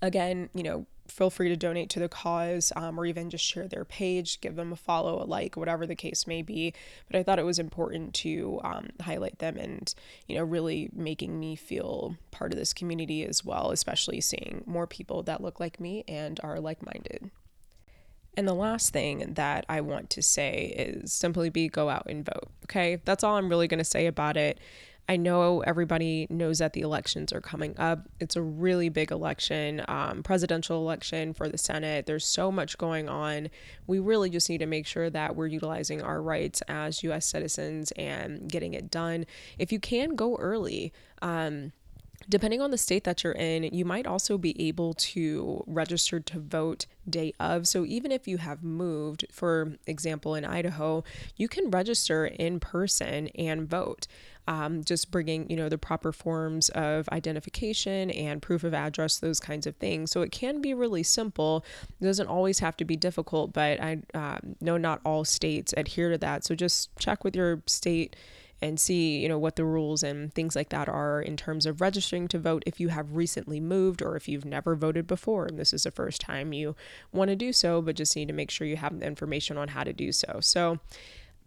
Again, 0.00 0.48
you 0.54 0.62
know, 0.62 0.86
feel 1.06 1.28
free 1.28 1.50
to 1.50 1.56
donate 1.56 1.90
to 1.90 2.00
the 2.00 2.08
cause 2.08 2.72
um, 2.76 2.98
or 2.98 3.04
even 3.04 3.28
just 3.28 3.44
share 3.44 3.68
their 3.68 3.84
page, 3.84 4.40
give 4.40 4.56
them 4.56 4.72
a 4.72 4.76
follow, 4.76 5.22
a 5.22 5.26
like, 5.26 5.54
whatever 5.54 5.86
the 5.86 5.94
case 5.94 6.26
may 6.26 6.40
be. 6.40 6.72
But 7.10 7.18
I 7.18 7.22
thought 7.22 7.38
it 7.38 7.44
was 7.44 7.58
important 7.58 8.14
to 8.14 8.58
um, 8.64 8.88
highlight 9.02 9.38
them 9.38 9.58
and, 9.58 9.92
you 10.26 10.36
know, 10.36 10.44
really 10.44 10.88
making 10.94 11.38
me 11.38 11.54
feel 11.54 12.16
part 12.30 12.52
of 12.52 12.58
this 12.58 12.72
community 12.72 13.22
as 13.26 13.44
well, 13.44 13.70
especially 13.70 14.22
seeing 14.22 14.64
more 14.64 14.86
people 14.86 15.22
that 15.24 15.42
look 15.42 15.60
like 15.60 15.78
me 15.78 16.04
and 16.08 16.40
are 16.42 16.58
like 16.58 16.82
minded. 16.86 17.30
And 18.36 18.46
the 18.46 18.54
last 18.54 18.92
thing 18.92 19.34
that 19.34 19.66
I 19.68 19.80
want 19.80 20.10
to 20.10 20.22
say 20.22 20.74
is 20.76 21.12
simply 21.12 21.50
be 21.50 21.68
go 21.68 21.88
out 21.88 22.06
and 22.06 22.24
vote. 22.24 22.48
Okay. 22.64 23.00
That's 23.04 23.24
all 23.24 23.36
I'm 23.36 23.48
really 23.48 23.68
going 23.68 23.78
to 23.78 23.84
say 23.84 24.06
about 24.06 24.36
it. 24.36 24.58
I 25.10 25.16
know 25.16 25.60
everybody 25.62 26.28
knows 26.30 26.58
that 26.58 26.72
the 26.72 26.82
elections 26.82 27.32
are 27.32 27.40
coming 27.40 27.74
up. 27.78 28.08
It's 28.20 28.36
a 28.36 28.42
really 28.42 28.88
big 28.90 29.10
election, 29.10 29.82
um, 29.88 30.22
presidential 30.22 30.76
election 30.80 31.34
for 31.34 31.48
the 31.48 31.58
Senate. 31.58 32.06
There's 32.06 32.24
so 32.24 32.52
much 32.52 32.78
going 32.78 33.08
on. 33.08 33.48
We 33.88 33.98
really 33.98 34.30
just 34.30 34.48
need 34.48 34.58
to 34.58 34.66
make 34.66 34.86
sure 34.86 35.10
that 35.10 35.34
we're 35.34 35.48
utilizing 35.48 36.00
our 36.00 36.22
rights 36.22 36.62
as 36.68 37.02
U.S. 37.02 37.26
citizens 37.26 37.90
and 37.96 38.48
getting 38.48 38.72
it 38.72 38.88
done. 38.88 39.26
If 39.58 39.72
you 39.72 39.80
can, 39.80 40.14
go 40.14 40.36
early. 40.36 40.92
Um, 41.20 41.72
Depending 42.28 42.60
on 42.60 42.70
the 42.70 42.78
state 42.78 43.04
that 43.04 43.24
you're 43.24 43.32
in, 43.32 43.64
you 43.64 43.84
might 43.84 44.06
also 44.06 44.38
be 44.38 44.68
able 44.68 44.94
to 44.94 45.64
register 45.66 46.20
to 46.20 46.38
vote 46.38 46.86
day 47.08 47.32
of. 47.40 47.66
So 47.66 47.84
even 47.84 48.12
if 48.12 48.28
you 48.28 48.36
have 48.38 48.62
moved, 48.62 49.24
for 49.32 49.72
example, 49.86 50.34
in 50.34 50.44
Idaho, 50.44 51.02
you 51.36 51.48
can 51.48 51.70
register 51.70 52.26
in 52.26 52.60
person 52.60 53.28
and 53.28 53.68
vote. 53.68 54.06
Um, 54.48 54.82
just 54.82 55.10
bringing, 55.12 55.48
you 55.48 55.56
know, 55.56 55.68
the 55.68 55.78
proper 55.78 56.12
forms 56.12 56.70
of 56.70 57.08
identification 57.10 58.10
and 58.10 58.42
proof 58.42 58.64
of 58.64 58.74
address, 58.74 59.18
those 59.18 59.38
kinds 59.38 59.66
of 59.66 59.76
things. 59.76 60.10
So 60.10 60.22
it 60.22 60.32
can 60.32 60.60
be 60.60 60.74
really 60.74 61.04
simple. 61.04 61.64
It 62.00 62.04
doesn't 62.04 62.26
always 62.26 62.58
have 62.58 62.76
to 62.78 62.84
be 62.84 62.96
difficult, 62.96 63.52
but 63.52 63.80
I 63.80 63.98
uh, 64.12 64.38
know 64.60 64.76
not 64.76 65.00
all 65.04 65.24
states 65.24 65.72
adhere 65.76 66.10
to 66.10 66.18
that. 66.18 66.44
So 66.44 66.56
just 66.56 66.90
check 66.98 67.22
with 67.22 67.36
your 67.36 67.62
state 67.66 68.16
and 68.62 68.78
see, 68.78 69.18
you 69.18 69.28
know, 69.28 69.38
what 69.38 69.56
the 69.56 69.64
rules 69.64 70.02
and 70.02 70.32
things 70.34 70.54
like 70.54 70.68
that 70.68 70.88
are 70.88 71.20
in 71.20 71.36
terms 71.36 71.66
of 71.66 71.80
registering 71.80 72.28
to 72.28 72.38
vote 72.38 72.62
if 72.66 72.78
you 72.78 72.88
have 72.88 73.16
recently 73.16 73.60
moved 73.60 74.02
or 74.02 74.16
if 74.16 74.28
you've 74.28 74.44
never 74.44 74.74
voted 74.74 75.06
before 75.06 75.46
and 75.46 75.58
this 75.58 75.72
is 75.72 75.84
the 75.84 75.90
first 75.90 76.20
time 76.20 76.52
you 76.52 76.76
want 77.12 77.28
to 77.28 77.36
do 77.36 77.52
so, 77.52 77.80
but 77.80 77.96
just 77.96 78.16
need 78.16 78.28
to 78.28 78.34
make 78.34 78.50
sure 78.50 78.66
you 78.66 78.76
have 78.76 78.98
the 78.98 79.06
information 79.06 79.56
on 79.56 79.68
how 79.68 79.84
to 79.84 79.92
do 79.92 80.12
so. 80.12 80.38
So 80.40 80.78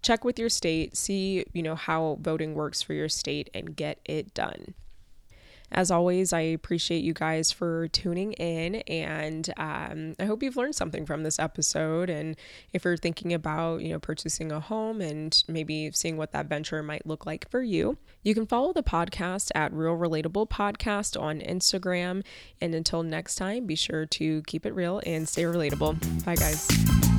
check 0.01 0.24
with 0.24 0.38
your 0.38 0.49
state, 0.49 0.97
see, 0.97 1.45
you 1.53 1.64
know, 1.64 1.76
how 1.76 2.18
voting 2.22 2.55
works 2.55 2.82
for 2.82 2.93
your 2.93 3.09
state 3.09 3.49
and 3.53 3.76
get 3.76 3.99
it 4.05 4.34
done. 4.34 4.74
As 5.74 5.90
always, 5.90 6.34
I 6.34 6.42
appreciate 6.42 7.04
you 7.04 7.14
guys 7.14 7.52
for 7.52 7.88
tuning 7.88 8.34
in, 8.34 8.76
and 8.88 9.52
um, 9.58 10.14
I 10.20 10.26
hope 10.26 10.44
you've 10.44 10.56
learned 10.56 10.76
something 10.76 11.06
from 11.06 11.24
this 11.24 11.40
episode. 11.40 12.12
And 12.12 12.36
if 12.74 12.86
you're 12.86 12.96
thinking 12.96 13.34
about, 13.34 13.82
you 13.82 13.92
know, 13.92 14.00
purchasing 14.00 14.52
a 14.52 14.60
home 14.60 15.02
and 15.02 15.44
maybe 15.48 15.90
seeing 15.92 16.16
what 16.16 16.32
that 16.34 16.46
venture 16.46 16.84
might 16.84 17.08
look 17.08 17.26
like 17.26 17.50
for 17.50 17.64
you, 17.64 17.98
you 18.22 18.36
can 18.36 18.46
follow 18.46 18.72
the 18.72 18.84
podcast 18.84 19.50
at 19.56 19.74
Real 19.74 19.98
Relatable 19.98 20.48
Podcast 20.50 21.20
on 21.20 21.40
Instagram. 21.40 22.24
And 22.62 22.76
until 22.76 23.02
next 23.02 23.36
time, 23.36 23.66
be 23.66 23.76
sure 23.76 24.06
to 24.06 24.44
keep 24.44 24.68
it 24.68 24.76
real 24.76 25.02
and 25.08 25.28
stay 25.28 25.44
relatable. 25.44 26.24
Bye, 26.24 26.36
guys. 26.36 27.12